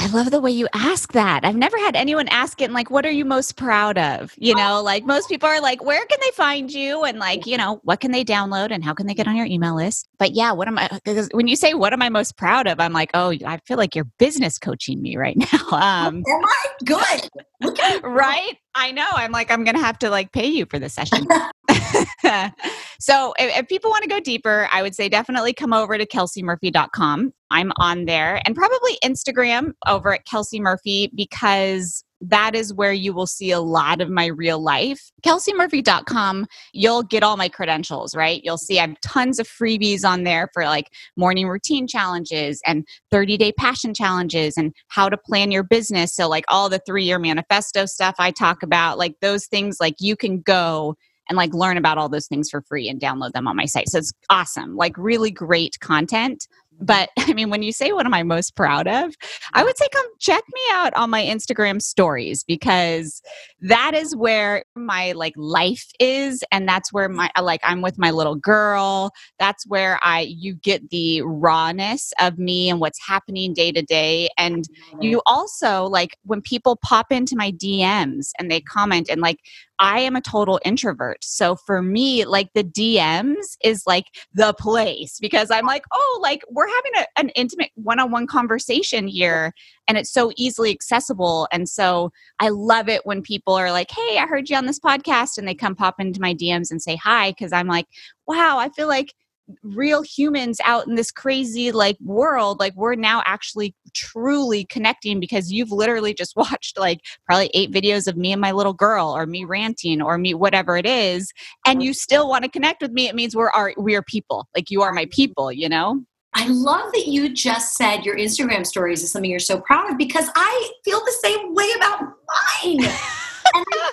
I 0.00 0.06
love 0.06 0.30
the 0.30 0.40
way 0.40 0.52
you 0.52 0.68
ask 0.74 1.12
that. 1.12 1.44
I've 1.44 1.56
never 1.56 1.76
had 1.76 1.96
anyone 1.96 2.28
ask 2.28 2.60
it 2.60 2.70
like, 2.70 2.88
what 2.88 3.04
are 3.04 3.10
you 3.10 3.24
most 3.24 3.56
proud 3.56 3.98
of? 3.98 4.32
You 4.36 4.54
know, 4.54 4.80
like 4.80 5.04
most 5.04 5.28
people 5.28 5.48
are 5.48 5.60
like, 5.60 5.82
where 5.84 6.06
can 6.06 6.18
they 6.20 6.30
find 6.30 6.72
you? 6.72 7.02
And 7.02 7.18
like, 7.18 7.46
you 7.46 7.56
know, 7.56 7.80
what 7.82 7.98
can 7.98 8.12
they 8.12 8.24
download 8.24 8.70
and 8.70 8.84
how 8.84 8.94
can 8.94 9.08
they 9.08 9.14
get 9.14 9.26
on 9.26 9.34
your 9.34 9.46
email 9.46 9.74
list? 9.74 10.08
But 10.16 10.36
yeah, 10.36 10.52
what 10.52 10.68
am 10.68 10.78
I, 10.78 10.88
because 11.04 11.28
when 11.32 11.48
you 11.48 11.56
say, 11.56 11.74
what 11.74 11.92
am 11.92 12.00
I 12.00 12.10
most 12.10 12.36
proud 12.36 12.68
of? 12.68 12.78
I'm 12.78 12.92
like, 12.92 13.10
oh, 13.12 13.34
I 13.44 13.58
feel 13.66 13.76
like 13.76 13.96
you're 13.96 14.08
business 14.20 14.56
coaching 14.56 15.02
me 15.02 15.16
right 15.16 15.36
now. 15.52 15.76
Um, 15.76 16.22
am 16.28 16.44
I 16.44 16.66
good? 16.84 18.02
right? 18.04 18.56
I 18.76 18.92
know. 18.92 19.08
I'm 19.10 19.32
like, 19.32 19.50
I'm 19.50 19.64
going 19.64 19.74
to 19.74 19.82
have 19.82 19.98
to 19.98 20.10
like 20.10 20.30
pay 20.30 20.46
you 20.46 20.64
for 20.66 20.78
this 20.78 20.94
session. 20.94 21.26
so 23.00 23.34
if, 23.38 23.58
if, 23.58 23.68
people 23.68 23.90
want 23.90 24.02
to 24.02 24.08
go 24.08 24.20
deeper, 24.20 24.68
I 24.72 24.82
would 24.82 24.94
say 24.94 25.08
definitely 25.08 25.52
come 25.52 25.72
over 25.72 25.98
to 25.98 26.06
kelseymurphy.com. 26.06 27.32
I'm 27.50 27.72
on 27.76 28.04
there 28.04 28.40
and 28.44 28.54
probably 28.54 28.98
Instagram 29.04 29.72
over 29.86 30.12
at 30.14 30.26
Kelsey 30.26 30.60
Murphy 30.60 31.10
because 31.14 32.04
that 32.20 32.54
is 32.54 32.74
where 32.74 32.92
you 32.92 33.12
will 33.12 33.26
see 33.26 33.50
a 33.50 33.60
lot 33.60 34.00
of 34.00 34.10
my 34.10 34.26
real 34.26 34.60
life. 34.60 35.10
KelseyMurphy.com, 35.24 36.46
you'll 36.72 37.02
get 37.02 37.22
all 37.22 37.36
my 37.36 37.48
credentials, 37.48 38.14
right? 38.14 38.40
You'll 38.42 38.58
see 38.58 38.78
I 38.78 38.86
have 38.86 39.00
tons 39.00 39.38
of 39.38 39.46
freebies 39.46 40.04
on 40.04 40.24
there 40.24 40.48
for 40.52 40.64
like 40.64 40.90
morning 41.16 41.48
routine 41.48 41.86
challenges 41.86 42.60
and 42.66 42.86
30 43.10 43.36
day 43.36 43.52
passion 43.52 43.94
challenges 43.94 44.56
and 44.56 44.72
how 44.88 45.08
to 45.08 45.16
plan 45.16 45.50
your 45.50 45.62
business. 45.62 46.14
So, 46.14 46.28
like 46.28 46.44
all 46.48 46.68
the 46.68 46.80
three 46.84 47.04
year 47.04 47.18
manifesto 47.18 47.86
stuff 47.86 48.16
I 48.18 48.30
talk 48.32 48.62
about, 48.62 48.98
like 48.98 49.14
those 49.20 49.46
things, 49.46 49.76
like 49.80 49.94
you 50.00 50.16
can 50.16 50.40
go 50.40 50.96
and 51.28 51.36
like 51.36 51.52
learn 51.52 51.76
about 51.76 51.98
all 51.98 52.08
those 52.08 52.26
things 52.26 52.50
for 52.50 52.62
free 52.62 52.88
and 52.88 53.00
download 53.00 53.32
them 53.32 53.46
on 53.46 53.56
my 53.56 53.66
site. 53.66 53.88
So 53.88 53.98
it's 53.98 54.12
awesome, 54.30 54.76
like 54.76 54.96
really 54.96 55.30
great 55.30 55.78
content. 55.80 56.46
But 56.80 57.10
I 57.18 57.32
mean, 57.32 57.50
when 57.50 57.62
you 57.62 57.72
say 57.72 57.92
what 57.92 58.06
am 58.06 58.14
I 58.14 58.22
most 58.22 58.56
proud 58.56 58.86
of, 58.86 59.14
I 59.54 59.64
would 59.64 59.76
say 59.76 59.88
come 59.92 60.06
check 60.18 60.42
me 60.52 60.60
out 60.72 60.94
on 60.94 61.10
my 61.10 61.22
Instagram 61.22 61.82
stories 61.82 62.44
because 62.44 63.22
that 63.60 63.94
is 63.94 64.14
where 64.14 64.64
my 64.74 65.12
like 65.12 65.34
life 65.36 65.86
is. 66.00 66.42
And 66.52 66.68
that's 66.68 66.92
where 66.92 67.08
my 67.08 67.30
uh, 67.36 67.42
like 67.42 67.60
I'm 67.62 67.82
with 67.82 67.98
my 67.98 68.10
little 68.10 68.36
girl. 68.36 69.10
That's 69.38 69.66
where 69.66 69.98
I 70.02 70.20
you 70.28 70.54
get 70.54 70.90
the 70.90 71.22
rawness 71.22 72.12
of 72.20 72.38
me 72.38 72.70
and 72.70 72.80
what's 72.80 72.98
happening 73.06 73.52
day 73.52 73.72
to 73.72 73.82
day. 73.82 74.28
And 74.38 74.64
you 75.00 75.22
also 75.26 75.84
like 75.84 76.16
when 76.24 76.40
people 76.40 76.76
pop 76.76 77.10
into 77.10 77.36
my 77.36 77.52
DMs 77.52 78.30
and 78.38 78.50
they 78.50 78.60
comment 78.60 79.08
and 79.10 79.20
like 79.20 79.38
I 79.78 80.00
am 80.00 80.16
a 80.16 80.20
total 80.20 80.60
introvert. 80.64 81.18
So 81.22 81.56
for 81.56 81.82
me, 81.82 82.24
like 82.24 82.50
the 82.54 82.64
DMs 82.64 83.56
is 83.62 83.84
like 83.86 84.06
the 84.34 84.54
place 84.58 85.18
because 85.20 85.50
I'm 85.50 85.66
like, 85.66 85.84
oh, 85.92 86.18
like 86.22 86.42
we're 86.50 86.68
having 86.68 86.92
a, 86.96 87.20
an 87.20 87.28
intimate 87.30 87.70
one 87.74 88.00
on 88.00 88.10
one 88.10 88.26
conversation 88.26 89.06
here 89.06 89.52
and 89.86 89.96
it's 89.96 90.12
so 90.12 90.32
easily 90.36 90.70
accessible. 90.70 91.48
And 91.52 91.68
so 91.68 92.10
I 92.40 92.48
love 92.48 92.88
it 92.88 93.06
when 93.06 93.22
people 93.22 93.54
are 93.54 93.70
like, 93.70 93.90
hey, 93.90 94.18
I 94.18 94.26
heard 94.26 94.50
you 94.50 94.56
on 94.56 94.66
this 94.66 94.80
podcast 94.80 95.38
and 95.38 95.46
they 95.46 95.54
come 95.54 95.74
pop 95.74 95.96
into 95.98 96.20
my 96.20 96.34
DMs 96.34 96.70
and 96.70 96.82
say 96.82 96.96
hi 96.96 97.30
because 97.30 97.52
I'm 97.52 97.68
like, 97.68 97.86
wow, 98.26 98.58
I 98.58 98.68
feel 98.70 98.88
like 98.88 99.14
real 99.62 100.02
humans 100.02 100.60
out 100.64 100.86
in 100.86 100.94
this 100.94 101.10
crazy 101.10 101.72
like 101.72 101.96
world 102.00 102.60
like 102.60 102.74
we're 102.76 102.94
now 102.94 103.22
actually 103.24 103.74
truly 103.94 104.64
connecting 104.64 105.20
because 105.20 105.50
you've 105.50 105.72
literally 105.72 106.12
just 106.12 106.36
watched 106.36 106.78
like 106.78 107.00
probably 107.24 107.50
eight 107.54 107.72
videos 107.72 108.06
of 108.06 108.16
me 108.16 108.32
and 108.32 108.40
my 108.40 108.52
little 108.52 108.72
girl 108.72 109.08
or 109.16 109.26
me 109.26 109.44
ranting 109.44 110.02
or 110.02 110.18
me 110.18 110.34
whatever 110.34 110.76
it 110.76 110.86
is 110.86 111.32
and 111.66 111.78
mm-hmm. 111.78 111.86
you 111.86 111.94
still 111.94 112.28
want 112.28 112.44
to 112.44 112.50
connect 112.50 112.82
with 112.82 112.92
me. 112.92 113.08
It 113.08 113.14
means 113.14 113.34
we're 113.34 113.50
our 113.50 113.72
we 113.78 113.94
are 113.94 114.02
people. 114.02 114.48
Like 114.54 114.70
you 114.70 114.82
are 114.82 114.92
my 114.92 115.04
mm-hmm. 115.04 115.10
people 115.10 115.52
you 115.52 115.68
know? 115.68 116.02
I 116.34 116.46
love 116.48 116.92
that 116.92 117.06
you 117.06 117.32
just 117.32 117.74
said 117.74 118.04
your 118.04 118.16
Instagram 118.16 118.66
stories 118.66 119.02
is 119.02 119.10
something 119.10 119.30
you're 119.30 119.40
so 119.40 119.60
proud 119.60 119.90
of 119.90 119.98
because 119.98 120.28
I 120.34 120.70
feel 120.84 121.00
the 121.00 121.16
same 121.22 121.54
way 121.54 121.68
about 121.76 122.00
mine. 122.00 122.80
and 123.54 123.64
I 123.72 123.92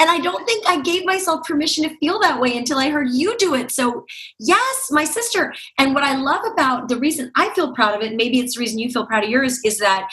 and 0.00 0.10
I 0.10 0.18
don't 0.18 0.44
think 0.46 0.68
I 0.68 0.80
gave 0.80 1.04
myself 1.04 1.46
permission 1.46 1.84
to 1.84 1.96
feel 1.98 2.20
that 2.20 2.40
way 2.40 2.56
until 2.56 2.78
I 2.78 2.90
heard 2.90 3.08
you 3.10 3.36
do 3.38 3.54
it. 3.54 3.70
So, 3.70 4.04
yes, 4.38 4.88
my 4.90 5.04
sister. 5.04 5.52
And 5.78 5.94
what 5.94 6.04
I 6.04 6.16
love 6.16 6.44
about 6.52 6.88
the 6.88 6.98
reason 6.98 7.32
I 7.36 7.52
feel 7.54 7.74
proud 7.74 7.94
of 7.94 8.02
it, 8.02 8.16
maybe 8.16 8.38
it's 8.38 8.56
the 8.56 8.60
reason 8.60 8.78
you 8.78 8.90
feel 8.90 9.06
proud 9.06 9.24
of 9.24 9.30
yours, 9.30 9.60
is 9.64 9.78
that 9.78 10.08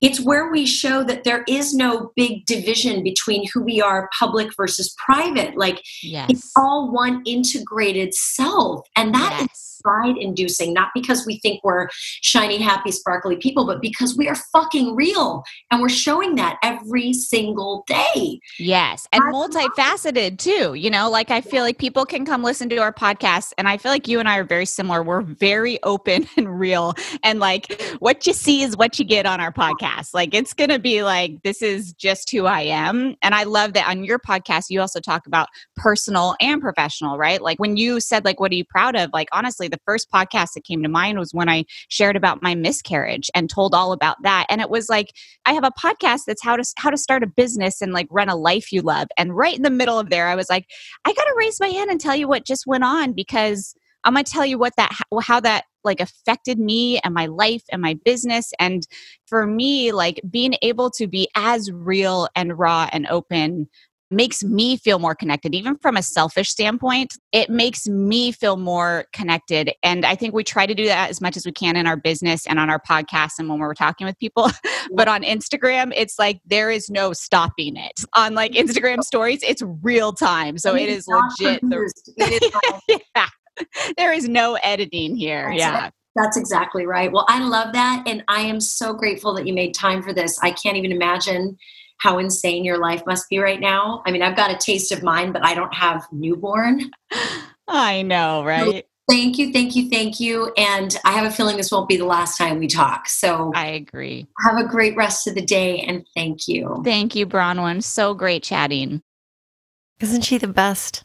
it's 0.00 0.20
where 0.20 0.50
we 0.50 0.64
show 0.64 1.02
that 1.04 1.24
there 1.24 1.44
is 1.48 1.74
no 1.74 2.12
big 2.14 2.46
division 2.46 3.02
between 3.02 3.48
who 3.52 3.62
we 3.62 3.80
are 3.80 4.08
public 4.16 4.48
versus 4.56 4.94
private 5.04 5.56
like 5.56 5.82
yes. 6.02 6.28
it's 6.30 6.52
all 6.56 6.92
one 6.92 7.22
integrated 7.26 8.14
self 8.14 8.86
and 8.94 9.12
that 9.14 9.36
yes. 9.40 9.50
is 9.50 9.77
pride 9.88 10.16
inducing 10.18 10.72
not 10.72 10.88
because 10.94 11.24
we 11.26 11.38
think 11.40 11.62
we're 11.64 11.88
shiny 12.22 12.58
happy 12.58 12.90
sparkly 12.90 13.36
people 13.36 13.66
but 13.66 13.80
because 13.80 14.16
we 14.16 14.28
are 14.28 14.36
fucking 14.52 14.94
real 14.94 15.42
and 15.70 15.80
we're 15.80 15.88
showing 15.88 16.34
that 16.34 16.58
every 16.62 17.12
single 17.12 17.84
day 17.86 18.40
yes 18.58 19.06
and 19.12 19.22
I 19.22 19.30
multifaceted 19.30 20.38
too 20.38 20.74
you 20.74 20.90
know 20.90 21.10
like 21.10 21.30
i 21.30 21.40
feel 21.40 21.62
like 21.62 21.78
people 21.78 22.04
can 22.04 22.24
come 22.24 22.42
listen 22.42 22.68
to 22.70 22.76
our 22.76 22.92
podcast 22.92 23.52
and 23.58 23.68
i 23.68 23.76
feel 23.76 23.92
like 23.92 24.08
you 24.08 24.20
and 24.20 24.28
i 24.28 24.38
are 24.38 24.44
very 24.44 24.66
similar 24.66 25.02
we're 25.02 25.22
very 25.22 25.82
open 25.82 26.26
and 26.36 26.58
real 26.58 26.94
and 27.22 27.40
like 27.40 27.80
what 27.98 28.26
you 28.26 28.32
see 28.32 28.62
is 28.62 28.76
what 28.76 28.98
you 28.98 29.04
get 29.04 29.26
on 29.26 29.40
our 29.40 29.52
podcast. 29.52 30.14
Like 30.14 30.34
it's 30.34 30.52
going 30.52 30.70
to 30.70 30.78
be 30.78 31.02
like, 31.02 31.42
this 31.42 31.62
is 31.62 31.92
just 31.94 32.30
who 32.30 32.46
I 32.46 32.62
am. 32.62 33.16
And 33.22 33.34
I 33.34 33.44
love 33.44 33.72
that 33.74 33.88
on 33.88 34.04
your 34.04 34.18
podcast, 34.18 34.66
you 34.70 34.80
also 34.80 35.00
talk 35.00 35.26
about 35.26 35.48
personal 35.76 36.34
and 36.40 36.60
professional, 36.60 37.18
right? 37.18 37.40
Like 37.40 37.58
when 37.58 37.76
you 37.76 38.00
said, 38.00 38.24
like, 38.24 38.40
what 38.40 38.52
are 38.52 38.56
you 38.56 38.64
proud 38.64 38.96
of? 38.96 39.10
Like, 39.12 39.28
honestly, 39.32 39.68
the 39.78 39.92
first 39.92 40.10
podcast 40.10 40.52
that 40.54 40.64
came 40.64 40.82
to 40.82 40.88
mind 40.88 41.18
was 41.18 41.32
when 41.32 41.48
I 41.48 41.64
shared 41.88 42.16
about 42.16 42.42
my 42.42 42.54
miscarriage 42.54 43.30
and 43.34 43.48
told 43.48 43.74
all 43.74 43.92
about 43.92 44.16
that. 44.22 44.46
And 44.48 44.60
it 44.60 44.70
was 44.70 44.88
like, 44.88 45.12
I 45.46 45.52
have 45.52 45.64
a 45.64 45.70
podcast 45.70 46.22
that's 46.26 46.42
how 46.42 46.56
to, 46.56 46.64
how 46.78 46.90
to 46.90 46.96
start 46.96 47.22
a 47.22 47.26
business 47.26 47.80
and 47.80 47.92
like 47.92 48.08
run 48.10 48.28
a 48.28 48.36
life 48.36 48.72
you 48.72 48.82
love. 48.82 49.08
And 49.16 49.36
right 49.36 49.56
in 49.56 49.62
the 49.62 49.70
middle 49.70 49.98
of 49.98 50.10
there, 50.10 50.28
I 50.28 50.34
was 50.34 50.50
like, 50.50 50.66
I 51.04 51.12
got 51.12 51.24
to 51.24 51.34
raise 51.36 51.60
my 51.60 51.68
hand 51.68 51.90
and 51.90 52.00
tell 52.00 52.16
you 52.16 52.28
what 52.28 52.46
just 52.46 52.66
went 52.66 52.84
on 52.84 53.12
because 53.12 53.74
I'm 54.04 54.14
going 54.14 54.24
to 54.24 54.32
tell 54.32 54.46
you 54.46 54.58
what 54.58 54.74
that 54.76 54.96
how 55.22 55.40
that 55.40 55.64
like 55.84 56.00
affected 56.00 56.58
me 56.58 56.98
and 57.00 57.14
my 57.14 57.26
life 57.26 57.62
and 57.70 57.82
my 57.82 57.98
business 58.04 58.52
and 58.58 58.86
for 59.26 59.46
me 59.46 59.92
like 59.92 60.20
being 60.30 60.54
able 60.62 60.90
to 60.90 61.06
be 61.06 61.28
as 61.34 61.70
real 61.70 62.28
and 62.36 62.58
raw 62.58 62.88
and 62.92 63.06
open 63.08 63.68
makes 64.10 64.42
me 64.42 64.76
feel 64.76 64.98
more 64.98 65.14
connected 65.14 65.54
even 65.54 65.76
from 65.78 65.96
a 65.96 66.02
selfish 66.02 66.50
standpoint 66.50 67.12
it 67.32 67.50
makes 67.50 67.86
me 67.86 68.32
feel 68.32 68.56
more 68.56 69.04
connected 69.12 69.72
and 69.82 70.04
i 70.04 70.14
think 70.14 70.34
we 70.34 70.44
try 70.44 70.66
to 70.66 70.74
do 70.74 70.84
that 70.86 71.10
as 71.10 71.20
much 71.20 71.36
as 71.36 71.44
we 71.44 71.52
can 71.52 71.76
in 71.76 71.86
our 71.86 71.96
business 71.96 72.46
and 72.46 72.58
on 72.58 72.70
our 72.70 72.80
podcast 72.80 73.38
and 73.38 73.48
when 73.48 73.58
we're 73.58 73.74
talking 73.74 74.06
with 74.06 74.18
people 74.18 74.50
but 74.94 75.08
on 75.08 75.22
instagram 75.22 75.92
it's 75.94 76.18
like 76.18 76.40
there 76.46 76.70
is 76.70 76.88
no 76.88 77.12
stopping 77.12 77.76
it 77.76 78.00
on 78.14 78.34
like 78.34 78.52
instagram 78.52 79.02
stories 79.02 79.40
it's 79.42 79.62
real 79.82 80.12
time 80.12 80.58
so 80.58 80.74
it 80.76 80.88
is 80.88 81.06
legit 81.08 81.60
the, 81.62 83.00
yeah 83.14 83.26
there 83.96 84.12
is 84.12 84.28
no 84.28 84.54
editing 84.62 85.16
here. 85.16 85.48
That's 85.48 85.58
yeah. 85.58 85.86
It. 85.86 85.92
That's 86.16 86.36
exactly 86.36 86.86
right. 86.86 87.12
Well, 87.12 87.26
I 87.28 87.42
love 87.42 87.72
that. 87.74 88.02
And 88.06 88.24
I 88.28 88.40
am 88.40 88.60
so 88.60 88.92
grateful 88.92 89.34
that 89.34 89.46
you 89.46 89.54
made 89.54 89.74
time 89.74 90.02
for 90.02 90.12
this. 90.12 90.38
I 90.42 90.50
can't 90.50 90.76
even 90.76 90.90
imagine 90.90 91.56
how 91.98 92.18
insane 92.18 92.64
your 92.64 92.78
life 92.78 93.02
must 93.06 93.28
be 93.28 93.38
right 93.38 93.60
now. 93.60 94.02
I 94.06 94.10
mean, 94.10 94.22
I've 94.22 94.36
got 94.36 94.50
a 94.50 94.56
taste 94.56 94.92
of 94.92 95.02
mine, 95.02 95.32
but 95.32 95.44
I 95.44 95.54
don't 95.54 95.74
have 95.74 96.06
newborn. 96.12 96.90
I 97.68 98.02
know, 98.02 98.44
right? 98.44 98.86
So 99.08 99.14
thank 99.14 99.38
you, 99.38 99.52
thank 99.52 99.74
you, 99.76 99.90
thank 99.90 100.20
you. 100.20 100.52
And 100.56 100.96
I 101.04 101.12
have 101.12 101.26
a 101.26 101.30
feeling 101.30 101.56
this 101.56 101.70
won't 101.70 101.88
be 101.88 101.96
the 101.96 102.06
last 102.06 102.38
time 102.38 102.58
we 102.58 102.66
talk. 102.66 103.08
So 103.08 103.52
I 103.54 103.66
agree. 103.66 104.26
Have 104.46 104.58
a 104.58 104.68
great 104.68 104.96
rest 104.96 105.26
of 105.26 105.34
the 105.34 105.44
day 105.44 105.80
and 105.80 106.06
thank 106.16 106.48
you. 106.48 106.82
Thank 106.84 107.14
you, 107.14 107.26
Bronwyn. 107.26 107.82
So 107.82 108.14
great 108.14 108.42
chatting. 108.42 109.02
Isn't 110.00 110.22
she 110.22 110.38
the 110.38 110.48
best? 110.48 111.04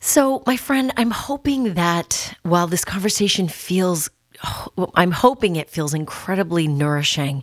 So, 0.00 0.42
my 0.46 0.56
friend, 0.56 0.92
I'm 0.96 1.10
hoping 1.10 1.74
that 1.74 2.34
while 2.42 2.68
this 2.68 2.84
conversation 2.84 3.48
feels, 3.48 4.08
oh, 4.44 4.90
I'm 4.94 5.10
hoping 5.10 5.56
it 5.56 5.68
feels 5.68 5.92
incredibly 5.92 6.68
nourishing 6.68 7.42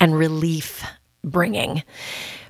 and 0.00 0.16
relief 0.16 0.84
bringing. 1.24 1.82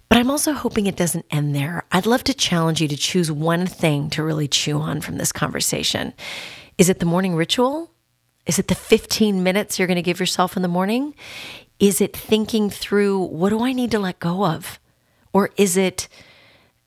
But 0.08 0.18
I'm 0.18 0.30
also 0.30 0.52
hoping 0.52 0.86
it 0.86 0.96
doesn't 0.96 1.24
end 1.30 1.54
there. 1.54 1.84
I'd 1.90 2.04
love 2.04 2.22
to 2.24 2.34
challenge 2.34 2.82
you 2.82 2.88
to 2.88 2.96
choose 2.96 3.32
one 3.32 3.66
thing 3.66 4.10
to 4.10 4.22
really 4.22 4.46
chew 4.46 4.78
on 4.78 5.00
from 5.00 5.16
this 5.16 5.32
conversation. 5.32 6.12
Is 6.76 6.88
it 6.88 6.98
the 6.98 7.06
morning 7.06 7.34
ritual? 7.34 7.90
Is 8.44 8.58
it 8.58 8.68
the 8.68 8.74
15 8.74 9.42
minutes 9.42 9.78
you're 9.78 9.88
going 9.88 9.96
to 9.96 10.02
give 10.02 10.20
yourself 10.20 10.56
in 10.56 10.62
the 10.62 10.68
morning? 10.68 11.14
Is 11.78 12.00
it 12.00 12.16
thinking 12.16 12.70
through 12.70 13.20
what 13.24 13.50
do 13.50 13.64
I 13.64 13.72
need 13.72 13.90
to 13.92 13.98
let 13.98 14.18
go 14.18 14.44
of? 14.44 14.78
Or 15.32 15.50
is 15.56 15.76
it 15.76 16.08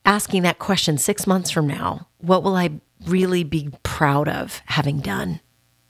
asking 0.05 0.43
that 0.43 0.59
question 0.59 0.97
six 0.97 1.25
months 1.25 1.49
from 1.49 1.67
now 1.67 2.07
what 2.19 2.43
will 2.43 2.55
I 2.55 2.79
really 3.07 3.43
be 3.43 3.69
proud 3.83 4.27
of 4.27 4.61
having 4.65 4.99
done? 4.99 5.39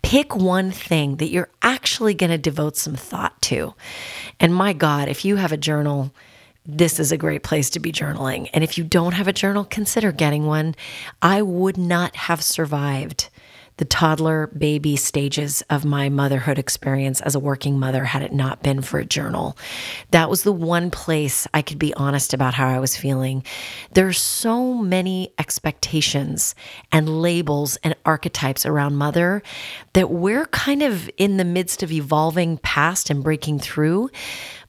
Pick 0.05 0.35
one 0.35 0.69
thing 0.69 1.15
that 1.15 1.29
you're 1.29 1.49
actually 1.63 2.13
going 2.13 2.29
to 2.29 2.37
devote 2.37 2.77
some 2.77 2.93
thought 2.93 3.41
to. 3.41 3.73
And 4.39 4.53
my 4.53 4.71
God, 4.71 5.09
if 5.09 5.25
you 5.25 5.37
have 5.37 5.51
a 5.51 5.57
journal, 5.57 6.13
this 6.63 6.99
is 6.99 7.11
a 7.11 7.17
great 7.17 7.41
place 7.41 7.71
to 7.71 7.79
be 7.79 7.91
journaling. 7.91 8.47
And 8.53 8.63
if 8.63 8.77
you 8.77 8.83
don't 8.83 9.13
have 9.13 9.27
a 9.27 9.33
journal, 9.33 9.65
consider 9.65 10.11
getting 10.11 10.45
one. 10.45 10.75
I 11.23 11.41
would 11.41 11.75
not 11.75 12.15
have 12.17 12.43
survived 12.43 13.29
the 13.77 13.85
toddler 13.85 14.47
baby 14.47 14.95
stages 14.95 15.61
of 15.69 15.83
my 15.83 16.07
motherhood 16.07 16.57
experience 16.57 17.19
as 17.21 17.35
a 17.35 17.39
working 17.39 17.77
mother 17.77 18.05
had 18.05 18.21
it 18.21 18.31
not 18.31 18.63
been 18.63 18.81
for 18.81 18.99
a 18.99 19.05
journal. 19.05 19.57
That 20.11 20.29
was 20.29 20.43
the 20.43 20.51
one 20.53 20.91
place 20.91 21.47
I 21.53 21.61
could 21.61 21.77
be 21.77 21.93
honest 21.95 22.33
about 22.33 22.53
how 22.53 22.69
I 22.69 22.79
was 22.79 22.95
feeling. 22.95 23.43
There's 23.91 24.17
so 24.17 24.73
many 24.73 25.33
expectations 25.37 26.55
and 26.91 27.21
labels 27.21 27.77
and 27.83 27.95
archetypes 28.05 28.65
around 28.65 28.95
mother 28.95 29.43
that 29.93 30.09
we're 30.09 30.45
kind 30.47 30.81
of 30.81 31.09
in 31.17 31.37
the 31.37 31.45
midst 31.45 31.83
of 31.83 31.91
evolving 31.91 32.57
past 32.59 33.09
and 33.09 33.23
breaking 33.23 33.59
through. 33.59 34.09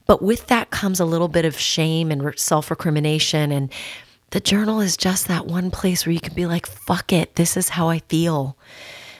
But 0.05 0.21
with 0.21 0.47
that 0.47 0.69
comes 0.69 0.99
a 0.99 1.05
little 1.05 1.27
bit 1.27 1.45
of 1.45 1.57
shame 1.57 2.11
and 2.11 2.37
self 2.37 2.69
recrimination 2.69 3.51
and 3.51 3.71
the 4.31 4.39
journal 4.41 4.81
is 4.81 4.97
just 4.97 5.29
that 5.29 5.47
one 5.47 5.71
place 5.71 6.05
where 6.05 6.11
you 6.11 6.19
can 6.19 6.33
be 6.33 6.45
like, 6.45 6.65
fuck 6.65 7.13
it, 7.13 7.35
this 7.35 7.55
is 7.55 7.69
how 7.69 7.87
I 7.87 7.99
feel. 8.09 8.57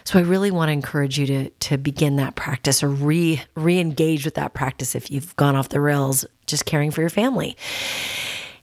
So 0.07 0.17
I 0.17 0.21
really 0.21 0.51
want 0.51 0.69
to 0.69 0.71
encourage 0.71 1.19
you 1.19 1.25
to 1.25 1.49
to 1.49 1.77
begin 1.77 2.15
that 2.15 2.37
practice 2.37 2.81
or 2.81 2.87
re 2.87 3.41
re-engage 3.55 4.23
with 4.23 4.35
that 4.35 4.53
practice 4.53 4.95
if 4.95 5.11
you've 5.11 5.35
gone 5.35 5.57
off 5.57 5.67
the 5.67 5.81
rails 5.81 6.23
just 6.45 6.65
caring 6.65 6.91
for 6.91 7.01
your 7.01 7.09
family. 7.09 7.57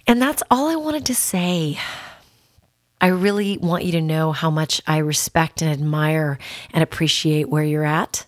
And 0.07 0.22
that's 0.22 0.42
all 0.51 0.68
I 0.68 0.76
wanted 0.76 1.05
to 1.05 1.14
say. 1.14 1.78
I 2.99 3.09
really 3.09 3.59
want 3.59 3.84
you 3.84 3.92
to 3.92 4.01
know 4.01 4.32
how 4.32 4.51
much 4.51 4.80
I 4.86 4.99
respect 4.99 5.61
and 5.61 5.70
admire 5.70 6.38
and 6.72 6.82
appreciate 6.82 7.51
where 7.51 7.62
you're 7.62 7.84
at 7.84 8.24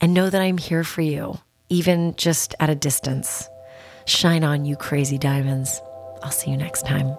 and 0.00 0.14
know 0.14 0.30
that 0.30 0.40
I'm 0.40 0.56
here 0.56 0.84
for 0.84 1.02
you, 1.02 1.40
even 1.70 2.14
just 2.14 2.54
at 2.60 2.70
a 2.70 2.76
distance. 2.76 3.48
Shine 4.06 4.44
on, 4.44 4.64
you 4.64 4.76
crazy 4.76 5.18
diamonds. 5.18 5.82
I'll 6.22 6.30
see 6.30 6.52
you 6.52 6.56
next 6.56 6.86
time. 6.86 7.16